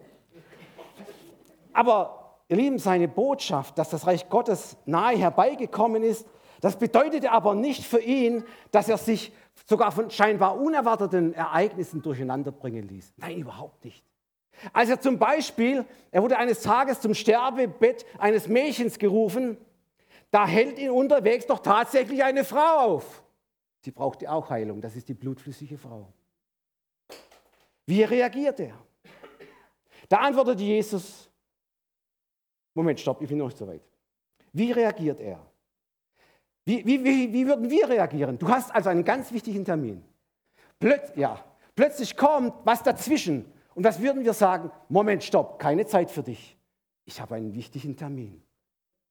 Aber 1.74 2.21
Ihr 2.52 2.58
Lieben, 2.58 2.78
seine 2.78 3.08
Botschaft, 3.08 3.78
dass 3.78 3.88
das 3.88 4.06
Reich 4.06 4.28
Gottes 4.28 4.76
nahe 4.84 5.16
herbeigekommen 5.16 6.02
ist, 6.02 6.26
das 6.60 6.78
bedeutete 6.78 7.32
aber 7.32 7.54
nicht 7.54 7.82
für 7.82 8.00
ihn, 8.00 8.44
dass 8.72 8.90
er 8.90 8.98
sich 8.98 9.32
sogar 9.66 9.90
von 9.90 10.10
scheinbar 10.10 10.60
unerwarteten 10.60 11.32
Ereignissen 11.32 12.02
durcheinander 12.02 12.52
bringen 12.52 12.86
ließ. 12.86 13.14
Nein, 13.16 13.38
überhaupt 13.38 13.82
nicht. 13.86 14.04
Als 14.74 14.90
er 14.90 15.00
zum 15.00 15.18
Beispiel, 15.18 15.86
er 16.10 16.22
wurde 16.22 16.36
eines 16.36 16.60
Tages 16.60 17.00
zum 17.00 17.14
Sterbebett 17.14 18.04
eines 18.18 18.48
Mädchens 18.48 18.98
gerufen, 18.98 19.56
da 20.30 20.46
hält 20.46 20.78
ihn 20.78 20.90
unterwegs 20.90 21.46
doch 21.46 21.60
tatsächlich 21.60 22.22
eine 22.22 22.44
Frau 22.44 22.80
auf. 22.80 23.22
Sie 23.80 23.92
brauchte 23.92 24.30
auch 24.30 24.50
Heilung, 24.50 24.82
das 24.82 24.94
ist 24.94 25.08
die 25.08 25.14
blutflüssige 25.14 25.78
Frau. 25.78 26.12
Wie 27.86 28.02
reagiert 28.02 28.60
er? 28.60 28.74
Da 30.10 30.18
antwortete 30.18 30.62
Jesus, 30.62 31.31
Moment, 32.74 33.00
stopp, 33.00 33.20
ich 33.22 33.28
bin 33.28 33.38
noch 33.38 33.46
nicht 33.46 33.58
so 33.58 33.66
weit. 33.66 33.82
Wie 34.52 34.72
reagiert 34.72 35.20
er? 35.20 35.44
Wie, 36.64 36.84
wie, 36.86 37.02
wie, 37.02 37.32
wie 37.32 37.46
würden 37.46 37.68
wir 37.68 37.88
reagieren? 37.88 38.38
Du 38.38 38.48
hast 38.48 38.72
also 38.74 38.88
einen 38.88 39.04
ganz 39.04 39.32
wichtigen 39.32 39.64
Termin. 39.64 40.04
Plötz, 40.78 41.12
ja, 41.16 41.44
plötzlich 41.74 42.16
kommt 42.16 42.54
was 42.64 42.82
dazwischen. 42.82 43.50
Und 43.74 43.84
was 43.84 44.00
würden 44.00 44.24
wir 44.24 44.32
sagen? 44.32 44.70
Moment, 44.88 45.24
stopp, 45.24 45.58
keine 45.58 45.86
Zeit 45.86 46.10
für 46.10 46.22
dich. 46.22 46.56
Ich 47.04 47.20
habe 47.20 47.34
einen 47.34 47.54
wichtigen 47.54 47.96
Termin. 47.96 48.42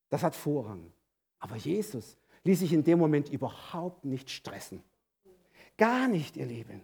Das 0.09 0.24
hat 0.24 0.36
Vorrang. 0.36 0.91
Aber 1.39 1.55
Jesus 1.55 2.16
ließ 2.43 2.59
sich 2.59 2.74
in 2.74 2.84
dem 2.84 2.99
Moment 2.99 3.30
überhaupt 3.30 4.05
nicht 4.05 4.30
stressen. 4.30 4.84
Gar 5.78 6.07
nicht, 6.07 6.38
ihr 6.38 6.45
Lieben. 6.45 6.82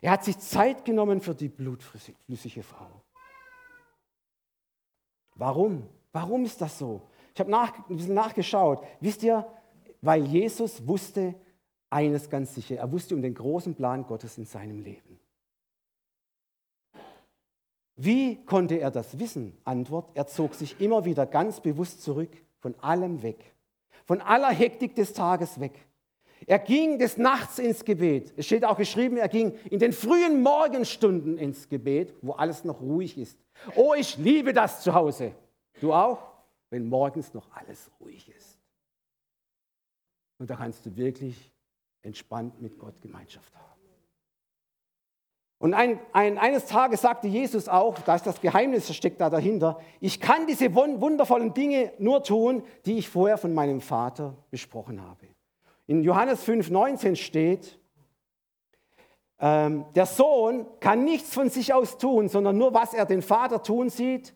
Er 0.00 0.12
hat 0.12 0.24
sich 0.24 0.38
Zeit 0.38 0.84
genommen 0.84 1.20
für 1.20 1.34
die 1.34 1.48
blutflüssige 1.48 2.62
Frau. 2.62 3.01
Warum? 5.34 5.86
Warum 6.12 6.44
ist 6.44 6.60
das 6.60 6.78
so? 6.78 7.02
Ich 7.34 7.40
habe 7.40 7.50
nach, 7.50 7.88
ein 7.88 7.96
bisschen 7.96 8.14
nachgeschaut. 8.14 8.84
Wisst 9.00 9.22
ihr, 9.22 9.46
weil 10.00 10.24
Jesus 10.24 10.86
wusste 10.86 11.34
eines 11.90 12.28
ganz 12.28 12.54
sicher. 12.54 12.76
Er 12.76 12.90
wusste 12.92 13.14
um 13.14 13.22
den 13.22 13.34
großen 13.34 13.74
Plan 13.74 14.06
Gottes 14.06 14.38
in 14.38 14.44
seinem 14.44 14.82
Leben. 14.82 15.18
Wie 17.96 18.44
konnte 18.44 18.76
er 18.76 18.90
das 18.90 19.18
wissen? 19.18 19.56
Antwort, 19.64 20.10
er 20.14 20.26
zog 20.26 20.54
sich 20.54 20.80
immer 20.80 21.04
wieder 21.04 21.26
ganz 21.26 21.60
bewusst 21.60 22.02
zurück, 22.02 22.30
von 22.58 22.74
allem 22.80 23.22
weg, 23.22 23.54
von 24.04 24.20
aller 24.20 24.50
Hektik 24.50 24.94
des 24.94 25.12
Tages 25.12 25.60
weg. 25.60 25.86
Er 26.46 26.58
ging 26.58 26.98
des 26.98 27.16
Nachts 27.16 27.58
ins 27.58 27.84
Gebet. 27.84 28.32
Es 28.36 28.46
steht 28.46 28.64
auch 28.64 28.76
geschrieben, 28.76 29.16
er 29.16 29.28
ging 29.28 29.52
in 29.70 29.78
den 29.78 29.92
frühen 29.92 30.42
Morgenstunden 30.42 31.38
ins 31.38 31.68
Gebet, 31.68 32.14
wo 32.22 32.32
alles 32.32 32.64
noch 32.64 32.80
ruhig 32.80 33.18
ist. 33.18 33.38
Oh, 33.76 33.94
ich 33.96 34.16
liebe 34.16 34.52
das 34.52 34.82
zu 34.82 34.94
Hause. 34.94 35.34
Du 35.80 35.92
auch? 35.92 36.32
Wenn 36.70 36.88
morgens 36.88 37.34
noch 37.34 37.50
alles 37.54 37.90
ruhig 38.00 38.28
ist. 38.28 38.58
Und 40.38 40.50
da 40.50 40.56
kannst 40.56 40.84
du 40.86 40.96
wirklich 40.96 41.52
entspannt 42.02 42.60
mit 42.60 42.78
Gott 42.78 43.00
Gemeinschaft 43.00 43.54
haben. 43.54 43.72
Und 45.62 45.74
ein, 45.74 46.00
ein, 46.12 46.38
eines 46.38 46.66
Tages 46.66 47.02
sagte 47.02 47.28
Jesus 47.28 47.68
auch, 47.68 47.96
da 48.00 48.16
ist 48.16 48.26
das 48.26 48.40
Geheimnis 48.40 48.86
versteckt 48.86 49.20
da 49.20 49.30
dahinter, 49.30 49.78
ich 50.00 50.18
kann 50.18 50.48
diese 50.48 50.74
wundervollen 50.74 51.54
Dinge 51.54 51.92
nur 52.00 52.24
tun, 52.24 52.64
die 52.84 52.98
ich 52.98 53.08
vorher 53.08 53.38
von 53.38 53.54
meinem 53.54 53.80
Vater 53.80 54.36
besprochen 54.50 55.00
habe. 55.00 55.28
In 55.86 56.02
Johannes 56.02 56.46
5,19 56.46 57.16
steht, 57.16 57.78
ähm, 59.38 59.84
der 59.94 60.06
Sohn 60.06 60.66
kann 60.80 61.04
nichts 61.04 61.34
von 61.34 61.50
sich 61.50 61.74
aus 61.74 61.98
tun, 61.98 62.28
sondern 62.28 62.56
nur, 62.56 62.72
was 62.74 62.94
er 62.94 63.06
den 63.06 63.22
Vater 63.22 63.62
tun 63.62 63.90
sieht. 63.90 64.34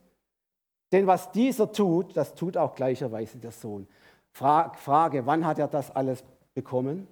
Denn 0.93 1.07
was 1.07 1.31
dieser 1.33 1.73
tut, 1.73 2.17
das 2.17 2.35
tut 2.35 2.57
auch 2.57 2.75
gleicherweise 2.75 3.39
der 3.39 3.53
Sohn. 3.53 3.89
Frage, 4.33 5.27
wann 5.27 5.47
hat 5.47 5.59
er 5.59 5.69
das 5.69 5.91
alles 5.91 6.25
bekommen? 6.55 7.09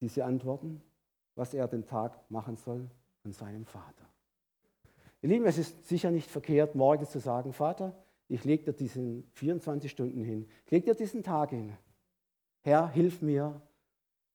Diese 0.00 0.24
Antworten 0.24 0.82
was 1.40 1.54
er 1.54 1.66
den 1.68 1.86
Tag 1.86 2.18
machen 2.30 2.56
soll 2.56 2.90
von 3.22 3.32
seinem 3.32 3.64
Vater. 3.64 4.06
Ihr 5.22 5.30
Lieben, 5.30 5.46
es 5.46 5.56
ist 5.56 5.86
sicher 5.86 6.10
nicht 6.10 6.30
verkehrt, 6.30 6.74
morgen 6.74 7.06
zu 7.06 7.18
sagen, 7.18 7.54
Vater, 7.54 7.94
ich 8.28 8.44
lege 8.44 8.64
dir 8.64 8.72
diesen 8.74 9.26
24 9.32 9.90
Stunden 9.90 10.22
hin, 10.22 10.46
ich 10.66 10.70
lege 10.70 10.86
dir 10.86 10.94
diesen 10.94 11.22
Tag 11.22 11.50
hin. 11.50 11.76
Herr, 12.62 12.88
hilf 12.90 13.22
mir, 13.22 13.60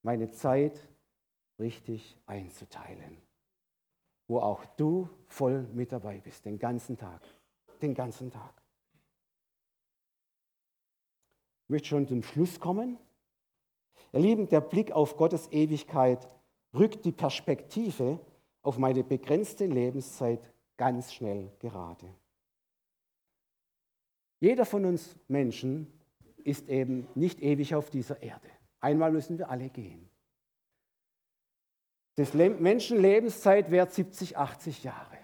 meine 0.02 0.32
Zeit 0.32 0.88
richtig 1.60 2.18
einzuteilen, 2.26 3.18
wo 4.28 4.40
auch 4.40 4.66
du 4.78 5.10
voll 5.28 5.64
mit 5.74 5.92
dabei 5.92 6.20
bist, 6.20 6.46
den 6.46 6.58
ganzen 6.58 6.98
Tag, 6.98 7.22
den 7.82 7.94
ganzen 7.94 8.32
Tag. 8.32 8.54
Ich 11.64 11.70
möchte 11.70 11.88
schon 11.88 12.08
zum 12.08 12.24
Schluss 12.24 12.60
kommen. 12.60 12.98
Ihr 14.14 14.20
Lieben, 14.20 14.48
der 14.48 14.62
Blick 14.62 14.92
auf 14.92 15.18
Gottes 15.18 15.52
Ewigkeit 15.52 16.28
rückt 16.74 17.06
die 17.06 17.12
Perspektive 17.12 18.20
auf 18.62 18.78
meine 18.78 19.04
begrenzte 19.04 19.66
Lebenszeit 19.66 20.52
ganz 20.78 21.14
schnell 21.14 21.52
gerade. 21.60 22.14
Jeder 24.40 24.66
von 24.66 24.86
uns 24.86 25.16
Menschen 25.28 25.95
ist 26.46 26.70
eben 26.70 27.08
nicht 27.16 27.42
ewig 27.42 27.74
auf 27.76 27.90
dieser 27.90 28.22
Erde. 28.22 28.50
Einmal 28.80 29.12
müssen 29.12 29.38
wir 29.38 29.50
alle 29.50 29.70
gehen. 29.70 30.10
Das 32.16 32.34
Menschenlebenszeit 32.34 33.72
währt 33.72 33.92
70, 33.92 34.38
80 34.38 34.84
Jahre. 34.84 35.18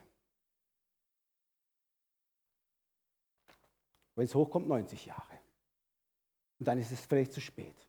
Wenn 4.16 4.26
es 4.26 4.36
hochkommt, 4.36 4.68
90 4.68 5.06
Jahre. 5.06 5.40
Und 6.60 6.68
dann 6.68 6.80
ist 6.80 6.92
es 6.92 7.00
vielleicht 7.00 7.34
zu 7.34 7.40
spät. 7.40 7.88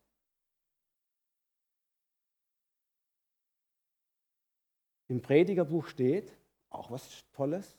Im 5.07 5.21
Predigerbuch 5.21 5.87
steht, 5.87 6.37
auch 6.69 6.91
was 6.91 7.25
Tolles, 7.33 7.77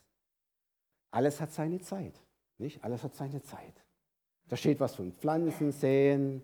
alles 1.11 1.39
hat 1.39 1.51
seine 1.51 1.79
Zeit. 1.79 2.21
Nicht? 2.57 2.83
Alles 2.83 3.03
hat 3.03 3.15
seine 3.15 3.41
Zeit. 3.41 3.84
Da 4.47 4.57
steht 4.57 4.79
was 4.79 4.95
von 4.95 5.11
Pflanzen, 5.11 5.71
Säen, 5.71 6.41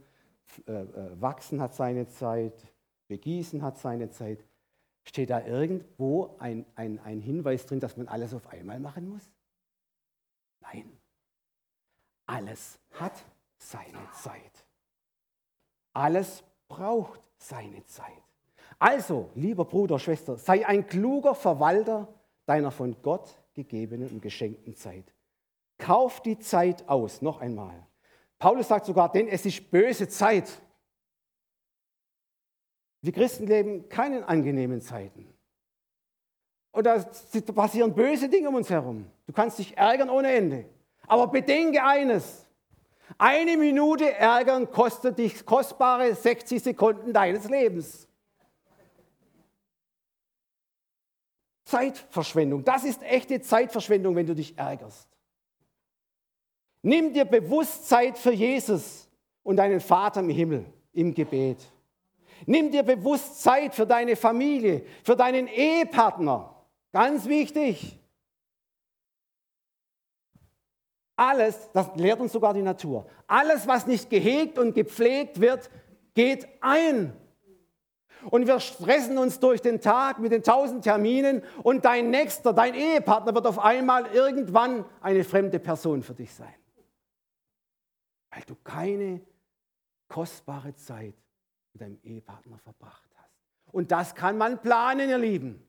äh, 0.67 0.71
äh, 0.71 1.21
Wachsen 1.21 1.61
hat 1.61 1.73
seine 1.73 2.07
Zeit, 2.07 2.53
Begießen 3.07 3.61
hat 3.61 3.77
seine 3.77 4.09
Zeit. 4.09 4.43
Steht 5.03 5.29
da 5.29 5.45
irgendwo 5.45 6.35
ein, 6.39 6.65
ein, 6.75 6.99
ein 6.99 7.19
Hinweis 7.19 7.65
drin, 7.65 7.79
dass 7.79 7.97
man 7.97 8.07
alles 8.07 8.33
auf 8.33 8.47
einmal 8.47 8.79
machen 8.79 9.09
muss? 9.09 9.29
Nein. 10.61 10.97
Alles 12.25 12.79
hat 12.91 13.13
seine 13.57 14.09
Zeit. 14.13 14.65
Alles 15.93 16.43
braucht 16.67 17.21
seine 17.37 17.83
Zeit. 17.85 18.23
Also, 18.79 19.29
lieber 19.35 19.65
Bruder, 19.65 19.99
Schwester, 19.99 20.37
sei 20.37 20.65
ein 20.65 20.87
kluger 20.87 21.35
Verwalter 21.35 22.07
deiner 22.45 22.71
von 22.71 22.95
Gott 23.01 23.37
gegebenen 23.53 24.09
und 24.09 24.21
geschenkten 24.21 24.75
Zeit. 24.75 25.13
Kauf 25.77 26.21
die 26.21 26.39
Zeit 26.39 26.87
aus, 26.87 27.21
noch 27.21 27.41
einmal. 27.41 27.85
Paulus 28.41 28.67
sagt 28.67 28.87
sogar, 28.87 29.11
denn 29.11 29.27
es 29.27 29.45
ist 29.45 29.69
böse 29.69 30.09
Zeit. 30.09 30.59
Wir 33.01 33.13
Christen 33.13 33.45
leben 33.45 33.87
keinen 33.87 34.23
angenehmen 34.23 34.81
Zeiten. 34.81 35.31
Und 36.71 36.87
da 36.87 37.05
passieren 37.53 37.93
böse 37.93 38.29
Dinge 38.29 38.49
um 38.49 38.55
uns 38.55 38.71
herum. 38.71 39.05
Du 39.27 39.33
kannst 39.33 39.59
dich 39.59 39.77
ärgern 39.77 40.09
ohne 40.09 40.33
Ende. 40.33 40.65
Aber 41.05 41.27
bedenke 41.27 41.83
eines. 41.83 42.47
Eine 43.19 43.57
Minute 43.57 44.11
ärgern 44.11 44.71
kostet 44.71 45.19
dich 45.19 45.45
kostbare 45.45 46.15
60 46.15 46.63
Sekunden 46.63 47.13
deines 47.13 47.47
Lebens. 47.47 48.07
Zeitverschwendung. 51.65 52.63
Das 52.63 52.85
ist 52.85 53.03
echte 53.03 53.39
Zeitverschwendung, 53.39 54.15
wenn 54.15 54.25
du 54.25 54.33
dich 54.33 54.57
ärgerst. 54.57 55.10
Nimm 56.81 57.13
dir 57.13 57.25
bewusst 57.25 57.87
Zeit 57.87 58.17
für 58.17 58.31
Jesus 58.31 59.07
und 59.43 59.57
deinen 59.57 59.79
Vater 59.79 60.21
im 60.21 60.29
Himmel 60.29 60.65
im 60.93 61.13
Gebet. 61.13 61.59
Nimm 62.45 62.71
dir 62.71 62.83
bewusst 62.83 63.41
Zeit 63.41 63.75
für 63.75 63.85
deine 63.85 64.15
Familie, 64.15 64.83
für 65.03 65.15
deinen 65.15 65.47
Ehepartner. 65.47 66.55
Ganz 66.91 67.25
wichtig. 67.25 67.97
Alles, 71.15 71.69
das 71.71 71.87
lehrt 71.95 72.19
uns 72.19 72.31
sogar 72.31 72.53
die 72.53 72.63
Natur, 72.63 73.05
alles, 73.27 73.67
was 73.67 73.85
nicht 73.85 74.09
gehegt 74.09 74.57
und 74.57 74.73
gepflegt 74.73 75.39
wird, 75.39 75.69
geht 76.15 76.47
ein. 76.61 77.13
Und 78.29 78.47
wir 78.47 78.59
stressen 78.59 79.19
uns 79.19 79.39
durch 79.39 79.61
den 79.61 79.81
Tag 79.81 80.19
mit 80.19 80.31
den 80.31 80.41
tausend 80.43 80.83
Terminen 80.83 81.43
und 81.63 81.85
dein 81.85 82.09
Nächster, 82.09 82.53
dein 82.53 82.73
Ehepartner 82.73 83.35
wird 83.35 83.45
auf 83.45 83.59
einmal 83.59 84.07
irgendwann 84.13 84.85
eine 85.01 85.23
fremde 85.23 85.59
Person 85.59 86.01
für 86.01 86.13
dich 86.13 86.33
sein. 86.33 86.53
Weil 88.31 88.43
du 88.43 88.55
keine 88.55 89.21
kostbare 90.07 90.75
Zeit 90.75 91.15
mit 91.73 91.81
deinem 91.81 91.99
Ehepartner 92.03 92.57
verbracht 92.57 93.09
hast. 93.15 93.35
Und 93.71 93.91
das 93.91 94.15
kann 94.15 94.37
man 94.37 94.61
planen, 94.61 95.09
ihr 95.09 95.17
Lieben. 95.17 95.67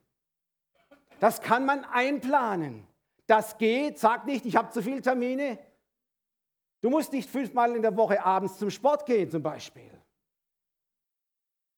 Das 1.20 1.40
kann 1.40 1.64
man 1.64 1.84
einplanen. 1.84 2.86
Das 3.26 3.56
geht, 3.58 3.98
sag 3.98 4.26
nicht, 4.26 4.44
ich 4.44 4.56
habe 4.56 4.70
zu 4.70 4.82
viele 4.82 5.00
Termine. 5.00 5.58
Du 6.80 6.90
musst 6.90 7.12
nicht 7.12 7.30
fünfmal 7.30 7.76
in 7.76 7.82
der 7.82 7.96
Woche 7.96 8.24
abends 8.24 8.58
zum 8.58 8.70
Sport 8.70 9.06
gehen, 9.06 9.30
zum 9.30 9.42
Beispiel. 9.42 9.90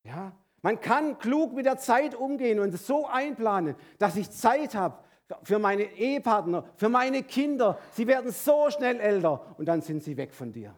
Ja, 0.04 0.32
man 0.62 0.80
kann 0.80 1.18
klug 1.18 1.52
mit 1.52 1.66
der 1.66 1.76
Zeit 1.76 2.14
umgehen 2.14 2.58
und 2.58 2.72
es 2.72 2.86
so 2.86 3.06
einplanen, 3.06 3.76
dass 3.98 4.16
ich 4.16 4.30
Zeit 4.30 4.74
habe 4.74 5.03
für 5.42 5.58
meine 5.58 5.84
Ehepartner, 5.84 6.64
für 6.76 6.88
meine 6.88 7.22
Kinder. 7.22 7.78
Sie 7.92 8.06
werden 8.06 8.30
so 8.30 8.70
schnell 8.70 9.00
älter 9.00 9.54
und 9.58 9.66
dann 9.66 9.80
sind 9.80 10.02
sie 10.02 10.16
weg 10.16 10.34
von 10.34 10.52
dir. 10.52 10.76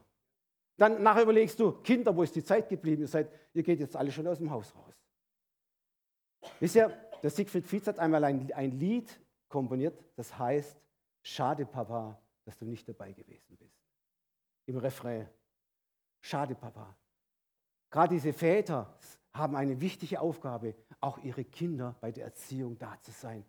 Dann 0.76 1.02
nachher 1.02 1.22
überlegst 1.22 1.58
du, 1.58 1.72
Kinder, 1.72 2.14
wo 2.14 2.22
ist 2.22 2.34
die 2.34 2.44
Zeit 2.44 2.68
geblieben? 2.68 3.02
Ihr, 3.02 3.08
seid, 3.08 3.30
ihr 3.54 3.62
geht 3.62 3.80
jetzt 3.80 3.96
alle 3.96 4.12
schon 4.12 4.26
aus 4.26 4.38
dem 4.38 4.50
Haus 4.50 4.74
raus. 4.74 4.94
Wisst 6.60 6.76
ihr, 6.76 6.88
der 7.22 7.30
Siegfried 7.30 7.66
Fietz 7.66 7.86
hat 7.86 7.98
einmal 7.98 8.22
ein, 8.24 8.52
ein 8.52 8.72
Lied 8.72 9.20
komponiert, 9.48 9.98
das 10.16 10.38
heißt, 10.38 10.76
schade 11.22 11.64
Papa, 11.64 12.20
dass 12.44 12.58
du 12.58 12.66
nicht 12.66 12.88
dabei 12.88 13.12
gewesen 13.12 13.56
bist. 13.56 13.82
Im 14.66 14.76
Refrain. 14.76 15.28
Schade 16.20 16.54
Papa. 16.54 16.96
Gerade 17.90 18.14
diese 18.14 18.32
Väter 18.32 18.94
haben 19.32 19.56
eine 19.56 19.80
wichtige 19.80 20.20
Aufgabe, 20.20 20.74
auch 21.00 21.18
ihre 21.18 21.44
Kinder 21.44 21.96
bei 22.00 22.10
der 22.10 22.24
Erziehung 22.24 22.78
da 22.78 23.00
zu 23.00 23.12
sein, 23.12 23.44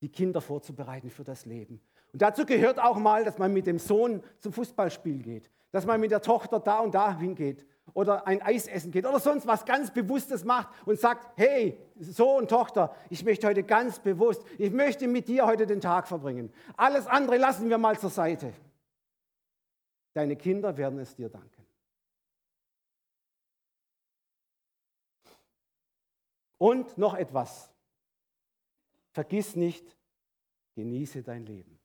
die 0.00 0.08
Kinder 0.10 0.40
vorzubereiten 0.40 1.10
für 1.10 1.24
das 1.24 1.46
Leben. 1.46 1.80
Und 2.12 2.22
dazu 2.22 2.46
gehört 2.46 2.78
auch 2.78 2.98
mal, 2.98 3.24
dass 3.24 3.38
man 3.38 3.52
mit 3.52 3.66
dem 3.66 3.78
Sohn 3.78 4.22
zum 4.40 4.52
Fußballspiel 4.52 5.22
geht, 5.22 5.50
dass 5.72 5.86
man 5.86 6.00
mit 6.00 6.10
der 6.10 6.22
Tochter 6.22 6.60
da 6.60 6.80
und 6.80 6.94
da 6.94 7.18
hingeht 7.18 7.66
oder 7.94 8.26
ein 8.26 8.42
Eis 8.42 8.66
essen 8.66 8.90
geht 8.90 9.06
oder 9.06 9.20
sonst 9.20 9.46
was 9.46 9.64
ganz 9.64 9.92
Bewusstes 9.92 10.44
macht 10.44 10.68
und 10.86 10.98
sagt, 10.98 11.26
hey, 11.36 11.78
Sohn, 11.98 12.48
Tochter, 12.48 12.94
ich 13.10 13.24
möchte 13.24 13.46
heute 13.46 13.62
ganz 13.62 13.98
bewusst, 13.98 14.42
ich 14.58 14.70
möchte 14.70 15.08
mit 15.08 15.28
dir 15.28 15.46
heute 15.46 15.66
den 15.66 15.80
Tag 15.80 16.08
verbringen. 16.08 16.52
Alles 16.76 17.06
andere 17.06 17.38
lassen 17.38 17.68
wir 17.68 17.78
mal 17.78 17.98
zur 17.98 18.10
Seite. 18.10 18.52
Deine 20.14 20.36
Kinder 20.36 20.76
werden 20.76 20.98
es 20.98 21.14
dir 21.14 21.28
danken. 21.28 21.66
Und 26.58 26.96
noch 26.96 27.14
etwas. 27.14 27.70
Vergiss 29.16 29.56
nicht, 29.56 29.96
genieße 30.74 31.22
dein 31.22 31.46
Leben, 31.46 31.80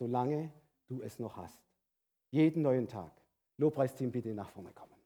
solange 0.00 0.52
du 0.88 1.00
es 1.00 1.20
noch 1.20 1.36
hast. 1.36 1.62
Jeden 2.32 2.62
neuen 2.62 2.88
Tag. 2.88 3.12
Lobpreisteam, 3.56 4.10
bitte 4.10 4.34
nach 4.34 4.50
vorne 4.50 4.72
kommen. 4.72 4.96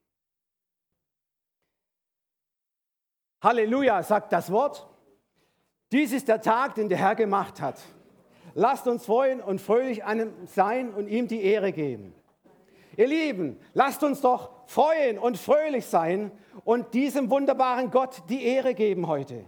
Halleluja, 3.43 4.01
sagt 4.01 4.33
das 4.33 4.51
Wort. 4.51 4.89
Dies 5.91 6.13
ist 6.13 6.29
der 6.29 6.41
Tag, 6.41 6.73
den 6.73 6.89
der 6.89 6.97
Herr 6.97 7.13
gemacht 7.13 7.61
hat. 7.61 7.79
Lasst 8.55 8.87
uns 8.87 9.05
freuen 9.05 9.39
und 9.39 9.61
fröhlich 9.61 10.03
an 10.03 10.33
sein 10.47 10.91
und 10.95 11.07
ihm 11.07 11.27
die 11.27 11.43
Ehre 11.43 11.71
geben. 11.73 12.15
Ihr 12.97 13.05
Lieben, 13.05 13.59
lasst 13.75 14.01
uns 14.01 14.19
doch 14.19 14.67
freuen 14.67 15.19
und 15.19 15.37
fröhlich 15.37 15.85
sein 15.85 16.31
und 16.65 16.95
diesem 16.95 17.29
wunderbaren 17.29 17.91
Gott 17.91 18.23
die 18.29 18.43
Ehre 18.43 18.73
geben 18.73 19.05
heute. 19.05 19.45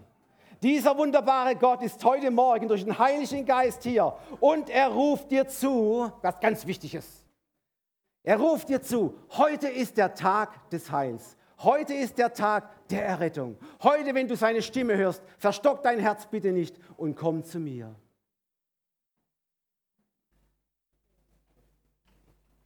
Dieser 0.65 0.97
wunderbare 0.97 1.55
Gott 1.55 1.83
ist 1.83 2.03
heute 2.03 2.31
Morgen 2.31 2.67
durch 2.67 2.83
den 2.83 2.97
Heiligen 2.97 3.45
Geist 3.45 3.83
hier 3.83 4.17
und 4.39 4.67
er 4.67 4.87
ruft 4.87 5.29
dir 5.29 5.47
zu, 5.47 6.11
was 6.23 6.39
ganz 6.39 6.65
wichtig 6.65 6.95
ist. 6.95 7.23
Er 8.23 8.39
ruft 8.39 8.69
dir 8.69 8.81
zu, 8.81 9.13
heute 9.37 9.67
ist 9.67 9.95
der 9.95 10.15
Tag 10.15 10.67
des 10.71 10.91
Heils. 10.91 11.37
Heute 11.59 11.93
ist 11.93 12.17
der 12.17 12.33
Tag 12.33 12.87
der 12.87 13.05
Errettung. 13.05 13.57
Heute, 13.83 14.15
wenn 14.15 14.27
du 14.27 14.35
seine 14.35 14.63
Stimme 14.63 14.97
hörst, 14.97 15.21
verstock 15.37 15.83
dein 15.83 15.99
Herz 15.99 16.25
bitte 16.25 16.51
nicht 16.51 16.75
und 16.97 17.15
komm 17.15 17.43
zu 17.43 17.59
mir. 17.59 17.93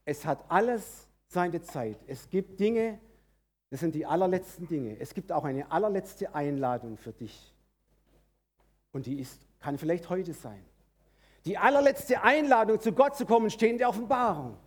Es 0.05 0.25
hat 0.25 0.45
alles 0.47 1.09
seine 1.27 1.61
Zeit. 1.61 1.97
Es 2.07 2.29
gibt 2.29 2.61
Dinge, 2.61 2.97
das 3.69 3.81
sind 3.81 3.93
die 3.93 4.05
allerletzten 4.05 4.69
Dinge. 4.69 4.97
Es 5.01 5.13
gibt 5.13 5.33
auch 5.33 5.43
eine 5.43 5.69
allerletzte 5.69 6.33
Einladung 6.33 6.95
für 6.95 7.11
dich. 7.11 7.53
Und 8.91 9.05
die 9.05 9.19
ist, 9.19 9.39
kann 9.59 9.77
vielleicht 9.77 10.09
heute 10.09 10.33
sein. 10.33 10.63
Die 11.45 11.57
allerletzte 11.57 12.21
Einladung, 12.21 12.79
zu 12.79 12.91
Gott 12.91 13.15
zu 13.15 13.25
kommen, 13.25 13.49
steht 13.49 13.71
in 13.71 13.77
der 13.77 13.89
Offenbarung. 13.89 14.57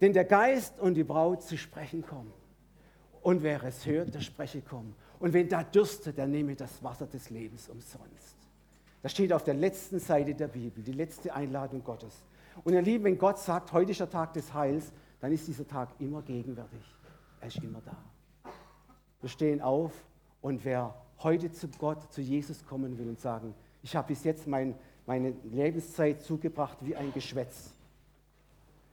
Denn 0.00 0.12
der 0.12 0.24
Geist 0.24 0.78
und 0.78 0.94
die 0.94 1.04
Braut 1.04 1.42
zu 1.42 1.56
sprechen 1.56 2.04
kommen. 2.04 2.32
Und 3.22 3.42
wer 3.42 3.62
es 3.64 3.86
hört, 3.86 4.14
der 4.14 4.20
spreche 4.20 4.60
kommen. 4.60 4.94
Und 5.18 5.32
wenn 5.32 5.48
da 5.48 5.64
dürstet, 5.64 6.18
der 6.18 6.26
nehme 6.26 6.54
das 6.54 6.82
Wasser 6.82 7.06
des 7.06 7.30
Lebens 7.30 7.68
umsonst. 7.68 8.36
Das 9.02 9.12
steht 9.12 9.32
auf 9.32 9.44
der 9.44 9.54
letzten 9.54 9.98
Seite 9.98 10.34
der 10.34 10.48
Bibel, 10.48 10.82
die 10.82 10.92
letzte 10.92 11.34
Einladung 11.34 11.82
Gottes. 11.82 12.24
Und 12.64 12.74
ihr 12.74 12.82
Lieben, 12.82 13.04
wenn 13.04 13.18
Gott 13.18 13.38
sagt, 13.38 13.72
heute 13.72 13.92
ist 13.92 14.00
der 14.00 14.10
Tag 14.10 14.32
des 14.34 14.52
Heils, 14.52 14.92
dann 15.20 15.32
ist 15.32 15.46
dieser 15.48 15.66
Tag 15.66 15.88
immer 15.98 16.22
gegenwärtig. 16.22 16.82
Er 17.40 17.48
ist 17.48 17.58
immer 17.58 17.80
da. 17.84 17.96
Wir 19.20 19.30
stehen 19.30 19.60
auf 19.60 19.92
und 20.42 20.64
wer 20.64 20.94
heute 21.22 21.50
zu 21.52 21.68
Gott, 21.78 22.12
zu 22.12 22.20
Jesus 22.20 22.64
kommen 22.66 22.98
will 22.98 23.08
und 23.08 23.20
sagen, 23.20 23.54
ich 23.82 23.94
habe 23.96 24.08
bis 24.08 24.24
jetzt 24.24 24.46
mein, 24.46 24.74
meine 25.06 25.34
Lebenszeit 25.52 26.22
zugebracht 26.22 26.78
wie 26.80 26.96
ein 26.96 27.12
Geschwätz. 27.12 27.72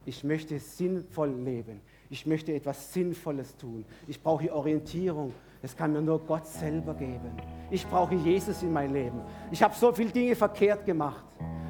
Ich 0.06 0.24
möchte 0.24 0.60
sinnvoll 0.60 1.30
leben. 1.30 1.82
Ich 2.10 2.26
möchte 2.26 2.54
etwas 2.54 2.94
Sinnvolles 2.94 3.56
tun. 3.56 3.86
Ich 4.08 4.22
brauche 4.22 4.54
Orientierung. 4.54 5.34
Das 5.62 5.76
kann 5.76 5.94
mir 5.94 6.02
nur 6.02 6.20
Gott 6.20 6.46
selber 6.46 6.94
geben. 6.94 7.32
Ich 7.72 7.88
brauche 7.88 8.16
Jesus 8.16 8.62
in 8.64 8.74
mein 8.74 8.92
Leben. 8.92 9.22
Ich 9.50 9.64
habe 9.64 9.74
so 9.74 9.94
viele 9.94 10.12
Dinge 10.12 10.36
verkehrt 10.36 10.86
gemacht. 10.86 11.24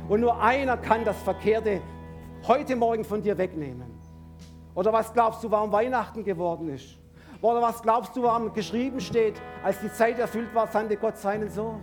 Und 0.10 0.22
nur 0.22 0.42
einer 0.42 0.78
kann 0.78 1.06
das 1.06 1.22
Verkehrte 1.22 1.80
heute 2.48 2.76
Morgen 2.76 3.06
von 3.06 3.22
dir 3.22 3.38
wegnehmen. 3.38 3.94
Oder 4.76 4.92
was 4.92 5.14
glaubst 5.14 5.44
du, 5.44 5.52
warum 5.52 5.72
Weihnachten 5.72 6.24
geworden 6.24 6.70
ist? 6.70 6.98
Oder 7.44 7.62
was 7.62 7.82
glaubst 7.82 8.16
du, 8.16 8.24
warum 8.24 8.54
geschrieben 8.54 9.02
steht, 9.02 9.42
als 9.66 9.78
die 9.82 9.92
Zeit 9.92 10.18
erfüllt 10.18 10.56
war, 10.56 10.66
sandte 10.68 10.96
Gott 10.96 11.18
seinen 11.18 11.50
Sohn? 11.50 11.82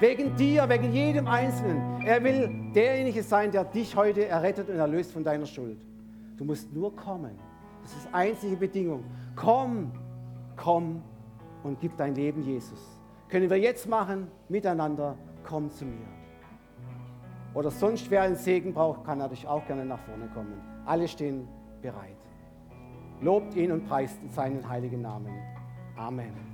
Wegen 0.00 0.34
dir, 0.36 0.66
wegen 0.70 0.90
jedem 0.90 1.28
Einzelnen. 1.28 2.00
Er 2.00 2.24
will 2.24 2.72
derjenige 2.74 3.22
sein, 3.22 3.52
der 3.52 3.64
dich 3.64 3.94
heute 3.94 4.26
errettet 4.26 4.70
und 4.70 4.76
erlöst 4.76 5.12
von 5.12 5.22
deiner 5.22 5.44
Schuld. 5.44 5.76
Du 6.38 6.46
musst 6.46 6.72
nur 6.72 6.96
kommen. 6.96 7.38
Das 7.82 7.92
ist 7.92 8.08
die 8.08 8.14
einzige 8.14 8.56
Bedingung. 8.56 9.04
Komm, 9.36 9.92
komm 10.56 11.02
und 11.62 11.78
gib 11.78 11.98
dein 11.98 12.14
Leben 12.14 12.42
Jesus. 12.42 12.98
Können 13.28 13.50
wir 13.50 13.58
jetzt 13.58 13.86
machen, 13.86 14.28
miteinander, 14.48 15.14
komm 15.46 15.70
zu 15.70 15.84
mir. 15.84 16.08
Oder 17.52 17.70
sonst, 17.70 18.10
wer 18.10 18.22
einen 18.22 18.36
Segen 18.36 18.72
braucht, 18.72 19.04
kann 19.04 19.18
natürlich 19.18 19.46
auch 19.46 19.66
gerne 19.66 19.84
nach 19.84 20.00
vorne 20.00 20.26
kommen. 20.28 20.58
Alle 20.86 21.06
stehen 21.06 21.46
bereit. 21.82 22.21
Lobt 23.22 23.54
ihn 23.54 23.70
und 23.70 23.88
preist 23.88 24.18
seinen 24.34 24.68
heiligen 24.68 25.00
Namen. 25.00 25.32
Amen. 25.96 26.51